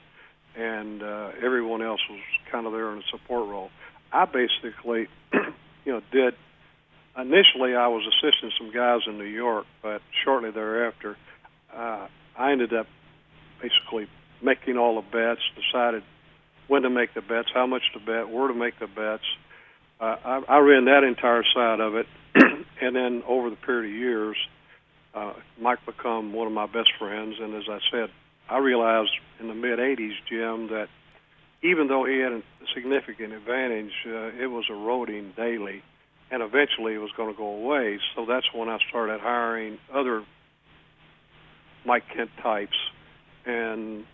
and 0.57 1.01
uh, 1.01 1.31
everyone 1.41 1.81
else 1.81 2.01
was 2.11 2.19
kind 2.51 2.67
of 2.67 2.73
there 2.73 2.91
in 2.93 2.99
a 2.99 3.03
support 3.13 3.49
role. 3.49 3.71
I 4.13 4.25
basically, 4.25 5.07
you 5.33 5.93
know, 5.93 6.03
did 6.11 6.35
initially 7.17 7.77
I 7.77 7.87
was 7.87 8.03
assisting 8.05 8.51
some 8.59 8.73
guys 8.75 9.03
in 9.07 9.17
New 9.17 9.31
York, 9.31 9.67
but 9.81 10.03
shortly 10.25 10.51
thereafter, 10.51 11.17
uh, 11.73 12.09
I 12.37 12.51
ended 12.51 12.75
up 12.75 12.89
basically 13.63 14.09
making 14.43 14.77
all 14.77 14.97
the 14.97 15.07
bets, 15.07 15.41
decided 15.55 16.03
when 16.67 16.83
to 16.83 16.91
make 16.91 17.15
the 17.15 17.21
bets, 17.21 17.49
how 17.55 17.69
much 17.69 17.83
to 17.95 18.01
bet, 18.01 18.29
where 18.29 18.49
to 18.49 18.55
make 18.55 18.77
the 18.81 18.89
bets. 18.89 19.23
Uh, 20.01 20.17
I, 20.25 20.43
I 20.49 20.59
ran 20.59 20.87
that 20.87 21.05
entire 21.05 21.45
side 21.55 21.79
of 21.79 21.95
it, 21.95 22.07
and 22.81 22.97
then 22.97 23.23
over 23.29 23.51
the 23.51 23.57
period 23.57 23.93
of 23.93 23.97
years, 23.97 24.37
uh, 25.15 25.33
Mike 25.61 25.85
become 25.87 26.33
one 26.33 26.47
of 26.47 26.53
my 26.53 26.67
best 26.67 26.91
friends. 26.99 27.37
And 27.41 27.55
as 27.55 27.65
I 27.69 27.79
said, 27.91 28.11
I 28.49 28.59
realized 28.59 29.11
in 29.39 29.49
the 29.49 29.55
mid 29.55 29.79
'80s, 29.79 30.15
Jim, 30.29 30.69
that 30.69 30.89
even 31.63 31.89
though 31.89 32.05
he 32.05 32.19
had 32.19 32.33
a 32.33 32.43
significant 32.75 33.33
advantage, 33.33 33.93
uh, 34.07 34.43
it 34.43 34.47
was 34.47 34.65
eroding 34.71 35.33
daily, 35.37 35.83
and 36.31 36.43
eventually 36.43 36.95
it 36.95 36.99
was 36.99 37.11
going 37.17 37.33
to 37.33 37.37
go 37.37 37.47
away. 37.47 37.99
So 38.15 38.25
that's 38.27 38.47
when 38.55 38.69
I 38.69 38.79
started 38.89 39.21
hiring 39.21 39.79
other 39.93 40.25
Mike 41.85 42.05
Kent 42.15 42.31
types, 42.43 42.77
and 43.45 44.05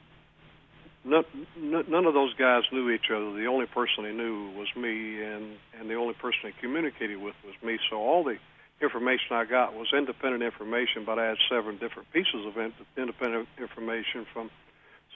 none, 1.05 1.25
none 1.57 2.07
of 2.07 2.15
those 2.15 2.35
guys 2.35 2.63
knew 2.73 2.91
each 2.91 3.11
other. 3.15 3.33
The 3.33 3.47
only 3.47 3.67
person 3.67 4.05
they 4.05 4.13
knew 4.13 4.51
was 4.57 4.69
me, 4.77 5.23
and 5.23 5.57
and 5.79 5.89
the 5.89 5.95
only 5.95 6.15
person 6.15 6.41
they 6.45 6.55
communicated 6.61 7.17
with 7.21 7.35
was 7.45 7.55
me. 7.63 7.79
So 7.91 7.97
all 7.97 8.25
the 8.25 8.37
information 8.81 9.33
I 9.33 9.45
got 9.45 9.75
was 9.75 9.89
independent 9.97 10.43
information, 10.43 11.05
but 11.05 11.19
I 11.19 11.27
had 11.27 11.39
seven 11.49 11.79
different 11.79 12.13
pieces 12.13 12.47
of 12.47 12.57
independent 12.97 13.49
information 13.59 14.27
from 14.33 14.51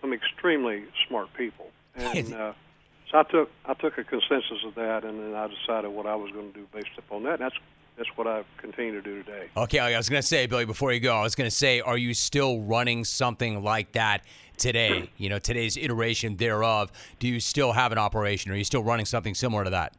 some 0.00 0.12
extremely 0.12 0.84
smart 1.06 1.28
people. 1.34 1.66
And 1.96 2.32
uh, 2.32 2.52
so 3.11 3.18
I 3.18 3.22
took 3.24 3.50
I 3.66 3.74
took 3.74 3.98
a 3.98 4.04
consensus 4.04 4.64
of 4.64 4.76
that, 4.76 5.04
and 5.04 5.18
then 5.18 5.34
I 5.34 5.48
decided 5.48 5.88
what 5.90 6.06
I 6.06 6.14
was 6.14 6.30
going 6.30 6.52
to 6.52 6.58
do 6.61 6.66
based 6.72 6.96
upon 6.96 7.24
that. 7.24 7.34
And 7.34 7.40
that's 7.40 7.56
that's 7.96 8.08
what 8.16 8.26
I 8.26 8.44
continue 8.58 8.92
to 8.92 9.02
do 9.02 9.22
today. 9.22 9.48
Okay, 9.56 9.78
I 9.78 9.96
was 9.96 10.08
going 10.08 10.22
to 10.22 10.26
say, 10.26 10.46
Billy, 10.46 10.64
before 10.64 10.92
you 10.92 11.00
go, 11.00 11.16
I 11.16 11.22
was 11.22 11.34
going 11.34 11.50
to 11.50 11.54
say, 11.54 11.80
are 11.80 11.98
you 11.98 12.14
still 12.14 12.61
running 12.61 13.04
something 13.04 13.62
like 13.62 13.92
that 13.92 14.24
today? 14.56 15.11
You 15.18 15.28
know, 15.28 15.38
today's 15.38 15.76
iteration 15.76 16.36
thereof. 16.36 16.92
Do 17.18 17.28
you 17.28 17.40
still 17.40 17.72
have 17.72 17.92
an 17.92 17.98
operation? 17.98 18.52
Are 18.52 18.56
you 18.56 18.64
still 18.64 18.84
running 18.84 19.04
something 19.04 19.34
similar 19.34 19.64
to 19.64 19.70
that? 19.70 19.96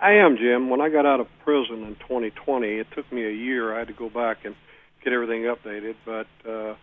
I 0.00 0.12
am, 0.12 0.38
Jim. 0.38 0.70
When 0.70 0.80
I 0.80 0.88
got 0.88 1.04
out 1.04 1.20
of 1.20 1.26
prison 1.44 1.84
in 1.84 1.94
2020, 1.96 2.66
it 2.66 2.86
took 2.94 3.10
me 3.12 3.24
a 3.24 3.30
year. 3.30 3.74
I 3.74 3.80
had 3.80 3.88
to 3.88 3.94
go 3.94 4.08
back 4.08 4.44
and 4.44 4.54
get 5.04 5.12
everything 5.12 5.42
updated, 5.42 5.94
but 6.06 6.26
uh, 6.48 6.74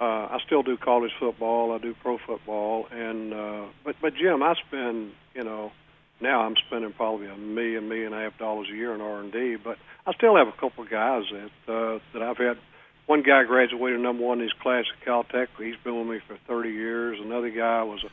uh, 0.00 0.28
I 0.34 0.38
still 0.46 0.62
do 0.64 0.76
college 0.76 1.12
football. 1.20 1.72
I 1.72 1.78
do 1.78 1.94
pro 2.02 2.18
football, 2.18 2.86
and 2.90 3.32
uh, 3.32 3.64
but 3.84 3.96
but 4.02 4.14
Jim, 4.16 4.42
I 4.42 4.54
spend 4.66 5.12
you 5.34 5.44
know 5.44 5.70
now 6.20 6.40
I'm 6.40 6.56
spending 6.66 6.92
probably 6.92 7.28
a 7.28 7.36
million 7.36 7.88
million 7.88 8.12
and 8.12 8.16
a 8.16 8.24
half 8.24 8.38
dollars 8.38 8.66
a 8.72 8.74
year 8.74 8.94
in 8.94 9.00
R 9.00 9.20
and 9.20 9.32
D, 9.32 9.56
but 9.62 9.78
I 10.04 10.12
still 10.14 10.36
have 10.36 10.48
a 10.48 10.60
couple 10.60 10.84
guys 10.84 11.22
that 11.30 11.72
uh, 11.72 11.98
that 12.14 12.22
I've 12.22 12.38
had. 12.38 12.58
One 13.06 13.22
guy 13.22 13.44
graduated 13.44 14.00
number 14.00 14.24
one 14.24 14.38
in 14.38 14.44
his 14.44 14.52
class 14.60 14.84
at 14.90 15.06
Caltech. 15.06 15.48
He's 15.58 15.74
been 15.82 15.98
with 15.98 16.06
me 16.06 16.20
for 16.28 16.38
30 16.46 16.70
years. 16.70 17.18
Another 17.20 17.50
guy 17.50 17.82
was 17.82 18.04
a 18.04 18.10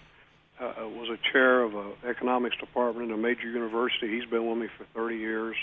uh, 0.59 0.87
was 0.87 1.09
a 1.09 1.31
chair 1.31 1.63
of 1.63 1.75
a 1.75 1.93
economics 2.07 2.57
department 2.57 3.11
in 3.11 3.13
a 3.13 3.17
major 3.17 3.49
university. 3.49 4.07
He's 4.09 4.29
been 4.29 4.47
with 4.47 4.57
me 4.57 4.67
for 4.77 4.85
30 4.95 5.17
years. 5.17 5.55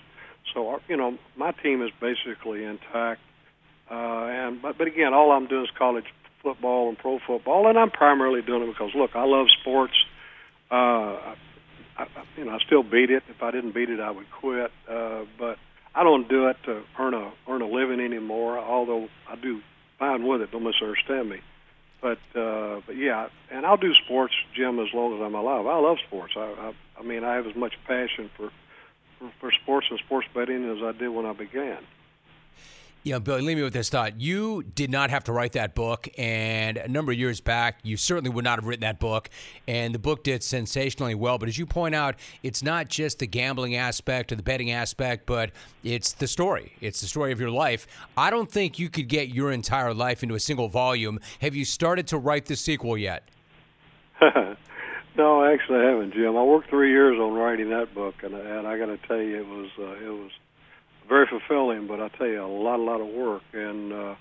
So 0.52 0.78
you 0.88 0.96
know 0.96 1.18
my 1.36 1.52
team 1.52 1.82
is 1.82 1.90
basically 2.00 2.64
intact. 2.64 3.20
Uh, 3.90 4.26
and 4.26 4.62
but 4.62 4.78
but 4.78 4.86
again, 4.86 5.14
all 5.14 5.32
I'm 5.32 5.46
doing 5.46 5.64
is 5.64 5.70
college 5.76 6.04
football 6.42 6.88
and 6.88 6.98
pro 6.98 7.18
football, 7.26 7.68
and 7.68 7.78
I'm 7.78 7.90
primarily 7.90 8.42
doing 8.42 8.62
it 8.62 8.66
because 8.66 8.90
look, 8.94 9.10
I 9.14 9.24
love 9.24 9.46
sports. 9.60 9.94
Uh, 10.70 10.74
I, 10.76 11.34
I, 11.98 12.06
you 12.36 12.44
know, 12.44 12.52
I 12.52 12.58
still 12.66 12.82
beat 12.82 13.10
it. 13.10 13.22
If 13.28 13.42
I 13.42 13.50
didn't 13.50 13.74
beat 13.74 13.88
it, 13.88 14.00
I 14.00 14.10
would 14.10 14.26
quit. 14.40 14.70
Uh, 14.88 15.24
but 15.38 15.56
I 15.94 16.02
don't 16.02 16.28
do 16.28 16.48
it 16.48 16.56
to 16.66 16.82
earn 16.98 17.14
a 17.14 17.32
earn 17.48 17.62
a 17.62 17.68
living 17.68 18.00
anymore. 18.00 18.58
Although 18.58 19.08
I 19.28 19.36
do 19.36 19.60
fine 19.98 20.26
with 20.26 20.40
it. 20.40 20.50
Don't 20.52 20.64
misunderstand 20.64 21.30
me. 21.30 21.40
But 22.04 22.18
uh, 22.38 22.82
but 22.86 22.98
yeah, 22.98 23.28
and 23.50 23.64
I'll 23.64 23.78
do 23.78 23.94
sports, 24.04 24.34
Jim, 24.54 24.78
as 24.78 24.88
long 24.92 25.14
as 25.16 25.22
I'm 25.22 25.34
alive. 25.34 25.66
I 25.66 25.78
love 25.78 25.96
sports. 26.06 26.34
I 26.36 26.40
I, 26.40 26.72
I 27.00 27.02
mean, 27.02 27.24
I 27.24 27.36
have 27.36 27.46
as 27.46 27.56
much 27.56 27.72
passion 27.86 28.30
for, 28.36 28.50
for 29.18 29.32
for 29.40 29.50
sports 29.62 29.86
and 29.88 29.98
sports 30.00 30.28
betting 30.34 30.70
as 30.70 30.82
I 30.84 30.92
did 30.92 31.08
when 31.08 31.24
I 31.24 31.32
began. 31.32 31.78
Know, 33.06 33.20
Billy, 33.20 33.42
leave 33.42 33.58
me 33.58 33.62
with 33.62 33.74
this 33.74 33.90
thought. 33.90 34.18
You 34.18 34.62
did 34.62 34.90
not 34.90 35.10
have 35.10 35.24
to 35.24 35.32
write 35.32 35.52
that 35.52 35.74
book, 35.74 36.08
and 36.16 36.78
a 36.78 36.88
number 36.88 37.12
of 37.12 37.18
years 37.18 37.38
back, 37.38 37.80
you 37.82 37.98
certainly 37.98 38.30
would 38.30 38.44
not 38.44 38.58
have 38.58 38.66
written 38.66 38.80
that 38.80 38.98
book, 38.98 39.28
and 39.68 39.94
the 39.94 39.98
book 39.98 40.24
did 40.24 40.42
sensationally 40.42 41.14
well. 41.14 41.36
But 41.36 41.50
as 41.50 41.58
you 41.58 41.66
point 41.66 41.94
out, 41.94 42.16
it's 42.42 42.62
not 42.62 42.88
just 42.88 43.18
the 43.18 43.26
gambling 43.26 43.76
aspect 43.76 44.32
or 44.32 44.36
the 44.36 44.42
betting 44.42 44.70
aspect, 44.70 45.26
but 45.26 45.50
it's 45.82 46.14
the 46.14 46.26
story. 46.26 46.72
It's 46.80 47.02
the 47.02 47.06
story 47.06 47.30
of 47.30 47.38
your 47.38 47.50
life. 47.50 47.86
I 48.16 48.30
don't 48.30 48.50
think 48.50 48.78
you 48.78 48.88
could 48.88 49.08
get 49.08 49.28
your 49.28 49.52
entire 49.52 49.92
life 49.92 50.22
into 50.22 50.34
a 50.34 50.40
single 50.40 50.68
volume. 50.68 51.20
Have 51.42 51.54
you 51.54 51.66
started 51.66 52.06
to 52.06 52.16
write 52.16 52.46
the 52.46 52.56
sequel 52.56 52.96
yet? 52.96 53.28
no, 55.14 55.44
actually, 55.44 55.80
I 55.80 55.90
haven't, 55.90 56.14
Jim. 56.14 56.38
I 56.38 56.42
worked 56.42 56.70
three 56.70 56.90
years 56.90 57.18
on 57.20 57.34
writing 57.34 57.68
that 57.68 57.94
book, 57.94 58.14
and, 58.22 58.34
and 58.34 58.66
I 58.66 58.78
got 58.78 58.86
to 58.86 58.96
tell 58.96 59.20
you, 59.20 59.40
it 59.40 59.46
was 59.46 59.70
uh, 59.78 60.06
it 60.06 60.10
was 60.10 60.30
very 61.08 61.26
fulfilling, 61.26 61.86
but 61.86 62.00
I 62.00 62.08
tell 62.08 62.26
you, 62.26 62.42
a 62.42 62.46
lot, 62.46 62.78
a 62.78 62.82
lot 62.82 63.00
of 63.00 63.08
work. 63.08 63.42
And 63.52 63.92
uh, 63.92 64.14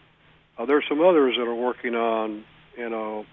uh, 0.57 0.65
there's 0.65 0.85
some 0.87 1.01
others 1.01 1.35
that 1.37 1.47
are 1.47 1.55
working 1.55 1.95
on, 1.95 2.43
you 2.77 2.89
know, 2.89 3.25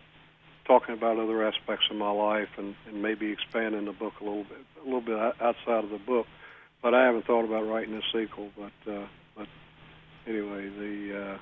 talking 0.66 0.94
about 0.94 1.18
other 1.18 1.46
aspects 1.46 1.86
of 1.90 1.96
my 1.96 2.10
life 2.10 2.48
and, 2.56 2.74
and 2.86 3.02
maybe 3.02 3.32
expanding 3.32 3.86
the 3.86 3.92
book 3.92 4.14
a 4.20 4.24
little 4.24 4.44
bit, 4.44 4.58
a 4.82 4.84
little 4.84 5.00
bit 5.00 5.18
outside 5.18 5.84
of 5.84 5.90
the 5.90 5.98
book. 5.98 6.26
But 6.82 6.94
I 6.94 7.04
haven't 7.04 7.26
thought 7.26 7.44
about 7.44 7.66
writing 7.66 7.94
a 7.94 8.02
sequel. 8.12 8.50
But 8.56 8.92
uh, 8.92 9.06
but 9.36 9.48
anyway, 10.26 10.68
the 10.68 11.20
uh, 11.20 11.38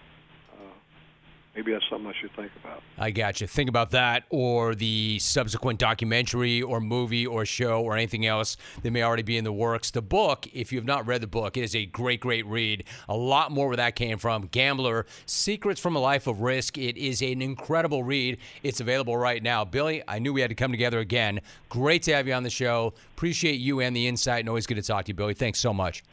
maybe 1.58 1.72
that's 1.72 1.84
something 1.90 2.08
I 2.08 2.14
should 2.20 2.30
think 2.36 2.52
about. 2.62 2.82
I 2.98 3.10
got 3.10 3.40
you. 3.40 3.48
Think 3.48 3.68
about 3.68 3.90
that 3.90 4.22
or 4.30 4.76
the 4.76 5.18
subsequent 5.18 5.80
documentary 5.80 6.62
or 6.62 6.80
movie 6.80 7.26
or 7.26 7.44
show 7.44 7.82
or 7.82 7.94
anything 7.94 8.26
else 8.26 8.56
that 8.82 8.92
may 8.92 9.02
already 9.02 9.24
be 9.24 9.36
in 9.36 9.42
the 9.42 9.52
works. 9.52 9.90
The 9.90 10.00
book, 10.00 10.46
if 10.52 10.72
you 10.72 10.78
have 10.78 10.86
not 10.86 11.08
read 11.08 11.20
the 11.20 11.26
book, 11.26 11.56
it 11.56 11.64
is 11.64 11.74
a 11.74 11.84
great, 11.86 12.20
great 12.20 12.46
read. 12.46 12.84
A 13.08 13.16
lot 13.16 13.50
more 13.50 13.66
where 13.66 13.76
that 13.76 13.96
came 13.96 14.18
from. 14.18 14.46
Gambler 14.52 15.06
Secrets 15.26 15.80
from 15.80 15.96
a 15.96 15.98
Life 15.98 16.28
of 16.28 16.42
Risk. 16.42 16.78
It 16.78 16.96
is 16.96 17.22
an 17.22 17.42
incredible 17.42 18.04
read. 18.04 18.38
It's 18.62 18.80
available 18.80 19.16
right 19.16 19.42
now. 19.42 19.64
Billy, 19.64 20.04
I 20.06 20.20
knew 20.20 20.32
we 20.32 20.40
had 20.40 20.50
to 20.50 20.54
come 20.54 20.70
together 20.70 21.00
again. 21.00 21.40
Great 21.70 22.04
to 22.04 22.14
have 22.14 22.28
you 22.28 22.34
on 22.34 22.44
the 22.44 22.50
show. 22.50 22.94
Appreciate 23.16 23.58
you 23.58 23.80
and 23.80 23.96
the 23.96 24.06
insight, 24.06 24.40
and 24.40 24.48
always 24.48 24.68
good 24.68 24.76
to 24.76 24.82
talk 24.82 25.06
to 25.06 25.10
you, 25.10 25.14
Billy. 25.14 25.34
Thanks 25.34 25.58
so 25.58 25.74
much. 25.74 26.04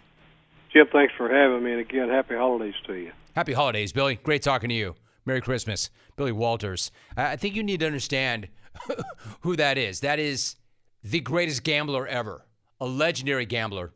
Jim, 0.73 0.87
thanks 0.91 1.13
for 1.15 1.29
having 1.29 1.63
me. 1.63 1.73
And 1.73 1.81
again, 1.81 2.09
happy 2.09 2.33
holidays 2.33 2.73
to 2.87 2.93
you. 2.93 3.11
Happy 3.35 3.53
holidays, 3.53 3.93
Billy. 3.93 4.15
Great 4.23 4.41
talking 4.41 4.69
to 4.69 4.75
you. 4.75 4.95
Merry 5.25 5.41
Christmas, 5.41 5.89
Billy 6.15 6.31
Walters. 6.31 6.91
I 7.17 7.35
think 7.35 7.55
you 7.55 7.63
need 7.63 7.79
to 7.79 7.87
understand 7.87 8.47
who 9.41 9.55
that 9.55 9.77
is. 9.77 10.01
That 10.01 10.19
is 10.19 10.55
the 11.03 11.19
greatest 11.19 11.63
gambler 11.63 12.07
ever, 12.07 12.45
a 12.79 12.85
legendary 12.85 13.45
gambler, 13.45 13.91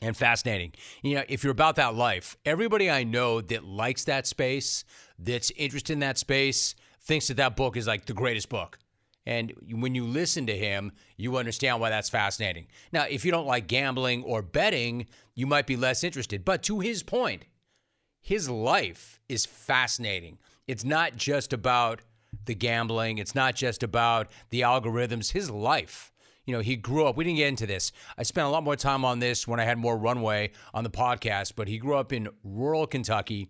and 0.00 0.16
fascinating. 0.16 0.72
You 1.02 1.16
know, 1.16 1.24
if 1.28 1.44
you're 1.44 1.52
about 1.52 1.76
that 1.76 1.94
life, 1.94 2.36
everybody 2.44 2.90
I 2.90 3.04
know 3.04 3.40
that 3.40 3.64
likes 3.64 4.04
that 4.04 4.26
space, 4.26 4.84
that's 5.18 5.52
interested 5.52 5.92
in 5.92 6.00
that 6.00 6.18
space, 6.18 6.74
thinks 7.00 7.28
that 7.28 7.36
that 7.36 7.56
book 7.56 7.76
is 7.76 7.86
like 7.86 8.06
the 8.06 8.12
greatest 8.12 8.48
book. 8.48 8.78
And 9.24 9.52
when 9.70 9.94
you 9.94 10.04
listen 10.04 10.46
to 10.46 10.56
him, 10.56 10.90
you 11.16 11.36
understand 11.36 11.80
why 11.80 11.90
that's 11.90 12.08
fascinating. 12.08 12.66
Now, 12.92 13.04
if 13.08 13.24
you 13.24 13.30
don't 13.30 13.46
like 13.46 13.68
gambling 13.68 14.24
or 14.24 14.42
betting, 14.42 15.06
you 15.34 15.46
might 15.46 15.66
be 15.66 15.76
less 15.76 16.02
interested. 16.02 16.44
But 16.44 16.64
to 16.64 16.80
his 16.80 17.04
point, 17.04 17.44
his 18.22 18.48
life 18.48 19.20
is 19.28 19.44
fascinating. 19.44 20.38
It's 20.66 20.84
not 20.84 21.16
just 21.16 21.52
about 21.52 22.00
the 22.46 22.54
gambling, 22.54 23.18
it's 23.18 23.34
not 23.34 23.54
just 23.54 23.82
about 23.82 24.30
the 24.50 24.62
algorithms. 24.62 25.32
His 25.32 25.50
life, 25.50 26.12
you 26.46 26.54
know, 26.54 26.60
he 26.60 26.76
grew 26.76 27.04
up, 27.06 27.16
we 27.16 27.24
didn't 27.24 27.36
get 27.36 27.48
into 27.48 27.66
this. 27.66 27.92
I 28.16 28.22
spent 28.22 28.46
a 28.46 28.50
lot 28.50 28.64
more 28.64 28.76
time 28.76 29.04
on 29.04 29.18
this 29.18 29.46
when 29.46 29.60
I 29.60 29.64
had 29.64 29.76
more 29.76 29.98
runway 29.98 30.52
on 30.72 30.82
the 30.84 30.90
podcast, 30.90 31.52
but 31.56 31.68
he 31.68 31.78
grew 31.78 31.96
up 31.96 32.12
in 32.12 32.28
rural 32.42 32.86
Kentucky. 32.86 33.48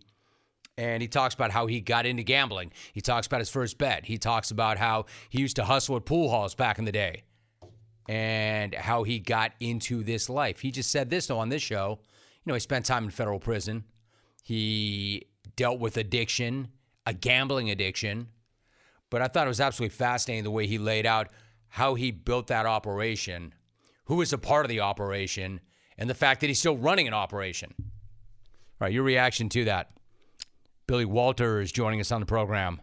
and 0.79 1.03
he 1.03 1.09
talks 1.09 1.35
about 1.35 1.51
how 1.51 1.67
he 1.67 1.81
got 1.81 2.07
into 2.07 2.23
gambling. 2.23 2.73
He 2.93 3.01
talks 3.01 3.27
about 3.27 3.41
his 3.41 3.51
first 3.51 3.79
bet. 3.79 4.07
He 4.07 4.19
talks 4.19 4.51
about 4.51 4.79
how 4.79 5.07
he 5.29 5.41
used 5.41 5.57
to 5.57 5.65
hustle 5.65 5.97
at 5.97 6.05
pool 6.07 6.31
halls 6.31 6.55
back 6.55 6.79
in 6.79 6.85
the 6.85 6.93
day 6.93 7.25
and 8.09 8.75
how 8.75 9.03
he 9.03 9.19
got 9.19 9.53
into 9.61 10.03
this 10.03 10.29
life. 10.29 10.61
He 10.61 10.71
just 10.71 10.91
said 10.91 11.11
this 11.11 11.27
though 11.27 11.39
on 11.39 11.51
this 11.51 11.63
show. 11.63 11.99
You 12.45 12.51
know, 12.51 12.55
he 12.55 12.61
spent 12.61 12.87
time 12.87 13.05
in 13.05 13.11
federal 13.11 13.39
prison. 13.39 13.85
He 14.43 15.27
dealt 15.57 15.79
with 15.79 15.97
addiction, 15.97 16.69
a 17.07 17.15
gambling 17.15 17.71
addiction. 17.71 18.29
But 19.09 19.23
I 19.23 19.29
thought 19.29 19.47
it 19.47 19.49
was 19.49 19.61
absolutely 19.61 19.95
fascinating 19.95 20.45
the 20.45 20.51
way 20.51 20.67
he 20.67 20.79
laid 20.79 21.07
out 21.07 21.29
how 21.69 21.95
he 21.95 22.11
built 22.11 22.49
that 22.49 22.67
operation, 22.67 23.55
who 24.07 24.17
was 24.17 24.33
a 24.33 24.39
part 24.39 24.65
of 24.65 24.69
the 24.69 24.81
operation, 24.81 25.61
and 25.97 26.11
the 26.11 26.15
fact 26.15 26.41
that 26.41 26.49
he's 26.49 26.59
still 26.59 26.77
running 26.77 27.09
an 27.09 27.15
operation. 27.15 27.73
All 27.79 27.87
right, 28.81 28.93
your 28.93 29.05
reaction 29.05 29.49
to 29.51 29.65
that. 29.65 29.91
Billy 30.87 31.05
Walter 31.05 31.61
is 31.61 31.73
joining 31.73 32.01
us 32.01 32.13
on 32.13 32.21
the 32.21 32.27
program. 32.27 32.81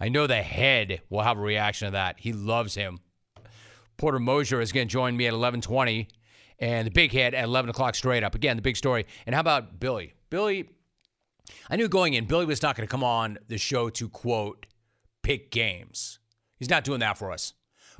I 0.00 0.08
know 0.08 0.26
the 0.26 0.42
head 0.42 1.00
will 1.08 1.22
have 1.22 1.38
a 1.38 1.42
reaction 1.42 1.86
to 1.86 1.92
that. 1.92 2.16
He 2.18 2.32
loves 2.32 2.74
him. 2.74 3.00
Porter 3.96 4.18
Moser 4.18 4.60
is 4.60 4.72
going 4.72 4.88
to 4.88 4.92
join 4.92 5.16
me 5.16 5.26
at 5.26 5.34
11:20, 5.34 6.08
and 6.58 6.86
the 6.86 6.90
big 6.90 7.12
head 7.12 7.34
at 7.34 7.44
11 7.44 7.70
o'clock 7.70 7.94
straight 7.94 8.22
up. 8.22 8.34
Again, 8.34 8.56
the 8.56 8.62
big 8.62 8.76
story. 8.76 9.06
And 9.26 9.34
how 9.34 9.40
about 9.40 9.80
Billy? 9.80 10.14
Billy, 10.30 10.68
I 11.70 11.76
knew 11.76 11.88
going 11.88 12.14
in, 12.14 12.26
Billy 12.26 12.46
was 12.46 12.62
not 12.62 12.76
going 12.76 12.86
to 12.86 12.90
come 12.90 13.04
on 13.04 13.38
the 13.48 13.58
show 13.58 13.90
to 13.90 14.08
quote 14.08 14.66
pick 15.22 15.50
games. 15.50 16.18
He's 16.58 16.70
not 16.70 16.84
doing 16.84 17.00
that 17.00 17.18
for 17.18 17.30
us. 17.32 17.54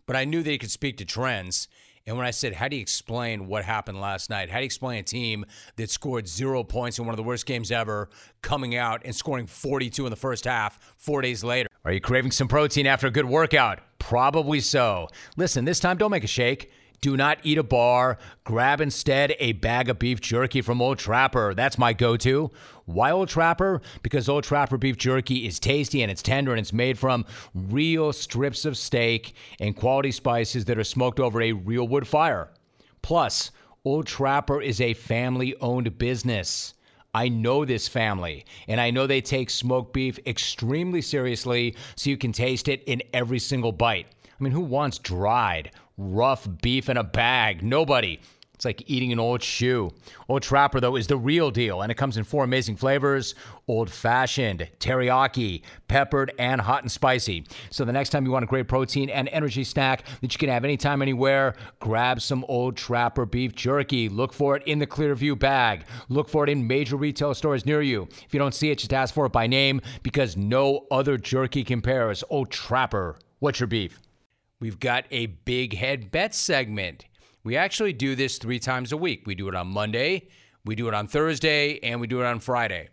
But 0.07 0.17
I 0.17 0.25
knew 0.25 0.43
that 0.43 0.51
he 0.51 0.59
could 0.59 0.71
speak 0.71 0.97
to 0.99 1.05
trends. 1.05 1.69
And 2.07 2.17
when 2.17 2.25
I 2.25 2.31
said, 2.31 2.55
how 2.55 2.69
do 2.69 2.77
you 2.77 2.81
explain 2.81 3.49
what 3.49 3.65
happened 3.67 4.01
last 4.01 4.31
night? 4.31 4.49
How 4.49 4.57
do 4.57 4.63
you 4.63 4.67
explain 4.67 4.99
a 4.99 5.03
team 5.03 5.45
that 5.77 5.91
scored 5.91 6.27
zero 6.27 6.65
points 6.65 6.99
in 6.99 7.05
one 7.05 7.13
of 7.13 7.19
the 7.19 7.23
worst 7.23 7.45
games 7.45 7.71
ever, 7.71 8.09
coming 8.41 8.75
out 8.77 9.03
and 9.05 9.15
scoring 9.15 9.47
42 9.47 10.07
in 10.07 10.11
the 10.11 10.17
first 10.17 10.47
half 10.47 10.95
four 10.97 11.21
days 11.21 11.45
later? 11.45 11.69
Are 11.85 11.93
you 11.93 12.01
craving 12.01 12.31
some 12.31 12.49
protein 12.49 12.87
after 12.87 13.07
a 13.07 13.11
good 13.11 13.27
workout? 13.27 13.81
Probably 13.99 14.61
so. 14.61 15.09
Listen, 15.37 15.67
this 15.67 15.81
time 15.81 15.99
don't 15.99 16.11
make 16.11 16.25
a 16.25 16.29
shake. 16.29 16.73
Do 17.01 17.17
not 17.17 17.39
eat 17.45 17.59
a 17.59 17.63
bar. 17.63 18.19
Grab 18.45 18.81
instead 18.81 19.35
a 19.39 19.53
bag 19.53 19.89
of 19.89 19.99
beef 19.99 20.21
jerky 20.21 20.63
from 20.63 20.83
Old 20.83 20.99
Trapper. 20.99 21.55
That's 21.55 21.79
my 21.79 21.93
go 21.93 22.17
to. 22.19 22.51
Why 22.87 23.13
Old 23.13 23.29
Trapper? 23.29 23.81
Because 24.03 24.29
Old 24.29 24.45
Trapper 24.45 24.79
beef 24.79 24.97
jerky 24.97 25.47
is 25.47 25.61
tasty 25.61 26.03
and 26.03 26.11
it's 26.11 26.23
tender 26.23 26.51
and 26.51 26.61
it's 26.61 26.73
made 26.73 26.99
from 26.99 27.25
real 27.55 28.13
strips 28.13 28.65
of 28.65 28.77
steak 28.77 29.35
and 29.61 29.77
quality 29.77 30.11
spices 30.11 30.65
that 30.65 30.79
are 30.79 30.85
smoked 30.85 31.21
over 31.21 31.41
a 31.41 31.53
real 31.53 31.87
wood 31.87 32.07
fire. 32.07 32.51
Plus, 33.03 33.53
Old 33.85 34.07
Trapper 34.07 34.61
is 34.61 34.81
a 34.81 34.95
family 34.95 35.55
owned 35.61 35.99
business. 35.99 36.75
I 37.15 37.29
know 37.29 37.65
this 37.65 37.89
family, 37.89 38.45
and 38.67 38.81
I 38.81 38.91
know 38.91 39.07
they 39.07 39.21
take 39.21 39.51
smoked 39.51 39.93
beef 39.95 40.19
extremely 40.27 41.01
seriously 41.01 41.75
so 41.97 42.11
you 42.11 42.19
can 42.19 42.33
taste 42.33 42.69
it 42.69 42.83
in 42.85 43.03
every 43.15 43.39
single 43.39 43.73
bite. 43.73 44.07
I 44.25 44.45
mean, 44.45 44.53
who 44.53 44.61
wants 44.61 44.99
dried, 44.99 45.71
rough 45.99 46.49
beef 46.63 46.89
in 46.89 46.97
a 46.97 47.05
bag? 47.05 47.63
Nobody. 47.63 48.21
It's 48.59 48.65
like 48.65 48.83
eating 48.91 49.13
an 49.13 49.21
old 49.21 49.41
shoe. 49.41 49.93
Old 50.29 50.43
Trapper, 50.43 50.81
though, 50.81 50.97
is 50.97 51.07
the 51.07 51.17
real 51.17 51.53
deal, 51.53 51.83
and 51.83 51.93
it 51.93 51.95
comes 51.95 52.17
in 52.17 52.25
four 52.25 52.43
amazing 52.43 52.75
flavors 52.75 53.37
old 53.69 53.89
fashioned, 53.89 54.69
teriyaki, 54.81 55.63
peppered, 55.87 56.33
and 56.41 56.61
hot 56.61 56.83
and 56.83 56.91
spicy. 56.91 57.45
So 57.71 57.85
the 57.85 57.93
next 57.93 58.11
time 58.11 58.25
you 58.25 58.33
want 58.33 58.43
a 58.43 58.49
great 58.49 58.67
protein 58.67 59.11
and 59.11 59.29
energy 59.29 59.63
snack 59.63 60.03
that 60.21 60.33
you 60.33 60.39
can 60.39 60.49
have 60.49 60.65
anytime, 60.65 61.03
anywhere, 61.03 61.55
grab 61.79 62.21
some 62.21 62.45
Old 62.49 62.77
Trapper 62.77 63.27
beef 63.27 63.55
jerky. 63.55 64.09
Look 64.09 64.33
for 64.33 64.57
it 64.57 64.65
in 64.67 64.81
the 64.81 64.89
Clearview 64.89 65.39
bag. 65.39 65.85
Look 66.09 66.29
for 66.29 66.43
it 66.43 66.51
in 66.51 66.67
major 66.67 66.97
retail 66.97 67.35
stores 67.35 67.65
near 67.65 67.81
you. 67.81 68.09
If 68.27 68.35
you 68.35 68.41
don't 68.41 68.55
see 68.55 68.73
it, 68.73 68.79
just 68.79 68.93
ask 68.93 69.15
for 69.15 69.27
it 69.27 69.33
by 69.33 69.47
name 69.47 69.81
because 70.03 70.37
no 70.37 70.85
other 70.91 71.17
jerky 71.17 71.63
compares. 71.63 72.25
Old 72.29 72.51
Trapper, 72.51 73.21
what's 73.39 73.61
your 73.61 73.69
beef? 73.69 74.01
We've 74.61 74.81
got 74.81 75.05
a 75.13 75.27
big 75.27 75.77
head 75.77 76.11
bet 76.11 76.35
segment. 76.35 77.05
We 77.45 77.57
actually 77.57 77.93
do 77.93 78.17
this 78.17 78.39
three 78.39 78.59
times 78.59 78.91
a 78.91 78.97
week. 78.97 79.23
We 79.25 79.37
do 79.37 79.49
it 79.49 79.55
on 79.55 79.69
Monday, 79.69 80.29
we 80.65 80.75
do 80.75 80.89
it 80.89 80.95
on 80.95 81.07
Thursday, 81.07 81.79
and 81.81 82.01
we 82.01 82.09
do 82.09 82.21
it 82.21 82.27
on 82.27 82.41
Friday. 82.41 82.89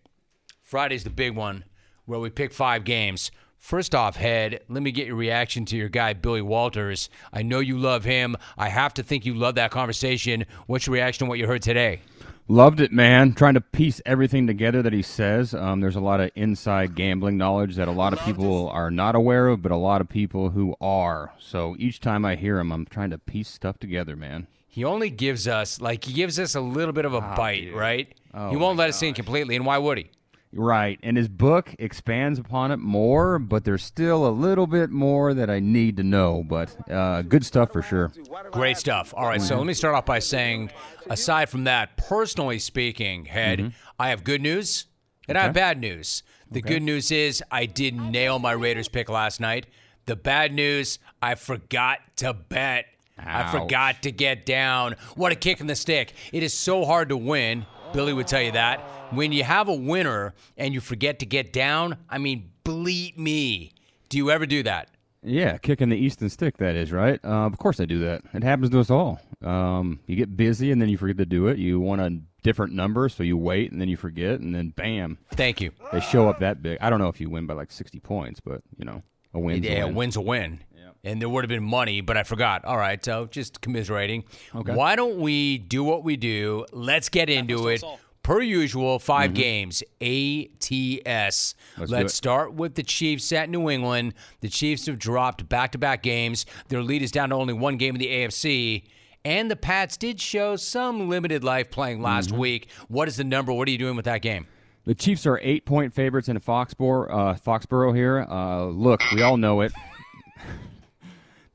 Friday's 0.61 1.03
the 1.03 1.09
big 1.09 1.36
one 1.36 1.66
where 2.05 2.20
we 2.20 2.30
pick 2.30 2.53
five 2.53 2.84
games. 2.84 3.32
First 3.57 3.95
off, 3.95 4.16
Head, 4.16 4.61
let 4.70 4.84
me 4.84 4.91
get 4.91 5.07
your 5.07 5.16
reaction 5.16 5.66
to 5.66 5.76
your 5.76 5.89
guy, 5.89 6.13
Billy 6.13 6.43
Walters. 6.43 7.09
I 7.34 7.41
know 7.41 7.59
you 7.59 7.80
love 7.80 8.03
him. 8.03 8.38
I 8.59 8.70
have 8.70 8.93
to 8.95 9.03
think 9.03 9.26
you 9.26 9.34
love 9.34 9.55
that 9.55 9.72
conversation. 9.72 10.45
What's 10.68 10.86
your 10.86 10.93
reaction 10.93 11.26
to 11.26 11.30
what 11.30 11.39
you 11.39 11.47
heard 11.47 11.63
today? 11.63 12.01
Loved 12.48 12.80
it, 12.80 12.91
man. 12.91 13.34
Trying 13.34 13.56
to 13.56 13.62
piece 13.62 14.02
everything 14.06 14.46
together 14.46 14.84
that 14.84 14.93
he 14.93 15.02
says. 15.02 15.56
Um, 15.56 15.82
there's 15.82 15.96
a 15.96 16.00
lot 16.02 16.20
of 16.20 16.30
inside 16.36 16.93
gambling 16.93 17.38
knowledge 17.38 17.76
that 17.76 17.88
a 17.88 17.91
lot 17.91 18.14
of 18.14 18.20
people 18.20 18.70
are 18.70 18.91
not 18.91 19.16
aware 19.16 19.48
of, 19.48 19.64
but 19.64 19.72
a 19.72 19.76
lot 19.78 20.00
of 20.00 20.10
people 20.10 20.52
who 20.52 20.76
are. 20.80 21.34
So 21.39 21.76
each 21.80 22.00
time 22.00 22.24
I 22.24 22.36
hear 22.36 22.60
him, 22.60 22.72
I'm 22.72 22.86
trying 22.86 23.10
to 23.10 23.18
piece 23.18 23.48
stuff 23.50 23.80
together, 23.80 24.16
man. 24.16 24.46
He 24.68 24.84
only 24.84 25.10
gives 25.10 25.48
us, 25.48 25.82
like, 25.82 26.04
he 26.04 26.14
gives 26.14 26.38
us 26.38 26.54
a 26.54 26.62
little 26.62 26.93
bit 26.93 27.06
of 27.06 27.14
a 27.14 27.18
Oh, 27.18 27.34
bite, 27.36 27.62
dude. 27.62 27.74
right? 27.76 28.14
Oh, 28.34 28.50
he 28.52 28.58
won't 28.58 28.78
let 28.78 28.89
us 28.89 29.02
in 29.02 29.14
completely, 29.16 29.56
and 29.56 29.66
why 29.66 29.78
would 29.80 29.98
he? 29.98 30.12
Right. 30.58 30.97
And 31.03 31.18
his 31.18 31.28
book 31.28 31.76
expands 31.80 32.39
upon 32.39 32.72
it 32.72 32.78
more, 32.78 33.38
but 33.39 33.66
there's 33.66 33.84
still 33.84 34.26
a 34.26 34.30
little 34.32 34.68
bit 34.68 34.89
more 34.89 35.34
that 35.34 35.49
I 35.49 35.60
need 35.60 35.97
to 35.97 36.03
know. 36.03 36.43
But 36.47 36.74
uh, 36.89 37.24
good 37.24 37.45
stuff 37.45 37.74
for 37.74 37.82
sure. 37.82 38.12
Great 38.51 38.78
stuff. 38.78 39.14
All 39.16 39.28
right, 39.28 39.41
so 39.41 39.58
let 39.58 39.66
me 39.66 39.74
start 39.74 39.95
off 39.95 40.06
by 40.06 40.20
saying, 40.20 40.72
aside 41.10 41.49
from 41.49 41.66
that, 41.66 41.97
personally 41.97 42.60
speaking, 42.60 43.26
Head, 43.26 43.74
I 43.99 44.10
have 44.10 44.24
good 44.24 44.41
news 44.41 44.86
and 45.28 45.38
I 45.38 45.41
have 45.41 45.49
Mm-hmm. 45.49 45.56
Bad 45.56 45.82
news. 45.82 46.24
The 46.51 46.62
good 46.62 46.84
news 46.84 47.12
is 47.12 47.43
I 47.51 47.66
did 47.66 47.95
nail 47.95 48.39
my 48.39 48.53
Raiders 48.53 48.88
pick 48.88 49.10
last 49.10 49.41
night. 49.41 49.66
The 50.06 50.16
bad 50.16 50.53
news, 50.53 50.99
I 51.22 51.36
forgot 51.36 51.99
to 52.18 52.34
bet. 52.34 52.86
I 53.18 53.49
forgot 53.51 54.03
to 54.03 54.12
get 54.12 54.45
down. 54.45 54.95
What 55.16 55.32
a 55.32 55.36
kick 55.36 55.60
in 55.60 55.68
the 55.68 55.76
stick. 55.76 56.14
It 56.32 56.43
is 56.43 56.53
so 56.53 56.86
hard 56.86 57.10
to 57.10 57.18
win. 57.18 57.66
Billy 57.93 58.14
would 58.14 58.28
tell 58.28 58.41
you 58.41 58.51
that. 58.51 58.82
When 59.12 59.32
you 59.32 59.43
have 59.43 59.68
a 59.70 59.74
winner 59.74 60.34
and 60.58 60.74
you 60.74 60.82
forget 60.82 61.20
to 61.20 61.26
get 61.26 61.53
down, 61.53 61.97
I 62.10 62.18
mean, 62.18 62.51
bleat 62.64 63.18
me. 63.18 63.74
Do 64.10 64.18
you 64.18 64.32
ever 64.32 64.45
do 64.45 64.64
that? 64.64 64.89
Yeah, 65.24 65.58
kicking 65.58 65.89
the 65.89 65.97
Easton 65.97 66.30
stick, 66.30 66.58
that 66.58 66.76
is, 66.76 66.91
right? 66.91 67.20
Uh, 67.24 67.45
of 67.45 67.58
course 67.58 67.80
I 67.80 67.86
do 67.86 67.99
that. 67.99 68.22
It 68.34 68.43
happens 68.43 68.70
to 68.72 68.80
us 68.80 68.89
all. 68.91 69.20
Um, 69.43 69.99
you 70.06 70.16
get 70.16 70.36
busy 70.38 70.72
and 70.72 70.82
then 70.82 70.89
you 70.89 70.97
forget 70.97 71.18
to 71.18 71.26
do 71.26 71.47
it. 71.47 71.58
You 71.58 71.80
want 71.80 72.01
a 72.01 72.20
different 72.43 72.74
number, 72.74 73.10
so 73.10 73.24
you 73.24 73.38
wait 73.38 73.72
and 73.72 73.82
then 73.82 73.88
you 73.88 73.97
forget, 73.97 74.39
and 74.39 74.53
then 74.53 74.70
bam, 74.70 75.18
Thank 75.32 75.62
you. 75.62 75.72
they 75.91 75.99
show 75.99 76.30
up 76.30 76.39
that 76.39 76.62
big. 76.62 76.78
I 76.80 76.89
don't 76.89 76.99
know 76.99 77.08
if 77.08 77.20
you 77.20 77.30
win 77.30 77.47
by 77.47 77.56
like 77.56 77.72
60 77.72 77.99
points, 78.01 78.39
but, 78.39 78.62
you 78.78 78.86
know, 78.86 79.01
a 79.34 79.39
win's 79.39 79.66
yeah, 79.66 79.84
a 79.84 79.86
win. 79.88 79.95
win's 79.95 80.16
a 80.16 80.22
win. 80.22 80.60
And 81.03 81.22
there 81.22 81.30
would 81.30 81.43
have 81.43 81.49
been 81.49 81.64
money, 81.64 82.01
but 82.01 82.18
I 82.18 82.24
forgot. 82.24 82.66
All 82.66 82.78
right, 82.78 83.03
so 83.06 83.28
just 83.28 83.62
commiserating. 83.62 84.24
Okay. 84.56 84.74
Why 84.74 84.95
don't 84.95 85.18
we 85.20 85.60
do 85.60 85.84
what 85.84 86.03
we 86.03 86.18
do? 86.18 86.66
Let's 86.72 87.10
get 87.10 87.30
into 87.30 87.68
it. 87.68 87.84
Per 88.26 88.41
usual, 88.41 88.97
5 88.97 89.36
games, 89.36 89.84
ATS. 90.01 91.53
Let's 91.78 91.91
Let's, 91.91 92.13
start 92.15 92.55
with 92.55 92.73
the 92.73 92.82
Chiefs 92.82 93.32
at 93.32 93.51
New 93.51 93.69
England. 93.69 94.15
The 94.41 94.49
Chiefs 94.49 94.88
have 94.88 94.97
dropped 94.97 95.47
back 95.47 95.73
to 95.73 95.78
back 95.78 96.01
games. 96.01 96.47
Their 96.69 96.82
lead 96.82 97.03
is 97.03 97.11
down 97.11 97.30
to 97.30 97.36
only 97.36 97.53
one 97.53 97.78
game 97.78 97.93
in 97.93 97.99
the 97.99 98.07
AFC. 98.07 98.82
And 99.23 99.51
the 99.51 99.55
Pats 99.55 99.95
did 99.95 100.19
show 100.19 100.55
some 100.55 101.07
limited 101.07 101.43
life 101.43 101.69
playing 101.69 102.01
last 102.01 102.30
Mm-hmm. 102.30 102.39
week. 102.39 102.69
What 102.88 103.07
is 103.07 103.17
the 103.17 103.23
number? 103.23 103.53
What 103.53 103.67
are 103.67 103.71
you 103.71 103.78
doing 103.78 103.95
with 103.95 104.05
that 104.05 104.23
game? 104.23 104.47
The 104.86 104.95
Chiefs 104.95 105.28
are 105.28 105.39
eight 105.43 105.65
point 105.67 105.93
favorites 105.93 106.28
in 106.28 106.39
Foxborough, 106.39 107.07
uh, 107.11 107.34
Foxborough 107.36 107.95
here. 107.95 108.26
Uh, 108.28 108.65
look, 108.65 109.01
we 109.13 109.21
all 109.21 109.38
know 109.38 109.61
it. 109.61 109.71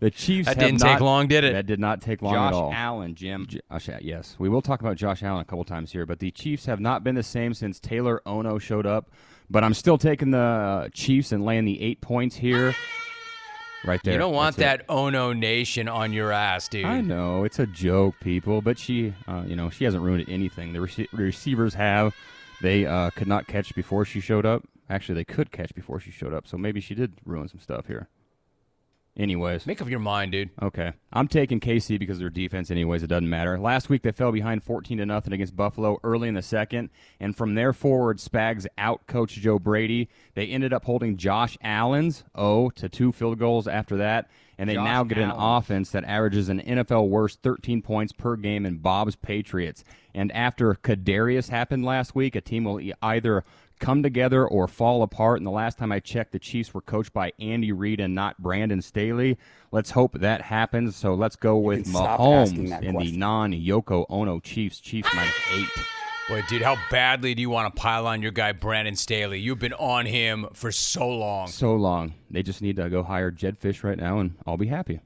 the 0.00 0.10
Chiefs 0.10 0.48
didn't. 0.48 0.58
That 0.58 0.66
didn't 0.66 0.80
take 0.80 1.00
long, 1.00 1.28
did 1.28 1.44
it? 1.44 1.52
That 1.52 1.66
did 1.66 1.78
not 1.78 2.00
take 2.00 2.22
long 2.22 2.34
Josh 2.34 2.48
at 2.48 2.54
all. 2.54 2.70
Josh 2.70 2.78
Allen, 2.78 3.14
Jim. 3.14 3.46
Josh, 3.46 3.88
yes, 4.00 4.36
we 4.38 4.48
will 4.48 4.62
talk 4.62 4.80
about 4.80 4.96
Josh 4.96 5.22
Allen 5.22 5.40
a 5.42 5.44
couple 5.44 5.64
times 5.64 5.92
here, 5.92 6.06
but 6.06 6.18
the 6.18 6.30
Chiefs 6.30 6.66
have 6.66 6.80
not 6.80 7.04
been 7.04 7.14
the 7.14 7.22
same 7.22 7.54
since 7.54 7.78
Taylor 7.78 8.20
Ono 8.26 8.58
showed 8.58 8.86
up. 8.86 9.10
But 9.52 9.64
I'm 9.64 9.74
still 9.74 9.98
taking 9.98 10.30
the 10.30 10.38
uh, 10.38 10.88
Chiefs 10.92 11.32
and 11.32 11.44
laying 11.44 11.64
the 11.64 11.80
eight 11.82 12.00
points 12.00 12.36
here. 12.36 12.74
Right 13.84 14.00
there. 14.04 14.12
You 14.12 14.18
don't 14.18 14.34
want 14.34 14.56
That's 14.56 14.82
it. 14.82 14.86
that 14.86 14.92
Ono 14.92 15.32
Nation 15.32 15.88
on 15.88 16.12
your 16.12 16.32
ass, 16.32 16.68
dude. 16.68 16.84
I 16.84 17.00
know 17.00 17.44
it's 17.44 17.58
a 17.58 17.66
joke, 17.66 18.14
people, 18.20 18.60
but 18.60 18.78
she, 18.78 19.14
uh, 19.26 19.42
you 19.46 19.56
know, 19.56 19.70
she 19.70 19.84
hasn't 19.84 20.02
ruined 20.02 20.28
anything. 20.28 20.72
The 20.72 20.80
rece- 20.80 21.08
receivers 21.12 21.74
have. 21.74 22.14
They 22.60 22.84
uh, 22.84 23.10
could 23.10 23.26
not 23.26 23.46
catch 23.46 23.74
before 23.74 24.04
she 24.04 24.20
showed 24.20 24.44
up. 24.44 24.64
Actually, 24.90 25.14
they 25.14 25.24
could 25.24 25.50
catch 25.50 25.74
before 25.74 25.98
she 25.98 26.10
showed 26.10 26.34
up, 26.34 26.46
so 26.46 26.58
maybe 26.58 26.80
she 26.80 26.94
did 26.94 27.14
ruin 27.24 27.48
some 27.48 27.60
stuff 27.60 27.86
here. 27.86 28.08
Anyways, 29.16 29.66
Make 29.66 29.82
up 29.82 29.88
your 29.88 29.98
mind, 29.98 30.32
dude. 30.32 30.50
okay, 30.62 30.92
I'm 31.12 31.26
taking 31.28 31.58
KC 31.60 31.98
because 31.98 32.16
of 32.18 32.20
their 32.20 32.30
defense. 32.30 32.70
Anyways, 32.70 33.02
it 33.02 33.08
doesn't 33.08 33.28
matter. 33.28 33.58
Last 33.58 33.88
week 33.90 34.02
they 34.02 34.12
fell 34.12 34.30
behind 34.32 34.62
14 34.62 34.98
to 34.98 35.04
nothing 35.06 35.32
against 35.32 35.56
Buffalo 35.56 35.98
early 36.04 36.28
in 36.28 36.34
the 36.34 36.42
second, 36.42 36.90
and 37.18 37.36
from 37.36 37.54
there 37.54 37.72
forward, 37.72 38.18
Spags 38.18 38.66
out 38.78 39.06
coach 39.06 39.32
Joe 39.32 39.58
Brady. 39.58 40.08
They 40.34 40.46
ended 40.46 40.72
up 40.72 40.84
holding 40.84 41.16
Josh 41.16 41.58
Allen's 41.60 42.24
O 42.34 42.70
to 42.70 42.88
two 42.88 43.10
field 43.12 43.38
goals 43.38 43.66
after 43.66 43.96
that, 43.98 44.30
and 44.56 44.70
they 44.70 44.74
Josh 44.74 44.84
now 44.84 45.04
get 45.04 45.18
an 45.18 45.32
offense 45.34 45.90
that 45.90 46.04
averages 46.04 46.48
an 46.48 46.60
NFL 46.60 47.08
worst 47.08 47.42
13 47.42 47.82
points 47.82 48.12
per 48.12 48.36
game 48.36 48.64
in 48.64 48.76
Bob's 48.78 49.16
Patriots. 49.16 49.84
And 50.14 50.30
after 50.32 50.74
Kadarius 50.74 51.50
happened 51.50 51.84
last 51.84 52.14
week, 52.14 52.36
a 52.36 52.40
team 52.40 52.64
will 52.64 52.80
either 53.02 53.44
come 53.80 54.02
together 54.02 54.46
or 54.46 54.68
fall 54.68 55.02
apart. 55.02 55.38
And 55.38 55.46
the 55.46 55.50
last 55.50 55.78
time 55.78 55.90
I 55.90 55.98
checked, 55.98 56.32
the 56.32 56.38
Chiefs 56.38 56.72
were 56.72 56.80
coached 56.80 57.12
by 57.12 57.32
Andy 57.40 57.72
Reid 57.72 57.98
and 57.98 58.14
not 58.14 58.38
Brandon 58.38 58.82
Staley. 58.82 59.38
Let's 59.72 59.90
hope 59.90 60.18
that 60.20 60.42
happens. 60.42 60.94
So 60.94 61.14
let's 61.14 61.36
go 61.36 61.56
with 61.56 61.84
can 61.84 61.92
stop 61.92 62.20
Mahomes 62.20 62.68
that 62.68 62.84
in 62.84 62.96
the 62.96 63.12
non 63.12 63.52
Yoko 63.52 64.06
Ono 64.08 64.38
Chiefs. 64.40 64.78
Chiefs 64.78 65.08
minus 65.14 65.34
eight. 65.52 65.68
Boy, 66.28 66.42
dude, 66.48 66.62
how 66.62 66.76
badly 66.92 67.34
do 67.34 67.42
you 67.42 67.50
want 67.50 67.74
to 67.74 67.80
pile 67.80 68.06
on 68.06 68.22
your 68.22 68.30
guy 68.30 68.52
Brandon 68.52 68.94
Staley? 68.94 69.40
You've 69.40 69.58
been 69.58 69.72
on 69.72 70.06
him 70.06 70.46
for 70.52 70.70
so 70.70 71.08
long. 71.08 71.48
So 71.48 71.74
long. 71.74 72.14
They 72.30 72.44
just 72.44 72.62
need 72.62 72.76
to 72.76 72.88
go 72.88 73.02
hire 73.02 73.32
Jedd 73.32 73.58
Fisch 73.58 73.82
right 73.82 73.98
now, 73.98 74.20
and 74.20 74.36
I'll 74.46 74.56
be 74.56 74.68
happy. 74.68 75.00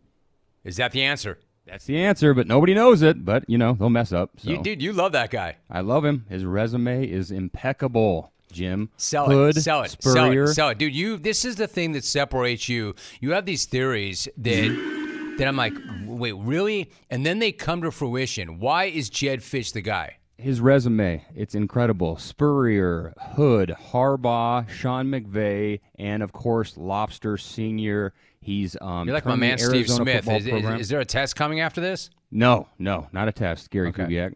Is 0.64 0.76
that 0.76 0.92
the 0.92 1.02
answer? 1.02 1.38
That's 1.66 1.86
the 1.86 1.96
answer, 1.96 2.34
but 2.34 2.46
nobody 2.46 2.74
knows 2.74 3.00
it. 3.00 3.24
But 3.24 3.48
you 3.48 3.56
know 3.56 3.72
they'll 3.72 3.88
mess 3.88 4.12
up. 4.12 4.32
So. 4.38 4.50
You, 4.50 4.62
dude, 4.62 4.82
you 4.82 4.92
love 4.92 5.12
that 5.12 5.30
guy. 5.30 5.56
I 5.70 5.80
love 5.80 6.04
him. 6.04 6.26
His 6.28 6.44
resume 6.44 7.08
is 7.08 7.30
impeccable. 7.30 8.33
Jim 8.54 8.88
Sell 8.96 9.26
Hood, 9.26 9.56
it, 9.56 9.60
sell 9.60 9.82
it, 9.82 9.90
Spurrier. 9.90 10.46
sell 10.46 10.50
it, 10.50 10.54
sell 10.54 10.68
it, 10.70 10.78
dude. 10.78 10.94
You. 10.94 11.18
This 11.18 11.44
is 11.44 11.56
the 11.56 11.66
thing 11.66 11.92
that 11.92 12.04
separates 12.04 12.68
you. 12.68 12.94
You 13.20 13.32
have 13.32 13.44
these 13.44 13.66
theories 13.66 14.28
that 14.38 15.34
that 15.38 15.48
I'm 15.48 15.56
like, 15.56 15.74
wait, 16.06 16.32
really? 16.32 16.90
And 17.10 17.26
then 17.26 17.40
they 17.40 17.52
come 17.52 17.82
to 17.82 17.90
fruition. 17.90 18.60
Why 18.60 18.84
is 18.84 19.10
Jedd 19.10 19.40
Fisch 19.40 19.72
the 19.72 19.80
guy? 19.82 20.16
His 20.36 20.60
resume, 20.60 21.24
it's 21.34 21.54
incredible. 21.54 22.16
Spurrier, 22.18 23.14
Hood, 23.36 23.74
Harbaugh, 23.92 24.68
Sean 24.68 25.06
McVay, 25.06 25.80
and 25.98 26.22
of 26.22 26.32
course 26.32 26.76
Lobster 26.76 27.36
Senior. 27.36 28.12
He's 28.40 28.76
um. 28.80 29.06
You're 29.06 29.14
like 29.14 29.24
my 29.26 29.36
man 29.36 29.58
Steve 29.58 29.88
Smith. 29.88 30.28
Is, 30.28 30.46
is, 30.46 30.64
is 30.80 30.88
there 30.88 31.00
a 31.00 31.04
test 31.04 31.36
coming 31.36 31.60
after 31.60 31.80
this? 31.80 32.10
no, 32.30 32.68
no, 32.78 33.06
not 33.12 33.28
a 33.28 33.32
test. 33.32 33.70
Gary 33.70 33.88
Okay. 33.88 34.04
Kubiak. 34.04 34.34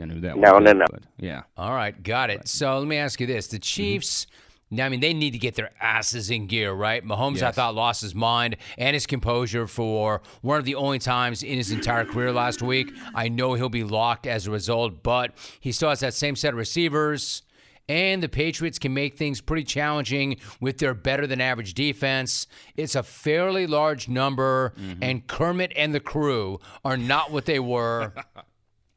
I 0.00 0.04
knew 0.04 0.20
that. 0.20 0.36
No, 0.36 0.54
one, 0.54 0.64
no, 0.64 0.72
no. 0.72 0.86
but, 0.90 1.02
yeah. 1.18 1.42
All 1.56 1.72
right, 1.74 2.00
got 2.02 2.30
it. 2.30 2.48
So 2.48 2.78
let 2.78 2.86
me 2.88 2.96
ask 2.96 3.20
you 3.20 3.26
this: 3.26 3.46
Mm-hmm. 3.46 3.56
the 3.56 3.60
Chiefs. 3.60 4.26
Now, 4.70 4.84
I 4.84 4.90
mean, 4.90 5.00
they 5.00 5.14
need 5.14 5.30
to 5.30 5.38
get 5.38 5.54
their 5.54 5.70
asses 5.80 6.30
in 6.30 6.46
gear, 6.46 6.72
right? 6.74 7.02
Mahomes, 7.02 7.40
I 7.40 7.52
thought, 7.52 7.74
lost 7.74 8.02
his 8.02 8.14
mind 8.14 8.56
and 8.76 8.92
his 8.92 9.06
composure 9.06 9.66
for 9.66 10.20
one 10.42 10.58
of 10.58 10.66
the 10.66 10.74
only 10.74 10.98
times 10.98 11.42
in 11.42 11.56
his 11.56 11.70
entire 11.70 12.04
career 12.04 12.32
last 12.32 12.60
week. 12.60 12.92
I 13.14 13.28
know 13.28 13.54
he'll 13.54 13.70
be 13.70 13.82
locked 13.84 14.26
as 14.26 14.46
a 14.46 14.50
result, 14.50 15.02
but 15.02 15.32
he 15.60 15.72
still 15.72 15.88
has 15.88 16.00
that 16.00 16.12
same 16.12 16.36
set 16.36 16.52
of 16.52 16.58
receivers. 16.58 17.44
And 17.88 18.22
the 18.22 18.28
Patriots 18.28 18.78
can 18.78 18.92
make 18.92 19.16
things 19.16 19.40
pretty 19.40 19.64
challenging 19.64 20.36
with 20.60 20.76
their 20.76 20.92
better 20.92 21.26
than 21.26 21.40
average 21.40 21.72
defense. 21.72 22.46
It's 22.76 22.94
a 22.94 23.02
fairly 23.02 23.66
large 23.66 24.10
number, 24.10 24.74
and 25.00 25.26
Kermit 25.26 25.72
and 25.74 25.94
the 25.94 26.00
crew 26.00 26.60
are 26.84 26.98
not 26.98 27.32
what 27.32 27.46
they 27.46 27.58
were. 27.58 28.12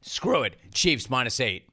Screw 0.02 0.42
it. 0.42 0.56
Chiefs 0.72 1.08
minus 1.08 1.40
eight. 1.40 1.68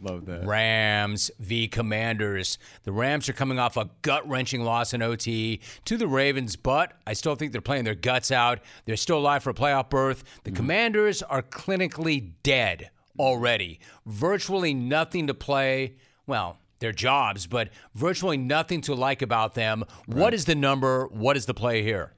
Love 0.00 0.26
that. 0.26 0.46
Rams 0.46 1.30
v. 1.38 1.68
Commanders. 1.68 2.58
The 2.84 2.92
Rams 2.92 3.28
are 3.28 3.34
coming 3.34 3.58
off 3.58 3.76
a 3.76 3.90
gut 4.02 4.26
wrenching 4.28 4.62
loss 4.62 4.94
in 4.94 5.02
OT 5.02 5.60
to 5.84 5.96
the 5.96 6.06
Ravens, 6.06 6.56
but 6.56 6.94
I 7.06 7.12
still 7.12 7.34
think 7.34 7.52
they're 7.52 7.60
playing 7.60 7.84
their 7.84 7.94
guts 7.94 8.30
out. 8.30 8.60
They're 8.84 8.96
still 8.96 9.18
alive 9.18 9.42
for 9.42 9.50
a 9.50 9.54
playoff 9.54 9.90
berth. 9.90 10.24
The 10.44 10.50
mm-hmm. 10.50 10.56
Commanders 10.56 11.22
are 11.22 11.42
clinically 11.42 12.32
dead 12.42 12.90
already. 13.18 13.80
Virtually 14.06 14.72
nothing 14.74 15.26
to 15.26 15.34
play. 15.34 15.96
Well, 16.26 16.58
their 16.78 16.92
jobs, 16.92 17.46
but 17.46 17.68
virtually 17.94 18.36
nothing 18.36 18.80
to 18.82 18.94
like 18.94 19.22
about 19.22 19.54
them. 19.54 19.84
What 20.06 20.34
is 20.34 20.44
the 20.46 20.54
number? 20.54 21.06
What 21.06 21.36
is 21.36 21.46
the 21.46 21.54
play 21.54 21.82
here? 21.82 22.12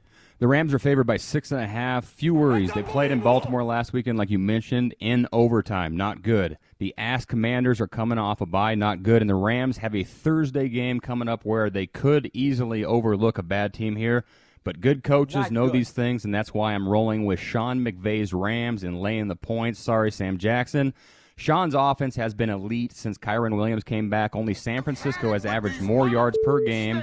The 0.44 0.48
Rams 0.48 0.74
are 0.74 0.78
favored 0.78 1.06
by 1.06 1.16
six 1.16 1.52
and 1.52 1.60
a 1.62 1.66
half. 1.66 2.04
Few 2.04 2.34
worries. 2.34 2.70
They 2.74 2.82
played 2.82 3.10
in 3.10 3.20
Baltimore 3.20 3.64
last 3.64 3.94
weekend, 3.94 4.18
like 4.18 4.28
you 4.28 4.38
mentioned, 4.38 4.94
in 5.00 5.26
overtime. 5.32 5.96
Not 5.96 6.20
good. 6.20 6.58
The 6.76 6.92
Ass 6.98 7.24
Commanders 7.24 7.80
are 7.80 7.86
coming 7.86 8.18
off 8.18 8.42
a 8.42 8.46
bye. 8.46 8.74
Not 8.74 9.02
good. 9.02 9.22
And 9.22 9.30
the 9.30 9.36
Rams 9.36 9.78
have 9.78 9.94
a 9.94 10.04
Thursday 10.04 10.68
game 10.68 11.00
coming 11.00 11.28
up 11.28 11.46
where 11.46 11.70
they 11.70 11.86
could 11.86 12.30
easily 12.34 12.84
overlook 12.84 13.38
a 13.38 13.42
bad 13.42 13.72
team 13.72 13.96
here. 13.96 14.26
But 14.64 14.82
good 14.82 15.02
coaches 15.02 15.50
know 15.50 15.70
these 15.70 15.92
things, 15.92 16.26
and 16.26 16.34
that's 16.34 16.52
why 16.52 16.74
I'm 16.74 16.90
rolling 16.90 17.24
with 17.24 17.40
Sean 17.40 17.80
McVay's 17.80 18.34
Rams 18.34 18.84
and 18.84 19.00
laying 19.00 19.28
the 19.28 19.36
points. 19.36 19.80
Sorry, 19.80 20.12
Sam 20.12 20.36
Jackson. 20.36 20.92
Sean's 21.36 21.74
offense 21.74 22.16
has 22.16 22.34
been 22.34 22.50
elite 22.50 22.92
since 22.92 23.16
Kyren 23.16 23.56
Williams 23.56 23.82
came 23.82 24.10
back. 24.10 24.36
Only 24.36 24.52
San 24.52 24.82
Francisco 24.82 25.32
has 25.32 25.46
averaged 25.46 25.80
more 25.80 26.06
yards 26.06 26.36
per 26.44 26.62
game, 26.66 27.02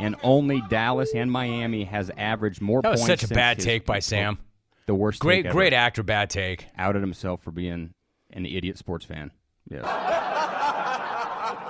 and 0.00 0.16
only 0.22 0.62
Dallas 0.68 1.12
and 1.14 1.30
Miami 1.30 1.84
has 1.84 2.10
averaged 2.16 2.60
more 2.60 2.82
points. 2.82 3.00
That 3.00 3.02
was 3.02 3.08
points. 3.08 3.22
such 3.22 3.30
a 3.30 3.34
bad 3.34 3.58
take 3.58 3.84
by 3.84 3.98
Sam. 3.98 4.38
The 4.86 4.94
worst. 4.94 5.20
Great, 5.20 5.48
great 5.50 5.72
actor, 5.72 6.02
bad 6.02 6.30
take. 6.30 6.66
Outed 6.76 7.02
himself 7.02 7.42
for 7.42 7.50
being 7.50 7.94
an 8.30 8.46
idiot 8.46 8.78
sports 8.78 9.04
fan. 9.04 9.30
Yes. 9.70 9.84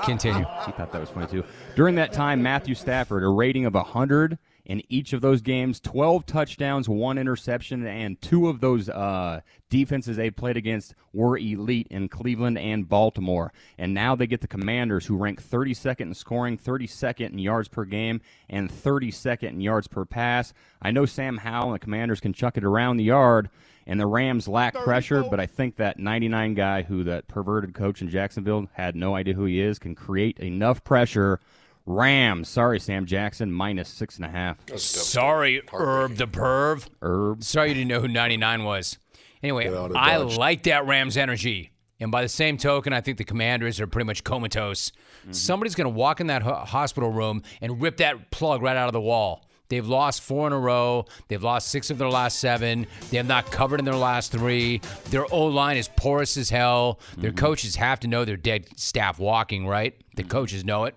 Continue. 0.08 0.46
He 0.66 0.72
thought 0.72 0.92
that 0.92 1.00
was 1.00 1.10
funny 1.10 1.26
too. 1.26 1.44
During 1.76 1.94
that 1.94 2.12
time, 2.12 2.42
Matthew 2.42 2.74
Stafford, 2.74 3.22
a 3.22 3.28
rating 3.28 3.64
of 3.64 3.74
100 3.74 4.38
in 4.68 4.82
each 4.90 5.14
of 5.14 5.22
those 5.22 5.40
games, 5.40 5.80
12 5.80 6.26
touchdowns, 6.26 6.88
one 6.88 7.16
interception, 7.16 7.86
and 7.86 8.20
two 8.20 8.48
of 8.48 8.60
those 8.60 8.90
uh, 8.90 9.40
defenses 9.70 10.18
they 10.18 10.30
played 10.30 10.58
against 10.58 10.94
were 11.14 11.38
elite 11.38 11.86
in 11.90 12.08
Cleveland 12.08 12.58
and 12.58 12.86
Baltimore. 12.86 13.50
And 13.78 13.94
now 13.94 14.14
they 14.14 14.26
get 14.26 14.42
the 14.42 14.48
Commanders, 14.48 15.06
who 15.06 15.16
rank 15.16 15.42
32nd 15.42 16.00
in 16.02 16.14
scoring, 16.14 16.58
32nd 16.58 17.30
in 17.30 17.38
yards 17.38 17.68
per 17.68 17.86
game, 17.86 18.20
and 18.50 18.70
32nd 18.70 19.48
in 19.48 19.60
yards 19.62 19.88
per 19.88 20.04
pass. 20.04 20.52
I 20.82 20.90
know 20.90 21.06
Sam 21.06 21.38
Howell 21.38 21.68
and 21.68 21.74
the 21.76 21.84
Commanders 21.84 22.20
can 22.20 22.34
chuck 22.34 22.58
it 22.58 22.64
around 22.64 22.98
the 22.98 23.04
yard. 23.04 23.48
And 23.88 23.98
the 23.98 24.06
Rams 24.06 24.46
lack 24.46 24.74
pressure, 24.74 25.24
but 25.30 25.40
I 25.40 25.46
think 25.46 25.76
that 25.76 25.98
99 25.98 26.52
guy 26.54 26.82
who 26.82 27.04
that 27.04 27.26
perverted 27.26 27.72
coach 27.74 28.02
in 28.02 28.10
Jacksonville 28.10 28.68
had 28.74 28.94
no 28.94 29.14
idea 29.14 29.32
who 29.32 29.46
he 29.46 29.60
is 29.62 29.78
can 29.78 29.94
create 29.94 30.38
enough 30.38 30.84
pressure. 30.84 31.40
Rams, 31.86 32.50
sorry, 32.50 32.78
Sam 32.80 33.06
Jackson, 33.06 33.50
minus 33.50 33.88
six 33.88 34.16
and 34.16 34.26
a 34.26 34.28
half. 34.28 34.58
Sorry, 34.78 35.62
Herb 35.72 36.16
the 36.16 36.26
Perv. 36.26 36.86
Herb. 37.00 37.42
Sorry 37.42 37.68
you 37.70 37.74
didn't 37.74 37.88
know 37.88 38.00
who 38.00 38.08
99 38.08 38.64
was. 38.64 38.98
Anyway, 39.42 39.64
Get 39.64 39.74
out 39.74 39.90
of 39.92 39.96
I 39.96 40.18
Dodge. 40.18 40.36
like 40.36 40.62
that 40.64 40.86
Rams 40.86 41.16
energy. 41.16 41.70
And 41.98 42.12
by 42.12 42.20
the 42.22 42.28
same 42.28 42.58
token, 42.58 42.92
I 42.92 43.00
think 43.00 43.16
the 43.16 43.24
commanders 43.24 43.80
are 43.80 43.86
pretty 43.86 44.04
much 44.06 44.22
comatose. 44.22 44.92
Mm-hmm. 45.22 45.32
Somebody's 45.32 45.74
going 45.74 45.86
to 45.86 45.96
walk 45.96 46.20
in 46.20 46.26
that 46.28 46.42
ho- 46.42 46.54
hospital 46.56 47.10
room 47.10 47.42
and 47.62 47.80
rip 47.80 47.96
that 47.96 48.30
plug 48.30 48.60
right 48.62 48.76
out 48.76 48.86
of 48.88 48.92
the 48.92 49.00
wall. 49.00 49.47
They've 49.68 49.86
lost 49.86 50.22
four 50.22 50.46
in 50.46 50.52
a 50.52 50.58
row. 50.58 51.06
They've 51.28 51.42
lost 51.42 51.68
six 51.68 51.90
of 51.90 51.98
their 51.98 52.08
last 52.08 52.38
seven. 52.38 52.86
They 53.10 53.16
have 53.16 53.26
not 53.26 53.50
covered 53.50 53.78
in 53.78 53.84
their 53.84 53.94
last 53.94 54.32
three. 54.32 54.80
Their 55.10 55.26
O 55.32 55.46
line 55.46 55.76
is 55.76 55.88
porous 55.88 56.36
as 56.36 56.50
hell. 56.50 57.00
Their 57.16 57.30
mm-hmm. 57.30 57.38
coaches 57.38 57.76
have 57.76 58.00
to 58.00 58.08
know 58.08 58.24
their 58.24 58.36
dead 58.36 58.66
staff 58.78 59.18
walking, 59.18 59.66
right? 59.66 59.94
The 60.16 60.22
mm-hmm. 60.22 60.30
coaches 60.30 60.64
know 60.64 60.84
it. 60.84 60.94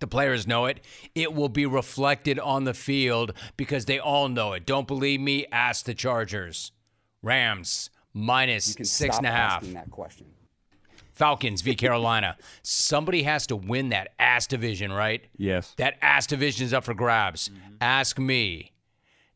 The 0.00 0.06
players 0.08 0.46
know 0.46 0.66
it. 0.66 0.84
It 1.14 1.34
will 1.34 1.48
be 1.48 1.66
reflected 1.66 2.38
on 2.40 2.64
the 2.64 2.74
field 2.74 3.32
because 3.56 3.84
they 3.84 4.00
all 4.00 4.28
know 4.28 4.52
it. 4.52 4.66
Don't 4.66 4.88
believe 4.88 5.20
me? 5.20 5.46
Ask 5.52 5.84
the 5.84 5.94
Chargers. 5.94 6.72
Rams 7.22 7.90
minus 8.12 8.76
six 8.82 9.16
and 9.16 9.26
a 9.26 9.30
half. 9.30 9.58
asking 9.58 9.74
that 9.74 9.90
question. 9.90 10.26
Falcons 11.14 11.62
v 11.62 11.74
Carolina. 11.74 12.36
Somebody 12.62 13.22
has 13.22 13.46
to 13.48 13.56
win 13.56 13.90
that 13.90 14.08
ass 14.18 14.46
division, 14.46 14.92
right? 14.92 15.22
Yes. 15.36 15.74
That 15.76 15.96
ass 16.02 16.26
division 16.26 16.66
is 16.66 16.74
up 16.74 16.84
for 16.84 16.94
grabs. 16.94 17.48
Mm-hmm. 17.48 17.74
Ask 17.80 18.18
me. 18.18 18.72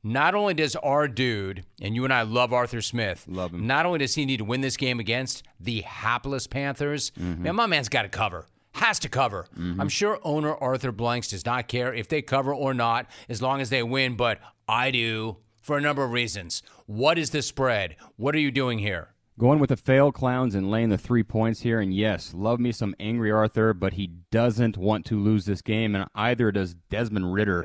Not 0.04 0.34
only 0.34 0.54
does 0.54 0.76
our 0.76 1.08
dude, 1.08 1.64
and 1.82 1.94
you 1.94 2.04
and 2.04 2.12
I 2.12 2.22
love 2.22 2.52
Arthur 2.52 2.80
Smith, 2.80 3.24
Love 3.28 3.52
him. 3.52 3.66
not 3.66 3.84
only 3.84 3.98
does 3.98 4.14
he 4.14 4.24
need 4.24 4.36
to 4.38 4.44
win 4.44 4.60
this 4.60 4.76
game 4.76 5.00
against 5.00 5.42
the 5.58 5.80
hapless 5.82 6.46
Panthers, 6.46 7.10
mm-hmm. 7.10 7.42
man, 7.42 7.56
my 7.56 7.66
man's 7.66 7.88
got 7.88 8.02
to 8.02 8.08
cover. 8.08 8.46
Has 8.74 9.00
to 9.00 9.08
cover. 9.08 9.46
Mm-hmm. 9.58 9.80
I'm 9.80 9.88
sure 9.88 10.20
owner 10.22 10.54
Arthur 10.54 10.92
Blanks 10.92 11.28
does 11.28 11.44
not 11.44 11.66
care 11.66 11.92
if 11.92 12.08
they 12.08 12.22
cover 12.22 12.54
or 12.54 12.74
not, 12.74 13.06
as 13.28 13.42
long 13.42 13.60
as 13.60 13.70
they 13.70 13.82
win, 13.82 14.16
but 14.16 14.38
I 14.68 14.92
do 14.92 15.38
for 15.60 15.76
a 15.76 15.80
number 15.80 16.04
of 16.04 16.12
reasons. 16.12 16.62
What 16.86 17.18
is 17.18 17.30
the 17.30 17.42
spread? 17.42 17.96
What 18.16 18.34
are 18.36 18.40
you 18.40 18.52
doing 18.52 18.78
here? 18.78 19.08
Going 19.39 19.61
with 19.61 19.70
the 19.70 19.76
fail 19.76 20.11
clowns 20.11 20.57
and 20.57 20.68
laying 20.68 20.89
the 20.89 20.99
three 20.99 21.22
points 21.22 21.61
here. 21.61 21.78
And 21.78 21.95
yes, 21.95 22.34
love 22.34 22.59
me 22.59 22.72
some 22.72 22.97
angry 22.99 23.30
Arthur, 23.30 23.72
but 23.72 23.93
he 23.93 24.09
doesn't 24.32 24.76
want 24.76 25.07
to 25.07 25.18
lose 25.18 25.45
this 25.45 25.62
game, 25.62 25.95
and 25.95 26.07
either 26.16 26.51
does 26.51 26.74
Desmond 26.74 27.32
Ridder. 27.32 27.64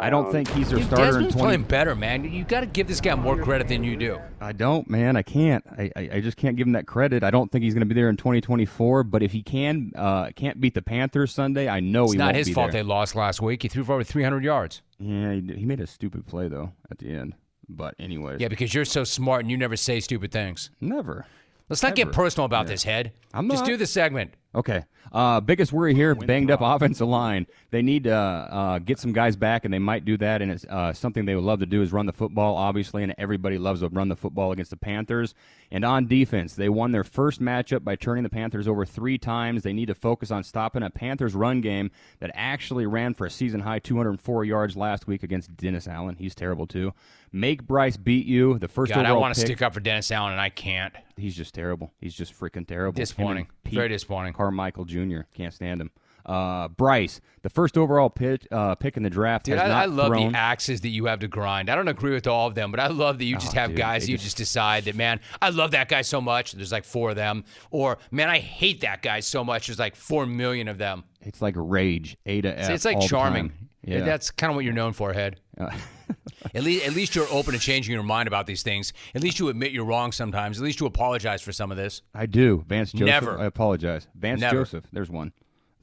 I 0.00 0.10
don't 0.10 0.32
think 0.32 0.48
he's 0.50 0.68
their 0.70 0.78
Dude, 0.78 0.86
starter 0.88 1.04
Desmond's 1.04 1.34
in 1.34 1.40
20. 1.40 1.46
playing 1.46 1.62
better, 1.68 1.94
man. 1.94 2.24
You 2.24 2.42
got 2.42 2.60
to 2.60 2.66
give 2.66 2.88
this 2.88 3.00
guy 3.00 3.14
more 3.14 3.40
credit 3.40 3.68
than 3.68 3.84
you 3.84 3.96
do. 3.96 4.18
I 4.40 4.50
don't, 4.52 4.90
man. 4.90 5.16
I 5.16 5.22
can't. 5.22 5.64
I, 5.70 5.92
I, 5.94 6.10
I 6.14 6.20
just 6.20 6.36
can't 6.36 6.56
give 6.56 6.66
him 6.66 6.72
that 6.72 6.88
credit. 6.88 7.22
I 7.22 7.30
don't 7.30 7.52
think 7.52 7.62
he's 7.62 7.74
going 7.74 7.86
to 7.86 7.86
be 7.86 7.94
there 7.94 8.08
in 8.08 8.16
2024. 8.16 9.04
But 9.04 9.22
if 9.22 9.30
he 9.30 9.44
can, 9.44 9.92
uh, 9.94 10.30
can't 10.34 10.60
beat 10.60 10.74
the 10.74 10.82
Panthers 10.82 11.32
Sunday, 11.32 11.68
I 11.68 11.78
know 11.78 12.04
It's 12.04 12.14
he 12.14 12.18
not 12.18 12.24
won't 12.26 12.36
his 12.38 12.48
be 12.48 12.54
fault 12.54 12.72
there. 12.72 12.82
they 12.82 12.88
lost 12.88 13.14
last 13.14 13.40
week. 13.40 13.62
He 13.62 13.68
threw 13.68 13.84
for 13.84 13.92
over 13.92 14.02
300 14.02 14.42
yards. 14.42 14.82
Yeah, 14.98 15.34
he, 15.34 15.40
he 15.58 15.64
made 15.66 15.80
a 15.80 15.86
stupid 15.86 16.26
play 16.26 16.48
though 16.48 16.72
at 16.90 16.98
the 16.98 17.10
end. 17.10 17.34
But 17.68 17.94
anyways, 17.98 18.40
Yeah, 18.40 18.48
because 18.48 18.74
you're 18.74 18.84
so 18.84 19.04
smart 19.04 19.42
and 19.42 19.50
you 19.50 19.56
never 19.56 19.76
say 19.76 20.00
stupid 20.00 20.30
things. 20.32 20.70
never. 20.80 21.26
Let's 21.68 21.82
not 21.82 21.94
get 21.94 22.12
personal 22.12 22.44
about 22.44 22.66
Yeah. 22.66 22.72
this, 22.72 22.82
head. 22.82 23.12
I'm 23.32 23.48
Just 23.48 23.62
not. 23.62 23.66
do 23.68 23.76
the 23.78 23.86
segment. 23.86 24.34
Okay. 24.54 24.84
Uh, 25.10 25.40
biggest 25.40 25.72
worry 25.72 25.94
here: 25.94 26.14
banged 26.14 26.50
up 26.50 26.60
offensive 26.62 27.08
line. 27.08 27.46
They 27.70 27.82
need 27.82 28.04
to 28.04 28.14
uh, 28.14 28.78
get 28.78 28.98
some 28.98 29.12
guys 29.12 29.36
back, 29.36 29.64
and 29.64 29.72
they 29.72 29.78
might 29.78 30.04
do 30.04 30.16
that. 30.18 30.42
And 30.42 30.52
it's 30.52 30.64
uh, 30.66 30.92
something 30.92 31.24
they 31.24 31.34
would 31.34 31.44
love 31.44 31.60
to 31.60 31.66
do 31.66 31.82
is 31.82 31.92
run 31.92 32.06
the 32.06 32.12
football, 32.12 32.56
obviously. 32.56 33.02
And 33.02 33.14
everybody 33.18 33.58
loves 33.58 33.80
to 33.80 33.88
run 33.88 34.08
the 34.08 34.16
football 34.16 34.52
against 34.52 34.70
the 34.70 34.76
Panthers. 34.76 35.34
And 35.70 35.84
on 35.84 36.06
defense, 36.06 36.54
they 36.54 36.68
won 36.68 36.92
their 36.92 37.04
first 37.04 37.40
matchup 37.40 37.82
by 37.82 37.96
turning 37.96 38.24
the 38.24 38.30
Panthers 38.30 38.68
over 38.68 38.84
three 38.84 39.16
times. 39.16 39.62
They 39.62 39.72
need 39.72 39.86
to 39.86 39.94
focus 39.94 40.30
on 40.30 40.44
stopping 40.44 40.82
a 40.82 40.90
Panthers 40.90 41.34
run 41.34 41.62
game 41.62 41.90
that 42.20 42.30
actually 42.34 42.84
ran 42.86 43.14
for 43.14 43.26
a 43.26 43.30
season 43.30 43.60
high 43.60 43.78
204 43.78 44.44
yards 44.44 44.76
last 44.76 45.06
week 45.06 45.22
against 45.22 45.56
Dennis 45.56 45.88
Allen. 45.88 46.16
He's 46.18 46.34
terrible 46.34 46.66
too. 46.66 46.92
Make 47.34 47.66
Bryce 47.66 47.96
beat 47.96 48.26
you. 48.26 48.58
The 48.58 48.68
first 48.68 48.92
God, 48.92 49.06
I 49.06 49.12
want 49.12 49.34
to 49.34 49.40
stick 49.40 49.62
up 49.62 49.72
for 49.72 49.80
Dennis 49.80 50.10
Allen, 50.10 50.32
and 50.32 50.40
I 50.40 50.50
can't. 50.50 50.92
He's 51.16 51.34
just 51.34 51.54
terrible. 51.54 51.90
He's 51.98 52.14
just 52.14 52.38
freaking 52.38 52.66
terrible. 52.66 52.98
Disappointing. 52.98 53.44
Him 53.44 53.50
and 53.50 53.64
Pete 53.64 53.74
Very 53.74 53.88
disappointing. 53.88 54.34
Carmichael 54.42 54.84
Jr. 54.84 55.20
Can't 55.34 55.54
stand 55.54 55.80
him. 55.80 55.90
Uh, 56.24 56.68
Bryce, 56.68 57.20
the 57.42 57.50
first 57.50 57.76
overall 57.76 58.08
pitch, 58.08 58.46
uh, 58.52 58.76
pick 58.76 58.96
in 58.96 59.02
the 59.02 59.10
draft, 59.10 59.46
Dude, 59.46 59.58
I, 59.58 59.82
I 59.82 59.84
love 59.86 60.06
thrown. 60.08 60.30
the 60.32 60.38
axes 60.38 60.80
that 60.82 60.90
you 60.90 61.06
have 61.06 61.18
to 61.18 61.26
grind. 61.26 61.68
I 61.68 61.74
don't 61.74 61.88
agree 61.88 62.12
with 62.12 62.28
all 62.28 62.46
of 62.46 62.54
them, 62.54 62.70
but 62.70 62.78
I 62.78 62.86
love 62.86 63.18
that 63.18 63.24
you 63.24 63.34
just 63.38 63.56
Oh, 63.56 63.58
have 63.60 63.70
dude, 63.70 63.78
guys 63.78 64.08
you 64.08 64.14
just- 64.16 64.26
just 64.26 64.36
decide 64.36 64.84
that, 64.84 64.94
man, 64.94 65.18
I 65.40 65.48
love 65.50 65.72
that 65.72 65.88
guy 65.88 66.02
so 66.02 66.20
much. 66.20 66.52
There's 66.52 66.70
like 66.70 66.84
four 66.84 67.10
of 67.10 67.16
them. 67.16 67.42
Or, 67.72 67.98
man, 68.12 68.30
I 68.30 68.38
hate 68.38 68.82
that 68.82 69.02
guy 69.02 69.18
so 69.18 69.42
much. 69.42 69.66
There's 69.66 69.80
like 69.80 69.96
four 69.96 70.24
million 70.24 70.68
of 70.68 70.78
them. 70.78 71.02
It's 71.22 71.42
like 71.42 71.54
rage, 71.56 72.16
A 72.24 72.40
to 72.40 72.56
F. 72.56 72.66
See, 72.68 72.72
it's 72.72 72.84
like 72.84 73.00
charming. 73.00 73.52
Yeah. 73.84 74.02
That's 74.02 74.30
kind 74.30 74.50
of 74.52 74.54
what 74.54 74.64
you're 74.64 74.74
known 74.74 74.92
for, 74.92 75.12
Head. 75.12 75.40
Uh, 75.58 75.70
At 76.54 76.62
least, 76.64 76.86
at 76.86 76.94
least 76.94 77.14
you're 77.14 77.28
open 77.30 77.52
to 77.54 77.58
changing 77.58 77.92
your 77.94 78.02
mind 78.02 78.26
about 78.26 78.46
these 78.46 78.62
things. 78.62 78.92
At 79.14 79.22
least 79.22 79.38
you 79.38 79.48
admit 79.48 79.72
you're 79.72 79.84
wrong 79.84 80.12
sometimes. 80.12 80.58
At 80.58 80.64
least 80.64 80.80
you 80.80 80.86
apologize 80.86 81.40
for 81.40 81.52
some 81.52 81.70
of 81.70 81.76
this. 81.76 82.02
I 82.14 82.26
do. 82.26 82.64
Vance 82.68 82.92
Joseph. 82.92 83.06
Never. 83.06 83.38
I 83.38 83.44
apologize. 83.46 84.06
Vance 84.14 84.40
Never. 84.40 84.56
Joseph. 84.58 84.84
There's 84.92 85.08
one 85.10 85.32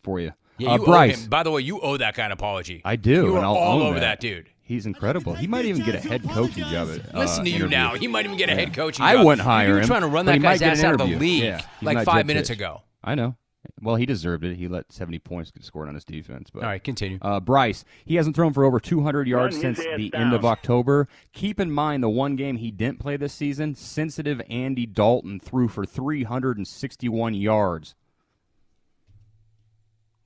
for 0.04 0.20
you. 0.20 0.34
Yeah, 0.58 0.72
uh, 0.72 0.78
Bryce. 0.80 1.26
By 1.28 1.44
the 1.44 1.52
way, 1.52 1.62
you 1.62 1.80
owe 1.80 1.98
that 1.98 2.16
kind 2.16 2.34
of 2.34 2.40
apology. 2.40 2.82
I 2.84 2.96
do. 2.98 3.12
You 3.12 3.36
and 3.38 3.46
I'll 3.46 3.56
all 3.56 3.82
over 3.82 4.00
that. 4.02 4.20
dude. 4.20 4.50
He's 4.62 4.86
incredible. 4.86 5.34
He 5.34 5.48
might 5.48 5.66
even 5.66 5.84
get 5.84 5.96
a 5.96 6.00
head 6.00 6.24
coaching 6.30 6.66
job. 6.66 6.90
At, 6.90 7.16
uh, 7.16 7.20
Listen 7.20 7.44
to 7.46 7.50
you 7.50 7.56
interview. 7.56 7.78
now. 7.78 7.96
He 7.96 8.08
might 8.08 8.26
even 8.26 8.38
get 8.38 8.50
a 8.50 8.56
head 8.56 8.74
coaching 8.74 9.04
I 9.04 9.14
job. 9.16 9.26
wouldn't 9.26 9.42
hire 9.48 9.68
You 9.70 9.74
were 9.76 9.80
him. 9.82 9.88
trying 9.88 10.02
to 10.02 10.08
run 10.08 10.26
that 10.28 10.42
guy's 10.42 10.62
ass 10.62 10.84
out 10.84 10.94
of 10.94 11.10
the 11.10 11.16
league 11.18 11.44
Yeah, 11.44 11.62
like 11.82 12.06
five 12.06 12.26
minutes 12.28 12.50
ago. 12.52 12.82
I 13.04 13.16
know. 13.16 13.36
Well, 13.82 13.96
he 13.96 14.06
deserved 14.06 14.44
it. 14.46 14.56
He 14.56 14.68
let 14.68 14.92
70 14.92 15.20
points 15.20 15.52
get 15.52 15.64
scored 15.64 15.88
on 15.90 15.94
his 15.94 16.06
defense. 16.06 16.50
But 16.50 16.64
All 16.64 16.70
right, 16.70 16.84
continue. 16.84 17.18
Uh, 17.22 17.40
Bryce, 17.40 17.84
he 18.06 18.16
hasn't 18.16 18.36
thrown 18.36 18.54
for 18.54 18.64
over 18.64 18.80
200 18.80 19.28
yards 19.28 19.56
Run 19.56 19.76
since 19.76 19.80
the 19.98 20.10
down. 20.10 20.22
end 20.22 20.34
of 20.34 20.46
October. 20.46 21.08
Keep 21.34 21.60
in 21.60 21.72
mind 21.72 22.02
the 22.02 22.10
one 22.10 22.36
game 22.36 22.58
he 22.58 22.72
didn't 22.72 23.00
play 23.00 23.18
this 23.18 23.34
season, 23.34 23.76
sensitive 23.76 24.42
Andy 24.50 24.86
Dalton 24.86 25.40
threw 25.40 25.68
for 25.68 25.86
361 25.86 27.34
yards. 27.34 27.96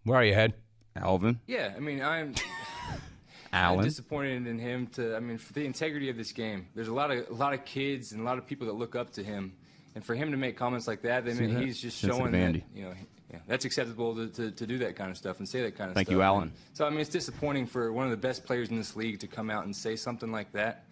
Where 0.04 0.18
are 0.20 0.26
you, 0.26 0.34
Head? 0.34 0.54
Alvin, 0.96 1.40
Yeah, 1.48 1.74
I 1.76 1.80
mean, 1.80 2.04
I'm, 2.04 2.36
I'm 3.54 3.82
disappointed 3.82 4.46
in 4.46 4.60
him. 4.60 4.88
To 4.94 5.16
I 5.16 5.20
mean, 5.20 5.40
for 5.40 5.54
the 5.54 5.66
integrity 5.66 6.10
of 6.10 6.18
this 6.18 6.32
game, 6.32 6.68
there's 6.76 6.88
a 6.88 6.94
lot 6.94 7.10
of 7.10 7.28
a 7.30 7.34
lot 7.34 7.54
of 7.54 7.66
kids 7.66 8.12
and 8.12 8.22
a 8.22 8.24
lot 8.24 8.38
of 8.38 8.46
people 8.46 8.68
that 8.68 8.74
look 8.74 8.96
up 8.96 9.12
to 9.14 9.24
him, 9.24 9.54
and 9.96 10.06
for 10.06 10.14
him 10.14 10.30
to 10.30 10.38
make 10.38 10.56
comments 10.56 10.88
like 10.88 11.02
that, 11.02 11.24
I 11.28 11.34
mean, 11.34 11.56
he's 11.58 11.82
just 11.82 11.98
Sensitive 12.00 12.30
showing 12.30 12.32
that 12.34 12.62
you 12.76 12.84
know, 12.84 12.92
he- 12.92 13.08
yeah, 13.34 13.40
that's 13.48 13.66
acceptable 13.66 14.16
to, 14.16 14.28
to, 14.28 14.52
to 14.52 14.68
do 14.68 14.78
that 14.78 14.96
kind 14.96 15.10
of 15.10 15.18
stuff 15.18 15.40
and 15.40 15.50
say 15.50 15.64
that 15.64 15.76
kind 15.76 15.90
of 15.90 15.96
Thank 15.96 16.08
stuff. 16.08 16.14
Thank 16.14 16.18
you, 16.18 16.22
Allen. 16.22 16.54
So 16.74 16.86
I 16.86 16.90
mean, 16.92 17.00
it's 17.00 17.10
disappointing 17.10 17.66
for 17.66 17.92
one 17.92 18.06
of 18.06 18.12
the 18.12 18.18
best 18.18 18.46
players 18.46 18.70
in 18.70 18.78
this 18.78 18.96
league 18.96 19.20
to 19.20 19.28
come 19.28 19.50
out 19.50 19.66
and 19.66 19.76
say 19.76 19.96
something 19.96 20.32
like 20.32 20.52
that. 20.52 20.86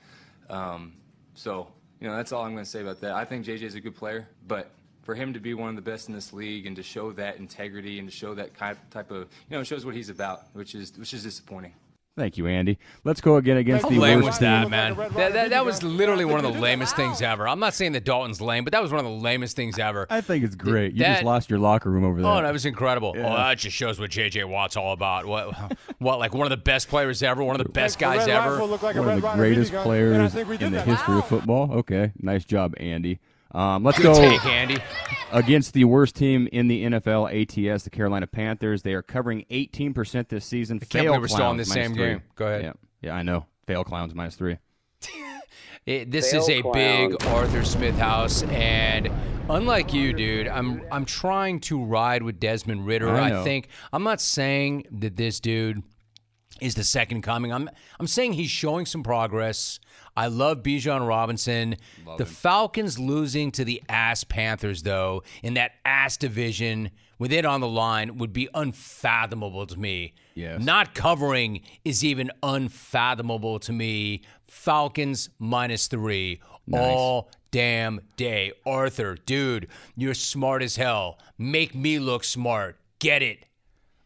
Um, 0.49 0.93
so 1.35 1.67
you 1.99 2.07
know, 2.07 2.15
that's 2.15 2.31
all 2.31 2.43
I'm 2.43 2.53
going 2.53 2.65
to 2.65 2.69
say 2.69 2.81
about 2.81 2.99
that. 3.01 3.11
I 3.11 3.25
think 3.25 3.45
JJ 3.45 3.61
is 3.61 3.75
a 3.75 3.79
good 3.79 3.95
player, 3.95 4.27
but 4.47 4.71
for 5.03 5.13
him 5.13 5.33
to 5.33 5.39
be 5.39 5.53
one 5.53 5.69
of 5.69 5.75
the 5.75 5.81
best 5.81 6.09
in 6.09 6.15
this 6.15 6.33
league 6.33 6.65
and 6.65 6.75
to 6.75 6.83
show 6.83 7.11
that 7.11 7.37
integrity 7.37 7.99
and 7.99 8.09
to 8.09 8.15
show 8.15 8.33
that 8.33 8.53
kind 8.53 8.77
type 8.89 9.11
of 9.11 9.27
you 9.49 9.55
know, 9.55 9.59
it 9.59 9.65
shows 9.65 9.85
what 9.85 9.95
he's 9.95 10.09
about, 10.09 10.47
which 10.53 10.73
is 10.73 10.97
which 10.97 11.13
is 11.13 11.23
disappointing. 11.23 11.73
Thank 12.17 12.37
you, 12.37 12.45
Andy. 12.45 12.77
Let's 13.05 13.21
go 13.21 13.37
again 13.37 13.55
against 13.55 13.83
How 13.83 13.89
the 13.89 13.97
lame 13.97 14.17
worst 14.17 14.27
was 14.27 14.39
that, 14.39 14.69
man? 14.69 14.97
That, 14.97 15.31
that, 15.31 15.49
that 15.51 15.65
was 15.65 15.81
literally 15.81 16.25
one 16.25 16.43
of 16.43 16.53
the 16.53 16.59
lamest 16.59 16.93
things 16.97 17.21
ever. 17.21 17.47
I'm 17.47 17.59
not 17.59 17.73
saying 17.73 17.93
that 17.93 18.03
Dalton's 18.03 18.41
lame, 18.41 18.65
but 18.65 18.73
that 18.73 18.81
was 18.81 18.91
one 18.91 18.99
of 18.99 19.05
the 19.05 19.17
lamest 19.17 19.55
things 19.55 19.79
ever. 19.79 20.07
I 20.09 20.19
think 20.19 20.43
it's 20.43 20.55
great. 20.55 20.91
You 20.91 20.99
That- 20.99 21.13
just 21.13 21.23
lost 21.23 21.49
your 21.49 21.59
locker 21.59 21.89
room 21.89 22.03
over 22.03 22.19
oh, 22.19 22.23
there. 22.23 22.31
Oh, 22.31 22.41
that 22.41 22.51
was 22.51 22.65
incredible. 22.65 23.13
Yeah. 23.15 23.31
Oh, 23.31 23.37
that 23.37 23.59
just 23.59 23.77
shows 23.77 23.97
what 23.97 24.11
J.J. 24.11 24.43
Watt's 24.43 24.75
all 24.75 24.91
about. 24.91 25.25
What, 25.25 25.55
what, 25.99 26.19
like 26.19 26.33
one 26.33 26.45
of 26.45 26.49
the 26.49 26.57
best 26.57 26.89
players 26.89 27.23
ever, 27.23 27.45
one 27.45 27.55
of 27.55 27.65
the 27.65 27.71
best 27.71 27.97
guys 27.97 28.27
ever. 28.27 28.61
like 28.61 28.95
One 28.95 29.09
of 29.09 29.21
the 29.21 29.31
greatest 29.33 29.71
players 29.71 30.35
in 30.35 30.73
the 30.73 30.81
history 30.81 31.17
of 31.17 31.27
football. 31.29 31.71
Okay, 31.71 32.11
nice 32.19 32.43
job, 32.43 32.73
Andy. 32.75 33.21
Um, 33.53 33.83
let's 33.83 33.97
Good 33.97 34.03
go 34.03 34.13
take, 34.13 34.45
Andy. 34.45 34.77
against 35.31 35.73
the 35.73 35.83
worst 35.83 36.15
team 36.15 36.47
in 36.51 36.67
the 36.67 36.85
NFL, 36.85 37.29
ATS, 37.31 37.83
the 37.83 37.89
Carolina 37.89 38.27
Panthers. 38.27 38.83
They 38.83 38.93
are 38.93 39.01
covering 39.01 39.45
18% 39.51 40.29
this 40.29 40.45
season. 40.45 40.79
can't 40.79 40.91
Fail 40.91 41.03
believe 41.05 41.21
we're 41.21 41.27
still 41.27 41.51
in 41.51 41.57
Clowns, 41.57 41.71
same 41.71 41.93
three. 41.93 42.05
game. 42.05 42.23
Go 42.35 42.47
ahead. 42.47 42.63
Yeah, 42.63 42.73
yeah, 43.01 43.13
I 43.13 43.23
know. 43.23 43.45
Fail 43.67 43.83
clowns 43.83 44.13
minus 44.15 44.35
three. 44.35 44.57
It, 45.87 46.11
this 46.11 46.29
Fail 46.29 46.41
is 46.41 46.49
a 46.49 46.61
big. 46.73 47.25
Arthur 47.25 47.65
Smith 47.65 47.97
house, 47.97 48.43
and 48.43 49.09
unlike 49.49 49.93
you, 49.93 50.13
dude, 50.13 50.47
I'm 50.47 50.83
I'm 50.91 51.05
trying 51.05 51.59
to 51.61 51.83
ride 51.83 52.21
with 52.21 52.39
Desmond 52.39 52.85
Ridder. 52.85 53.09
I 53.09 53.41
I, 53.41 53.43
think 53.43 53.67
I'm 53.91 54.03
not 54.03 54.21
saying 54.21 54.85
that 54.91 55.15
this 55.15 55.39
dude 55.39 55.81
is 56.61 56.75
the 56.75 56.83
second 56.83 57.23
coming. 57.23 57.51
I'm 57.51 57.67
I'm 57.99 58.05
saying 58.05 58.33
he's 58.33 58.51
showing 58.51 58.85
some 58.85 59.01
progress. 59.01 59.79
I 60.15 60.27
love 60.27 60.63
Bijan 60.63 61.07
Robinson. 61.07 61.77
the 62.17 62.25
Falcons 62.25 62.99
losing 62.99 63.51
to 63.53 63.65
the 63.65 63.81
ass 63.89 64.23
Panthers 64.23 64.83
though 64.83 65.23
in 65.41 65.53
that 65.55 65.71
ass 65.85 66.17
division 66.17 66.91
with 67.17 67.31
it 67.31 67.45
on 67.45 67.61
the 67.61 67.67
line 67.67 68.17
would 68.17 68.33
be 68.33 68.49
unfathomable 68.53 69.67
to 69.67 69.79
me. 69.79 70.13
Yes. 70.33 70.61
Not 70.61 70.95
covering 70.95 71.61
is 71.85 72.03
even 72.03 72.31
unfathomable 72.41 73.59
to 73.59 73.71
me. 73.71 74.23
Falcons 74.47 75.29
minus 75.37 75.87
three 75.87 76.41
all 76.73 77.29
damn 77.51 78.01
day. 78.17 78.53
Arthur, 78.65 79.15
dude, 79.25 79.67
you're 79.95 80.13
smart 80.13 80.63
as 80.63 80.75
hell. 80.77 81.19
Make 81.37 81.75
me 81.75 81.99
look 81.99 82.23
smart. 82.23 82.77
Get 82.99 83.21
it. 83.21 83.45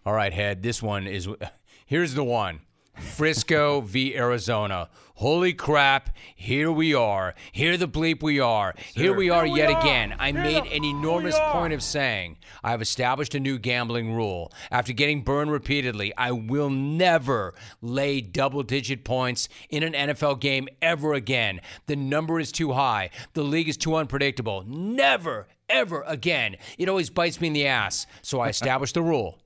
All 0.06 0.14
right, 0.14 0.34
head. 0.34 0.62
This 0.62 0.84
one 0.84 1.08
is. 1.08 1.28
Here's 1.86 2.16
the 2.16 2.24
one. 2.24 2.62
Frisco 2.96 3.82
v 3.82 4.16
Arizona. 4.16 4.90
Holy 5.18 5.54
crap, 5.54 6.10
here 6.36 6.70
we 6.70 6.94
are. 6.94 7.36
Here 7.54 7.78
the 7.78 7.88
bleep 7.88 8.22
we 8.22 8.42
are. 8.42 8.76
Here 8.94 9.14
we 9.14 9.30
are 9.30 9.48
yet 9.48 9.70
again. 9.70 10.14
I 10.20 10.34
made 10.34 10.66
an 10.66 10.84
enormous 10.84 11.40
point 11.52 11.72
of 11.72 11.82
saying 11.82 12.36
I 12.66 12.72
have 12.72 12.82
established 12.82 13.34
a 13.34 13.40
new 13.40 13.58
gambling 13.58 14.14
rule. 14.14 14.52
After 14.72 14.92
getting 14.92 15.22
burned 15.22 15.54
repeatedly, 15.54 16.14
I 16.18 16.32
will 16.34 16.70
never 16.70 17.54
lay 17.82 18.20
double 18.20 18.62
digit 18.62 19.06
points 19.06 19.48
in 19.70 19.84
an 19.84 19.94
NFL 19.94 20.42
game 20.42 20.68
ever 20.82 21.14
again. 21.14 21.62
The 21.86 21.96
number 21.96 22.38
is 22.38 22.52
too 22.52 22.74
high. 22.74 23.10
The 23.36 23.44
league 23.44 23.70
is 23.70 23.78
too 23.78 23.96
unpredictable. 23.96 24.66
Never, 24.68 25.48
ever 25.70 26.04
again. 26.06 26.58
It 26.78 26.90
always 26.90 27.10
bites 27.10 27.40
me 27.40 27.48
in 27.48 27.54
the 27.54 27.68
ass. 27.68 28.06
So 28.22 28.42
I 28.42 28.50
established 28.50 28.96
the 28.96 29.02
rule 29.02 29.40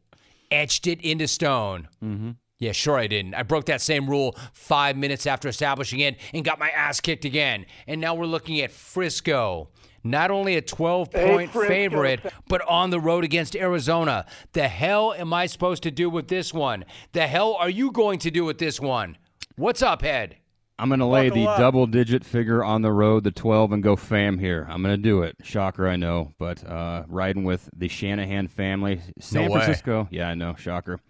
etched 0.52 0.88
it 0.88 1.00
into 1.02 1.28
stone. 1.28 1.88
Mm-hmm. 2.04 2.32
Yeah, 2.60 2.74
sure 2.74 2.98
I 2.98 3.08
didn't. 3.08 3.36
I 3.36 3.44
broke 3.44 3.66
that 3.66 3.80
same 3.82 4.10
rule 4.10 4.36
five 4.52 4.98
minutes 4.98 5.26
after 5.26 5.48
establishing 5.48 6.02
it 6.02 6.18
and 6.34 6.44
got 6.44 6.60
my 6.60 6.70
ass 6.70 7.00
kicked 7.00 7.24
again. 7.24 7.66
And 7.88 8.02
now 8.02 8.16
we're 8.16 8.26
looking 8.26 8.60
at 8.60 8.70
Frisco. 8.72 9.70
Not 10.04 10.30
only 10.30 10.56
a 10.56 10.62
12 10.62 11.10
point 11.12 11.52
Frisco. 11.52 11.68
favorite, 11.70 12.20
but 12.50 12.62
on 12.68 12.90
the 12.90 13.00
road 13.00 13.24
against 13.24 13.56
Arizona. 13.56 14.26
The 14.52 14.68
hell 14.68 15.14
am 15.14 15.34
I 15.34 15.46
supposed 15.46 15.84
to 15.84 15.92
do 15.92 16.10
with 16.10 16.28
this 16.28 16.54
one? 16.54 16.84
The 17.14 17.28
hell 17.28 17.56
are 17.56 17.70
you 17.70 17.92
going 17.92 18.20
to 18.20 18.32
do 18.32 18.44
with 18.44 18.58
this 18.58 18.80
one? 18.80 19.18
What's 19.56 19.82
up, 19.82 20.02
Head? 20.02 20.36
I'm 20.78 20.88
going 20.90 21.00
to 21.00 21.06
lay 21.06 21.28
Buckle 21.30 21.44
the 21.44 21.50
up. 21.50 21.60
double 21.60 21.88
digit 21.88 22.24
figure 22.24 22.64
on 22.64 22.82
the 22.82 22.92
road, 22.94 23.26
the 23.26 23.32
12, 23.32 23.74
and 23.74 23.84
go 23.84 23.98
fam 23.98 24.40
here. 24.40 24.66
I'm 24.70 24.82
going 24.82 24.96
to 24.96 25.02
do 25.02 25.24
it. 25.24 25.36
Shocker, 25.44 25.86
I 25.88 25.98
know. 25.98 26.34
But 26.38 26.66
uh, 26.66 27.04
riding 27.08 27.44
with 27.44 27.70
the 27.76 27.90
Shanahan 27.90 28.48
family. 28.48 29.02
San 29.20 29.46
No 29.46 29.52
way. 29.52 29.60
Francisco. 29.60 30.08
Yeah, 30.12 30.30
I 30.30 30.36
know. 30.36 30.56
Shocker. 30.56 31.02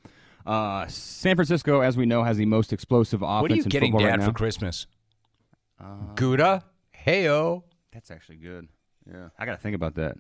Uh, 0.50 0.88
San 0.88 1.36
Francisco, 1.36 1.82
as 1.82 1.96
we 1.96 2.08
know, 2.08 2.24
has 2.24 2.38
the 2.38 2.46
most 2.46 2.74
explosive 2.74 3.22
offense 3.22 3.42
What 3.44 3.52
are 3.52 3.56
you 3.56 3.64
in 3.64 3.70
getting, 3.70 3.96
Dad, 3.96 4.20
right 4.20 4.24
for 4.24 4.34
Christmas? 4.34 4.88
Gouda? 6.16 6.64
Heyo. 7.06 7.64
That's 7.94 8.10
actually 8.10 8.38
good. 8.38 8.68
Yeah. 9.06 9.30
I 9.38 9.46
got 9.46 9.52
to 9.52 9.58
think 9.58 9.76
about 9.76 9.94
that. 9.96 10.18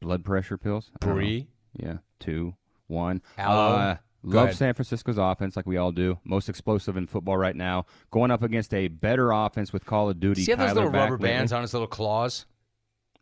Blood 0.00 0.24
pressure 0.24 0.58
pills? 0.58 0.90
I 0.94 0.98
don't 1.06 1.08
know. 1.08 1.14
Brie? 1.16 1.48
Yeah. 1.74 1.96
Two, 2.20 2.54
one. 2.86 3.22
Aloe? 3.38 3.76
Uh, 3.76 3.96
love 4.22 4.44
ahead. 4.44 4.56
San 4.56 4.74
Francisco's 4.74 5.16
offense 5.16 5.56
like 5.56 5.66
we 5.66 5.78
all 5.78 5.90
do. 5.90 6.18
Most 6.24 6.50
explosive 6.50 6.98
in 6.98 7.06
football 7.06 7.38
right 7.38 7.56
now. 7.56 7.86
Going 8.10 8.30
up 8.30 8.42
against 8.42 8.74
a 8.74 8.88
better 8.88 9.32
offense 9.32 9.72
with 9.72 9.86
Call 9.86 10.10
of 10.10 10.20
Duty. 10.20 10.44
See 10.44 10.52
how 10.52 10.66
those 10.66 10.74
little 10.74 10.90
back 10.90 11.10
rubber 11.10 11.16
bands 11.16 11.50
lately. 11.50 11.56
on 11.56 11.62
his 11.62 11.72
little 11.72 11.88
claws? 11.88 12.44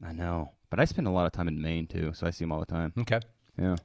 I 0.05 0.13
know. 0.13 0.51
But 0.69 0.81
I 0.81 0.85
spend 0.85 1.07
a 1.07 1.11
lot 1.11 1.27
of 1.27 1.33
time 1.33 1.47
in 1.47 1.63
Maine, 1.63 1.87
too, 1.87 2.13
so 2.13 2.27
I 2.27 2.31
see 2.31 2.43
him 2.43 2.51
all 2.51 2.59
the 2.59 2.67
time. 2.67 2.93
Okay. 2.99 3.21
Yeah. 3.57 3.77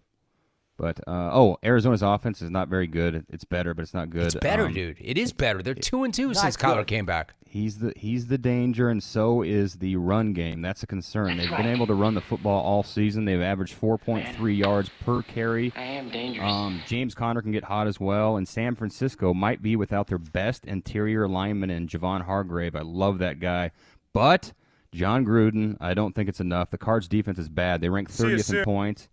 But 0.80 0.98
uh, 1.06 1.30
oh, 1.34 1.58
Arizona's 1.62 2.02
offense 2.02 2.42
is 2.42 2.50
not 2.50 2.70
very 2.70 2.88
good. 2.88 3.26
It's 3.28 3.44
better, 3.44 3.74
but 3.74 3.82
it's 3.82 3.94
not 3.94 4.10
good. 4.10 4.28
It's 4.28 4.36
better, 4.36 4.68
Um, 4.68 4.74
dude. 4.74 4.96
It 5.02 5.18
is 5.18 5.34
better. 5.34 5.62
They're 5.62 5.74
two 5.74 6.06
and 6.06 6.14
two 6.14 6.34
since 6.34 6.56
Kyler 6.56 6.88
came 6.88 7.06
back. 7.06 7.34
He's 7.46 7.80
the 7.80 7.92
he's 7.98 8.28
the 8.28 8.38
danger, 8.38 8.90
and 8.90 9.04
so 9.04 9.42
is 9.42 9.76
the 9.76 9.98
run 9.98 10.32
game. 10.32 10.62
That's 10.62 10.82
a 10.82 10.88
concern. 10.88 11.36
They've 11.36 11.50
been 11.50 11.66
able 11.66 11.86
to 11.88 11.96
run 11.96 12.14
the 12.14 12.22
football 12.22 12.64
all 12.64 12.84
season. 12.84 13.26
They've 13.26 13.42
averaged 13.42 13.76
4.3 13.80 14.58
yards 14.58 14.90
per 15.04 15.22
carry. 15.24 15.74
I 15.76 15.82
am 15.82 16.10
dangerous. 16.12 16.50
Um, 16.50 16.82
James 16.88 17.14
Conner 17.14 17.42
can 17.42 17.52
get 17.52 17.66
hot 17.66 17.88
as 17.88 18.00
well, 18.00 18.38
and 18.38 18.48
San 18.48 18.76
Francisco 18.76 19.34
might 19.34 19.62
be 19.62 19.76
without 19.76 20.08
their 20.08 20.18
best 20.18 20.64
interior 20.64 21.28
lineman 21.28 21.70
in 21.72 21.88
Javon 21.88 22.22
Hargrave. 22.24 22.76
I 22.76 22.84
love 22.84 23.18
that 23.20 23.42
guy, 23.42 23.72
but 24.14 24.54
John 24.94 25.26
Gruden, 25.26 25.76
I 25.82 25.94
don't 25.94 26.16
think 26.16 26.30
it's 26.30 26.40
enough. 26.40 26.70
The 26.70 26.78
Cards' 26.78 27.10
defense 27.10 27.38
is 27.38 27.50
bad. 27.50 27.82
They 27.82 27.90
rank 27.90 28.10
30th 28.10 28.54
in 28.60 28.64
points. 28.64 29.10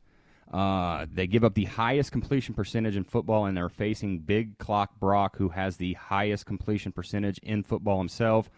Uh, 0.56 1.04
they 1.12 1.26
give 1.26 1.44
up 1.44 1.52
the 1.52 1.66
highest 1.66 2.10
completion 2.12 2.54
percentage 2.54 2.96
in 2.96 3.04
football, 3.04 3.44
and 3.44 3.54
they're 3.54 3.68
facing 3.68 4.20
Big 4.20 4.56
Clock 4.56 4.98
Brock, 4.98 5.36
who 5.36 5.50
has 5.50 5.76
the 5.76 5.92
highest 5.94 6.46
completion 6.46 6.92
percentage 6.92 7.36
in 7.42 7.62
football 7.62 7.98
himself. 7.98 8.48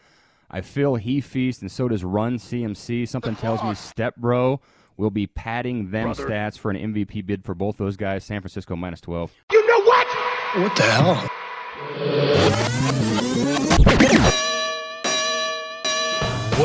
I 0.48 0.60
feel 0.60 0.94
he 0.94 1.20
feasts, 1.20 1.60
and 1.60 1.72
so 1.72 1.88
does 1.88 2.04
Run 2.04 2.38
CMC. 2.38 3.08
Something 3.08 3.34
tells 3.34 3.64
me 3.64 3.74
Step 3.74 4.14
Bro 4.14 4.60
will 4.96 5.10
be 5.10 5.26
padding 5.26 5.90
them 5.90 6.04
Brother. 6.12 6.28
stats 6.28 6.56
for 6.56 6.70
an 6.70 6.76
MVP 6.94 7.26
bid 7.26 7.44
for 7.44 7.56
both 7.56 7.78
those 7.78 7.96
guys. 7.96 8.22
San 8.24 8.40
Francisco 8.42 8.76
minus 8.76 9.00
12. 9.00 9.32
You 9.50 9.66
know 9.66 9.82
what? 9.82 10.06
What 10.54 10.76
the 10.76 10.82
hell? 10.84 11.28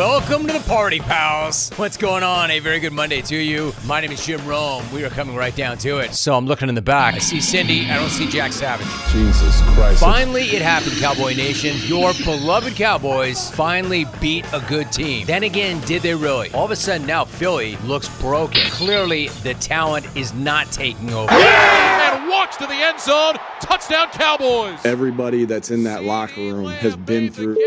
Welcome 0.04 0.47
to 0.47 0.51
the 0.51 0.60
party, 0.60 0.99
pals. 0.99 1.70
What's 1.78 1.95
going 1.95 2.24
on? 2.24 2.51
A 2.51 2.60
very 2.60 2.82
good 2.82 2.91
Monday 2.91 3.22
to 3.22 3.38
you. 3.38 3.74
My 3.86 4.01
name 4.01 4.12
is 4.12 4.26
Jim 4.26 4.45
Rome. 4.45 4.84
We 4.91 5.06
are 5.06 5.10
coming 5.10 5.34
right 5.34 5.56
down 5.56 5.78
to 5.78 5.99
it. 5.99 6.14
So 6.14 6.36
I'm 6.36 6.45
looking 6.45 6.68
in 6.68 6.76
the 6.76 6.82
back. 6.82 7.16
I 7.16 7.20
see 7.20 7.39
Cindy. 7.39 7.89
I 7.89 7.95
don't 7.95 8.10
see 8.10 8.28
Jack 8.28 8.51
Savage. 8.51 8.86
Jesus 9.14 9.62
Christ. 9.76 10.01
Finally, 10.01 10.41
it 10.47 10.62
happened, 10.62 10.97
Cowboy 10.97 11.36
Nation. 11.36 11.78
Your 11.86 12.12
beloved 12.26 12.76
Cowboys 12.76 13.49
finally 13.51 14.06
beat 14.20 14.45
a 14.51 14.60
good 14.68 14.91
team. 14.91 15.26
Then 15.26 15.43
again, 15.43 15.80
did 15.86 16.01
they 16.01 16.14
really? 16.14 16.51
All 16.51 16.66
of 16.66 16.72
a 16.72 16.76
sudden, 16.76 17.08
now 17.08 17.24
Philly 17.24 17.78
looks 17.86 18.10
broken. 18.20 18.60
Clearly, 18.72 19.30
the 19.43 19.54
talent 19.54 20.06
is 20.18 20.34
not 20.34 20.70
taking 20.70 21.14
over. 21.14 21.32
And 21.32 22.03
walks 22.30 22.57
to 22.57 22.65
the 22.67 22.74
end 22.74 22.99
zone. 22.99 23.36
Touchdown, 23.61 24.07
Cowboys. 24.09 24.80
Everybody 24.86 25.45
that's 25.45 25.71
in 25.71 25.84
that 25.84 26.03
locker 26.03 26.41
room 26.41 26.65
has 26.71 26.95
been 26.95 27.32
through 27.32 27.57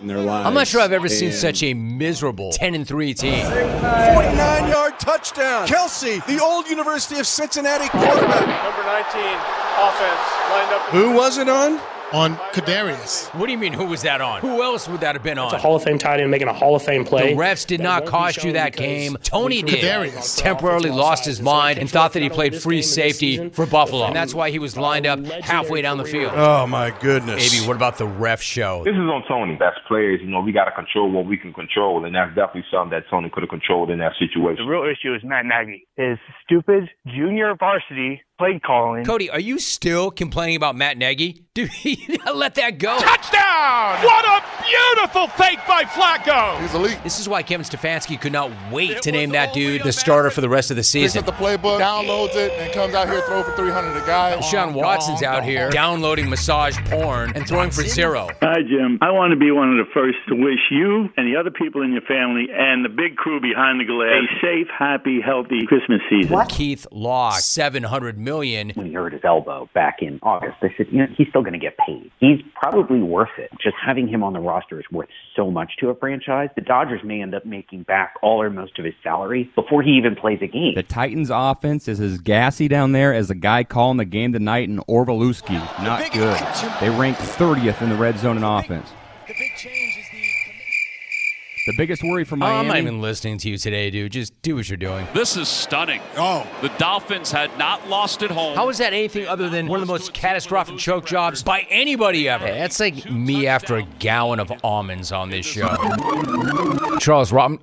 in 0.00 0.06
their 0.06 0.18
lives. 0.18 0.46
I'm 0.46 0.54
not 0.54 0.66
sure 0.66 0.80
I've 0.80 0.92
ever 0.92 1.08
seen 1.08 1.32
such 1.32 1.62
a 1.62 1.74
miserable 1.74 2.52
10 2.52 2.74
and 2.74 2.86
3 2.86 3.14
team. 3.14 3.44
49 3.44 4.68
yard 4.68 4.98
touchdown. 4.98 5.66
Kelce, 5.66 6.24
the 6.26 6.42
old 6.42 6.68
University 6.68 7.18
of 7.20 7.26
Cincinnati 7.26 7.88
quarterback. 7.88 8.46
Number 8.64 8.84
19, 8.84 9.22
offense, 9.78 10.20
lined 10.50 10.72
up. 10.74 10.82
Who 10.90 11.12
was 11.12 11.38
it 11.38 11.48
on? 11.48 11.80
On 12.12 12.36
Kadarius. 12.54 13.28
What 13.34 13.46
do 13.46 13.52
you 13.52 13.58
mean, 13.58 13.74
who 13.74 13.84
was 13.84 14.00
that 14.00 14.22
on? 14.22 14.40
Who 14.40 14.62
else 14.62 14.88
would 14.88 15.02
that 15.02 15.14
have 15.14 15.22
been 15.22 15.36
on? 15.36 15.46
It's 15.46 15.54
a 15.54 15.58
Hall 15.58 15.76
of 15.76 15.82
Fame 15.82 15.98
tight 15.98 16.20
end 16.20 16.30
making 16.30 16.48
a 16.48 16.54
Hall 16.54 16.74
of 16.74 16.82
Fame 16.82 17.04
play. 17.04 17.34
The 17.34 17.38
refs 17.38 17.66
did 17.66 17.80
That 17.80 17.84
not 17.84 18.06
cost 18.06 18.42
you 18.42 18.54
that 18.54 18.74
game. 18.74 19.18
Tony 19.22 19.62
did. 19.62 19.84
Kadarius. 19.84 20.40
Temporarily 20.40 20.88
lost 20.88 21.26
his 21.26 21.42
mind 21.42 21.78
and 21.78 21.90
thought 21.90 22.14
that 22.14 22.22
he 22.22 22.30
played 22.30 22.54
free 22.54 22.80
safety 22.80 23.50
for 23.50 23.66
Buffalo. 23.66 24.06
And 24.06 24.16
that's 24.16 24.32
why 24.34 24.50
he 24.50 24.58
was 24.58 24.74
lined 24.74 25.06
up 25.06 25.22
halfway 25.42 25.82
down 25.82 25.98
the 25.98 26.06
field. 26.06 26.32
Oh 26.34 26.66
my 26.66 26.90
goodness. 26.98 27.52
Maybe 27.52 27.66
what 27.68 27.76
about 27.76 27.98
the 27.98 28.06
ref 28.06 28.40
show? 28.40 28.84
This 28.84 28.94
is 28.94 29.00
on 29.00 29.22
Tony. 29.28 29.56
Best 29.56 29.80
players, 29.86 30.20
you 30.22 30.30
know, 30.30 30.40
we 30.40 30.52
got 30.52 30.64
to 30.64 30.72
control 30.72 31.10
what 31.10 31.26
we 31.26 31.36
can 31.36 31.52
control, 31.52 32.06
and 32.06 32.14
that's 32.14 32.30
definitely 32.34 32.64
something 32.72 32.90
that 32.90 33.04
Tony 33.10 33.28
could 33.28 33.42
have 33.42 33.50
controlled 33.50 33.90
in 33.90 33.98
that 33.98 34.12
situation. 34.18 34.64
The 34.64 34.70
real 34.70 34.90
issue 34.90 35.14
is 35.14 35.20
Matt 35.24 35.44
Nagy. 35.44 35.86
His 35.96 36.16
stupid 36.42 36.88
junior 37.06 37.54
varsity 37.58 38.22
play 38.38 38.60
calling. 38.64 39.04
Cody, 39.04 39.28
are 39.30 39.40
you 39.40 39.58
still 39.58 40.10
complaining 40.10 40.56
about 40.56 40.76
Matt 40.76 40.96
Nagy? 40.96 41.44
Dude, 41.58 41.70
he 41.70 42.16
let 42.32 42.54
that 42.54 42.78
go. 42.78 42.96
Touchdown! 43.00 44.04
What 44.04 44.24
a 44.24 44.64
beautiful 44.64 45.26
fake 45.26 45.58
by 45.66 45.82
Flacco. 45.82 46.60
He's 46.60 46.72
elite. 46.72 47.00
This 47.02 47.18
is 47.18 47.28
why 47.28 47.42
Kevin 47.42 47.66
Stefanski 47.66 48.20
could 48.20 48.30
not 48.30 48.52
wait 48.70 49.02
to 49.02 49.10
name 49.10 49.30
that 49.30 49.52
dude 49.52 49.82
the 49.82 49.90
starter 49.90 50.30
for 50.30 50.40
the 50.40 50.48
rest 50.48 50.70
of 50.70 50.76
the 50.76 50.82
Picks 50.82 50.90
season. 50.90 51.18
up 51.18 51.26
the 51.26 51.32
playbook, 51.32 51.80
downloads 51.80 52.36
it, 52.36 52.52
and 52.52 52.72
comes 52.72 52.94
out 52.94 53.08
here 53.08 53.22
throw 53.22 53.42
for 53.42 53.50
300 53.56 54.00
a 54.00 54.06
guy. 54.06 54.38
Sean 54.40 54.72
Watson's 54.72 55.24
out 55.24 55.42
here 55.42 55.68
downloading 55.70 56.30
massage 56.30 56.78
porn 56.84 57.32
and 57.34 57.44
throwing 57.48 57.72
for 57.72 57.82
zero. 57.82 58.28
Hi, 58.40 58.62
Jim. 58.62 58.98
I 59.02 59.10
want 59.10 59.32
to 59.32 59.36
be 59.36 59.50
one 59.50 59.76
of 59.76 59.84
the 59.84 59.90
first 59.92 60.18
to 60.28 60.36
wish 60.36 60.60
you 60.70 61.08
and 61.16 61.26
the 61.26 61.36
other 61.40 61.50
people 61.50 61.82
in 61.82 61.90
your 61.92 62.02
family 62.02 62.46
and 62.54 62.84
the 62.84 62.88
big 62.88 63.16
crew 63.16 63.40
behind 63.40 63.80
the 63.80 63.84
glass 63.84 63.98
a 63.98 64.40
safe, 64.40 64.68
happy, 64.76 65.20
healthy 65.20 65.66
Christmas 65.66 66.00
season. 66.08 66.38
Keith 66.48 66.86
Law, 66.92 67.32
seven 67.32 67.82
hundred 67.82 68.16
million. 68.28 68.70
when 68.74 68.86
he 68.86 68.92
hurt 68.92 69.12
his 69.12 69.22
elbow 69.24 69.68
back 69.74 69.98
in 70.00 70.18
August, 70.22 70.56
I 70.62 70.68
said, 70.76 70.86
you 70.90 70.98
know, 70.98 71.06
he's 71.16 71.28
still 71.28 71.42
going 71.42 71.54
to 71.54 71.58
get 71.58 71.76
paid. 71.78 72.10
He's 72.20 72.40
probably 72.54 73.00
worth 73.02 73.36
it. 73.38 73.50
Just 73.62 73.76
having 73.84 74.08
him 74.08 74.22
on 74.22 74.32
the 74.32 74.40
roster 74.40 74.78
is 74.78 74.86
worth 74.92 75.08
so 75.34 75.50
much 75.50 75.72
to 75.80 75.88
a 75.88 75.94
franchise. 75.94 76.50
The 76.54 76.62
Dodgers 76.62 77.00
may 77.04 77.22
end 77.22 77.34
up 77.34 77.44
making 77.46 77.84
back 77.84 78.14
all 78.22 78.42
or 78.42 78.50
most 78.50 78.78
of 78.78 78.84
his 78.84 78.94
salary 79.02 79.50
before 79.54 79.82
he 79.82 79.92
even 79.92 80.14
plays 80.14 80.38
a 80.42 80.46
game. 80.46 80.74
The 80.74 80.82
Titans' 80.82 81.30
offense 81.30 81.88
is 81.88 82.00
as 82.00 82.18
gassy 82.18 82.68
down 82.68 82.92
there 82.92 83.14
as 83.14 83.28
the 83.28 83.34
guy 83.34 83.64
calling 83.64 83.96
the 83.96 84.04
game 84.04 84.32
tonight 84.32 84.68
in 84.68 84.78
Orvalewski. 84.88 85.58
Not 85.82 86.12
good. 86.12 86.38
They 86.80 86.90
rank 86.90 87.16
30th 87.16 87.82
in 87.82 87.88
the 87.88 87.96
red 87.96 88.18
zone 88.18 88.36
in 88.36 88.44
offense. 88.44 88.90
The 91.68 91.74
biggest 91.76 92.02
worry 92.02 92.24
for 92.24 92.36
Oh, 92.36 92.38
Miami. 92.38 92.58
I'm 92.60 92.66
not 92.68 92.78
even 92.78 93.02
listening 93.02 93.36
to 93.38 93.50
you 93.50 93.58
today, 93.58 93.90
dude. 93.90 94.10
Just 94.12 94.40
do 94.40 94.56
what 94.56 94.70
you're 94.70 94.78
doing. 94.78 95.06
This 95.12 95.36
is 95.36 95.48
stunning. 95.48 96.00
Oh. 96.16 96.46
The 96.62 96.70
Dolphins 96.78 97.30
had 97.30 97.56
not 97.58 97.86
lost 97.90 98.22
at 98.22 98.30
home. 98.30 98.56
How 98.56 98.70
is 98.70 98.78
that 98.78 98.94
anything 98.94 99.28
other 99.28 99.50
than 99.50 99.66
one 99.66 99.78
of 99.78 99.86
the 99.86 99.92
most 99.92 100.14
catastrophic 100.14 100.78
choke 100.78 101.04
jobs 101.04 101.42
by 101.42 101.66
anybody 101.68 102.26
ever? 102.26 102.46
That's 102.46 102.80
like 102.80 103.10
me 103.10 103.46
after 103.46 103.76
a 103.76 103.82
gallon 103.82 104.40
of 104.40 104.50
almonds 104.64 105.12
on 105.12 105.28
this 105.28 105.44
show. 105.44 105.68
Charles 107.00 107.32
Robin. 107.32 107.58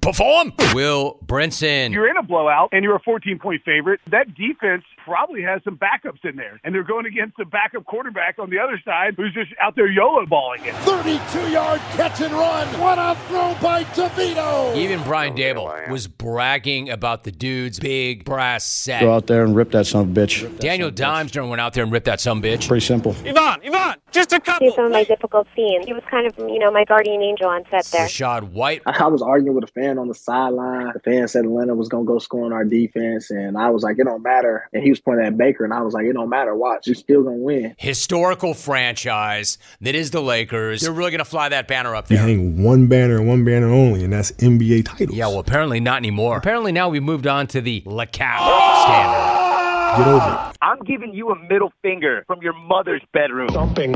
Perform! 0.00 0.52
Will 0.72 1.18
Brinson. 1.26 1.92
You're 1.92 2.08
in 2.08 2.16
a 2.16 2.22
blowout 2.22 2.68
and 2.70 2.84
you're 2.84 2.94
a 2.94 3.00
14 3.00 3.40
point 3.40 3.62
favorite. 3.64 3.98
That 4.08 4.34
defense 4.36 4.84
probably 5.08 5.42
has 5.42 5.62
some 5.64 5.78
backups 5.78 6.22
in 6.24 6.36
there. 6.36 6.60
And 6.64 6.74
they're 6.74 6.84
going 6.84 7.06
against 7.06 7.38
a 7.38 7.46
backup 7.46 7.86
quarterback 7.86 8.38
on 8.38 8.50
the 8.50 8.58
other 8.58 8.78
side 8.84 9.14
who's 9.16 9.32
just 9.32 9.50
out 9.60 9.74
there 9.74 9.90
YOLO 9.90 10.26
balling 10.26 10.62
it. 10.64 10.74
32 10.76 11.50
yard 11.50 11.80
catch 11.96 12.20
and 12.20 12.32
run. 12.34 12.66
What 12.78 12.98
a 12.98 13.18
throw 13.28 13.56
by 13.62 13.84
DeVito. 13.84 14.76
Even 14.76 15.02
Brian 15.04 15.34
Daboll 15.34 15.88
was 15.88 16.06
bragging 16.06 16.90
about 16.90 17.24
the 17.24 17.32
dude's 17.32 17.80
big 17.80 18.26
brass 18.26 18.64
set. 18.64 19.00
Go 19.00 19.14
out 19.14 19.26
there 19.26 19.44
and 19.44 19.56
rip 19.56 19.70
that 19.70 19.86
son 19.86 20.02
of 20.02 20.16
a 20.16 20.20
bitch. 20.20 20.58
Daniel 20.58 20.90
Dimes 20.90 21.30
during 21.30 21.48
went 21.48 21.60
out 21.60 21.72
there 21.72 21.84
and 21.84 21.92
ripped 21.92 22.06
that 22.06 22.20
some 22.20 22.42
bitch. 22.42 22.68
Pretty 22.68 22.84
simple. 22.84 23.16
Yvonne, 23.24 23.60
Yvonne, 23.62 23.96
just 24.12 24.32
a 24.34 24.40
couple. 24.40 24.66
He's 24.66 24.74
some 24.74 24.84
of 24.84 24.92
my 24.92 25.04
difficult 25.04 25.46
scenes. 25.56 25.86
He 25.86 25.94
was 25.94 26.02
kind 26.10 26.26
of, 26.26 26.38
you 26.38 26.58
know, 26.58 26.70
my 26.70 26.84
guardian 26.84 27.22
angel 27.22 27.48
on 27.48 27.64
set 27.70 27.86
there. 27.86 28.06
Rachaad 28.06 28.50
White. 28.50 28.82
I 28.84 29.06
was 29.06 29.22
arguing 29.22 29.54
with 29.54 29.64
a 29.64 29.72
fan 29.72 29.98
on 29.98 30.08
the 30.08 30.14
sideline. 30.14 30.92
The 30.92 31.00
fan 31.00 31.28
said 31.28 31.46
Atlanta 31.46 31.74
was 31.74 31.88
gonna 31.88 32.04
go 32.04 32.18
score 32.18 32.44
on 32.44 32.52
our 32.52 32.64
defense, 32.64 33.30
and 33.30 33.56
I 33.56 33.70
was 33.70 33.82
like, 33.82 33.98
"It 33.98 34.04
don't 34.04 34.22
matter." 34.22 34.68
And 34.72 34.82
he 34.82 34.90
was 34.90 34.97
pointing 35.00 35.26
at 35.26 35.36
Baker, 35.36 35.64
and 35.64 35.72
I 35.72 35.80
was 35.82 35.94
like, 35.94 36.04
"It 36.06 36.12
don't 36.14 36.28
matter. 36.28 36.54
Watch, 36.54 36.86
you're 36.86 36.94
still 36.94 37.22
gonna 37.22 37.36
win." 37.36 37.74
Historical 37.78 38.54
franchise 38.54 39.58
that 39.80 39.94
is 39.94 40.10
the 40.10 40.20
Lakers. 40.22 40.80
They're 40.82 40.92
really 40.92 41.10
going 41.10 41.18
to 41.18 41.24
fly 41.24 41.48
that 41.50 41.68
banner 41.68 41.94
up 41.94 42.10
You 42.10 42.16
there. 42.16 42.26
hang 42.26 42.62
one 42.62 42.86
banner 42.86 43.20
one 43.22 43.44
banner 43.44 43.68
only, 43.68 44.04
and 44.04 44.12
that's 44.12 44.32
NBA 44.32 44.84
titles. 44.84 45.16
Yeah, 45.16 45.26
well, 45.28 45.38
apparently 45.40 45.80
not 45.80 45.98
anymore. 45.98 46.36
Apparently 46.36 46.72
now 46.72 46.88
we 46.88 47.00
moved 47.00 47.26
on 47.26 47.46
to 47.48 47.60
the 47.60 47.80
LeCap 47.82 48.38
standard. 48.84 49.98
Get 49.98 50.06
over 50.06 50.50
it. 50.50 50.56
I'm 50.62 50.78
giving 50.84 51.14
you 51.14 51.30
a 51.30 51.38
middle 51.48 51.72
finger 51.82 52.24
from 52.26 52.40
your 52.42 52.52
mother's 52.52 53.02
bedroom. 53.12 53.48
Something. 53.52 53.94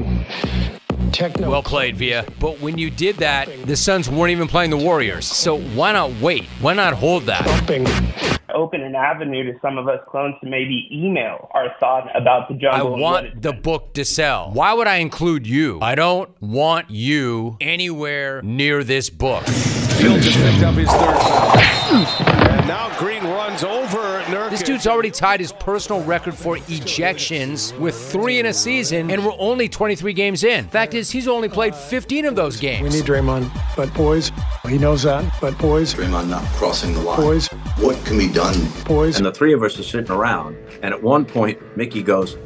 Techno. 1.13 1.51
Well 1.51 1.63
played, 1.63 1.97
Via. 1.97 2.25
But 2.41 2.61
when 2.61 2.79
you 2.79 2.91
did 2.91 3.17
that, 3.17 3.49
the 3.67 3.77
Suns 3.77 4.09
weren't 4.09 4.31
even 4.33 4.49
playing 4.49 4.71
the 4.71 4.77
Warriors. 4.77 5.27
So 5.27 5.59
why 5.61 5.93
not 5.93 6.11
wait? 6.21 6.45
Why 6.61 6.75
not 6.75 6.95
hold 6.95 7.25
that? 7.25 7.47
Something. 7.47 7.87
Open 8.55 8.83
an 8.83 8.95
avenue 8.95 9.51
to 9.51 9.59
some 9.61 9.79
of 9.79 9.89
us 9.89 9.99
clones 10.11 10.35
to 10.43 10.49
maybe 10.49 10.87
email 10.93 11.49
our 11.55 11.75
thought 11.81 12.09
about 12.15 12.49
the 12.49 12.55
jungle. 12.55 12.93
and 12.95 13.03
what 13.03 13.25
it- 13.25 13.31
want 13.33 13.43
the 13.43 13.53
book 13.53 13.95
to 13.95 14.05
sell. 14.05 14.51
Why 14.53 14.75
would 14.75 14.87
I 14.87 14.97
include 14.97 15.47
you? 15.47 15.79
I 15.81 15.95
don't 15.95 16.31
want 16.43 16.91
you 16.91 17.57
anywhere 17.61 18.43
near 18.43 18.85
this 18.85 19.09
book. 19.09 19.45
Hill 19.47 20.19
just 20.21 20.37
picked 20.39 20.63
up 20.63 20.75
his 20.75 20.91
third 20.91 21.17
foul. 21.19 22.42
And 22.53 22.69
now 22.69 22.97
Green 22.99 23.25
runs 23.25 23.65
over 23.65 24.21
Nurkic. 24.25 24.51
This 24.51 24.63
dude's 24.63 24.87
already 24.87 25.11
tied 25.11 25.41
his 25.41 25.53
personal 25.53 26.05
record 26.05 26.35
for 26.35 26.59
ejections 26.59 27.77
with 27.79 27.95
three 28.13 28.39
in 28.41 28.47
a 28.47 28.53
season, 28.53 29.11
and 29.11 29.25
we're 29.25 29.35
only 29.39 29.69
23 29.71 30.13
games 30.13 30.45
in. 30.45 30.69
Fact 30.69 30.93
is, 30.93 31.11
he's 31.11 31.27
only 31.27 31.49
played 31.49 31.75
15 31.75 32.27
of 32.27 32.37
those 32.37 32.59
games. 32.61 32.83
We 32.83 32.91
need 33.01 33.07
Draymond, 33.07 33.51
but 33.75 33.93
boys, 33.95 34.31
he 34.69 34.77
knows 34.77 35.03
that. 35.05 35.25
But 35.41 35.57
boys, 35.59 35.95
Draymond 35.95 36.29
not 36.29 36.45
crossing 36.53 36.93
the 36.93 37.01
line. 37.01 37.19
boys, 37.21 37.49
What 37.79 37.97
can 38.05 38.19
be 38.19 38.29
done? 38.29 38.55
boys. 38.85 39.17
And 39.17 39.25
the 39.25 39.33
three 39.33 39.55
of 39.55 39.63
us 39.63 39.79
are 39.79 39.83
sitting 39.83 40.11
around, 40.13 40.57
and 40.83 40.93
at 40.93 41.03
one 41.03 41.25
point, 41.25 41.59
Mickey 41.77 42.03
goes, 42.03 42.37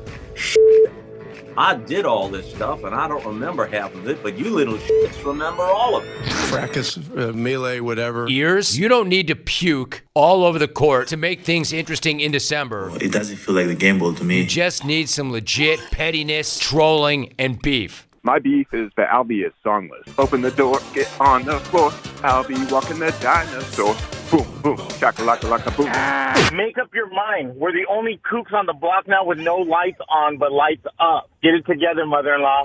I 1.59 1.75
did 1.75 2.05
all 2.05 2.29
this 2.29 2.51
stuff 2.55 2.85
and 2.85 2.95
I 2.95 3.09
don't 3.09 3.25
remember 3.25 3.67
half 3.67 3.95
of 3.95 4.07
it, 4.09 4.23
but 4.23 4.39
you 4.39 4.51
little 4.51 4.77
shits 4.77 5.25
remember 5.25 5.63
all 5.63 5.97
of 5.97 6.05
it. 6.05 6.33
Fracas, 6.51 6.99
uh, 6.99 7.33
melee, 7.35 7.81
whatever. 7.81 8.29
Ears? 8.29 8.79
You 8.79 8.89
don't 8.89 9.09
need 9.09 9.27
to 9.29 9.37
puke 9.37 10.05
all 10.13 10.45
over 10.45 10.59
the 10.59 10.69
court 10.69 11.09
to 11.09 11.17
make 11.17 11.43
things 11.43 11.73
interesting 11.73 12.21
in 12.21 12.31
December. 12.31 12.93
It 13.01 13.11
doesn't 13.11 13.37
feel 13.37 13.55
like 13.55 13.69
the 13.69 13.75
game 13.75 13.99
ball 13.99 14.13
to 14.15 14.25
me. 14.25 14.41
You 14.41 14.47
just 14.47 14.85
need 14.85 15.09
some 15.09 15.33
legit 15.33 15.81
pettiness, 15.91 16.59
trolling, 16.59 17.33
and 17.39 17.61
beef. 17.63 18.06
My 18.27 18.41
beef 18.41 18.67
is 18.73 18.91
that 18.97 19.09
Albie 19.11 19.47
is 19.47 19.53
songless. 19.65 20.13
Open 20.19 20.41
the 20.41 20.51
door, 20.51 20.81
get 20.93 21.09
on 21.21 21.45
the 21.45 21.61
floor. 21.61 21.93
Albie 22.27 22.73
walking 22.73 22.99
the 22.99 23.13
dinosaur. 23.21 23.95
Boom, 24.33 24.63
boom, 24.63 24.77
chakalaka 24.99 25.47
laka 25.49 25.71
boom. 25.77 25.87
Make 26.57 26.77
up 26.77 26.93
your 26.93 27.09
mind. 27.09 27.55
We're 27.55 27.71
the 27.71 27.87
only 27.89 28.21
kooks 28.29 28.53
on 28.53 28.67
the 28.67 28.73
block 28.73 29.07
now 29.07 29.25
with 29.25 29.39
no 29.39 29.59
lights 29.59 30.01
on 30.09 30.39
but 30.39 30.51
lights 30.51 30.85
up. 30.99 31.31
Get 31.41 31.55
it 31.55 31.67
together, 31.67 32.05
mother-in-law. 32.05 32.65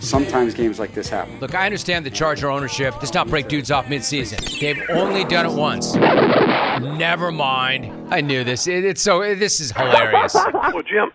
Sometimes 0.00 0.52
games 0.52 0.78
like 0.78 0.92
this 0.92 1.08
happen. 1.08 1.40
Look, 1.40 1.54
I 1.54 1.64
understand 1.64 2.04
the 2.04 2.10
Charger 2.10 2.50
ownership 2.50 3.00
does 3.00 3.14
not 3.14 3.26
break 3.28 3.48
dudes 3.48 3.70
off 3.70 3.86
midseason. 3.86 4.60
They've 4.60 4.84
only 4.90 5.24
done 5.24 5.46
it 5.46 5.58
once. 5.58 5.94
Never 5.94 7.32
mind. 7.32 7.90
I 8.12 8.20
knew 8.20 8.44
this. 8.44 8.66
It, 8.66 8.84
it's 8.84 9.00
so. 9.00 9.22
It, 9.22 9.36
this 9.36 9.60
is 9.60 9.72
hilarious. 9.72 10.34
well, 10.34 10.82
Jim, 10.82 11.10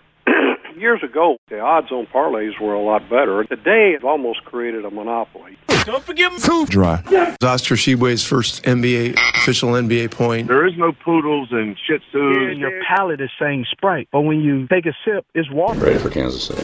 years 0.79 1.03
ago, 1.03 1.37
the 1.49 1.59
odds 1.59 1.91
on 1.91 2.07
parlays 2.07 2.59
were 2.59 2.73
a 2.73 2.81
lot 2.81 3.09
better. 3.09 3.43
Today, 3.43 3.93
it's 3.95 4.03
almost 4.03 4.43
created 4.45 4.85
a 4.85 4.91
monopoly. 4.91 5.57
Don't 5.85 6.03
forget 6.03 6.31
Dry. 6.67 7.01
Oscar 7.41 7.75
Tshiebwe's 7.75 8.23
first 8.23 8.63
NBA, 8.63 9.17
official 9.35 9.71
NBA 9.71 10.11
point. 10.11 10.47
There 10.47 10.67
is 10.67 10.77
no 10.77 10.91
poodles 10.91 11.49
and 11.51 11.77
shih 11.87 11.97
tzus. 12.13 12.59
Your 12.59 12.81
palate 12.83 13.21
is 13.21 13.29
saying 13.39 13.65
Sprite, 13.71 14.07
but 14.11 14.21
when 14.21 14.41
you 14.41 14.67
take 14.67 14.85
a 14.85 14.93
sip, 15.05 15.25
it's 15.33 15.49
water. 15.51 15.79
Ready 15.79 15.99
for 15.99 16.09
Kansas 16.09 16.43
City. 16.43 16.63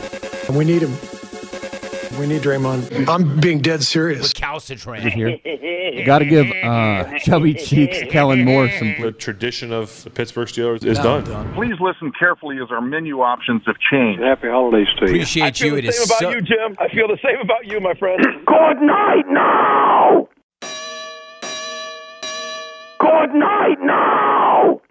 We 0.56 0.66
need 0.66 0.84
him. 0.84 1.35
We 2.20 2.28
need 2.28 2.42
Draymond. 2.44 3.10
I'm 3.10 3.40
being 3.40 3.60
dead 3.60 3.84
serious. 3.84 4.34
Recalcitrant. 4.34 5.04
Here. 5.04 5.38
Got 6.06 6.20
to 6.20 6.26
give 6.26 6.48
uh, 6.64 7.20
Chubby 7.20 7.54
Cheeks 7.54 8.04
Kellen 8.10 8.46
Moore 8.46 8.70
some. 8.70 8.96
The 9.02 9.12
tradition 9.12 9.74
of 9.74 10.04
the 10.04 10.10
Pittsburgh 10.10 10.48
Steelers 10.48 10.86
is 10.86 10.98
done. 11.00 11.26
Please 11.54 11.76
listen 11.80 12.12
carefully 12.18 12.58
as 12.62 12.72
our 12.72 12.82
menu 12.82 13.22
options 13.22 13.64
have 13.66 13.76
changed. 13.92 14.22
Happy 14.22 14.48
holidays 14.48 14.88
to 15.00 15.06
you. 15.06 15.12
Appreciate 15.16 15.60
you. 15.60 15.76
It 15.76 15.86
is 15.86 16.04
so. 16.06 16.30
You, 16.30 16.42
Jim. 16.42 16.78
I 16.80 16.88
feel 16.90 17.08
the 17.08 17.20
same 17.24 17.40
about 17.42 17.66
you, 17.66 17.80
my 17.80 17.94
friend. 17.96 18.22
Good 18.46 18.82
night 18.82 19.26
now! 19.28 20.30
Good 23.00 23.34
night 23.36 23.78
now! 23.82 24.82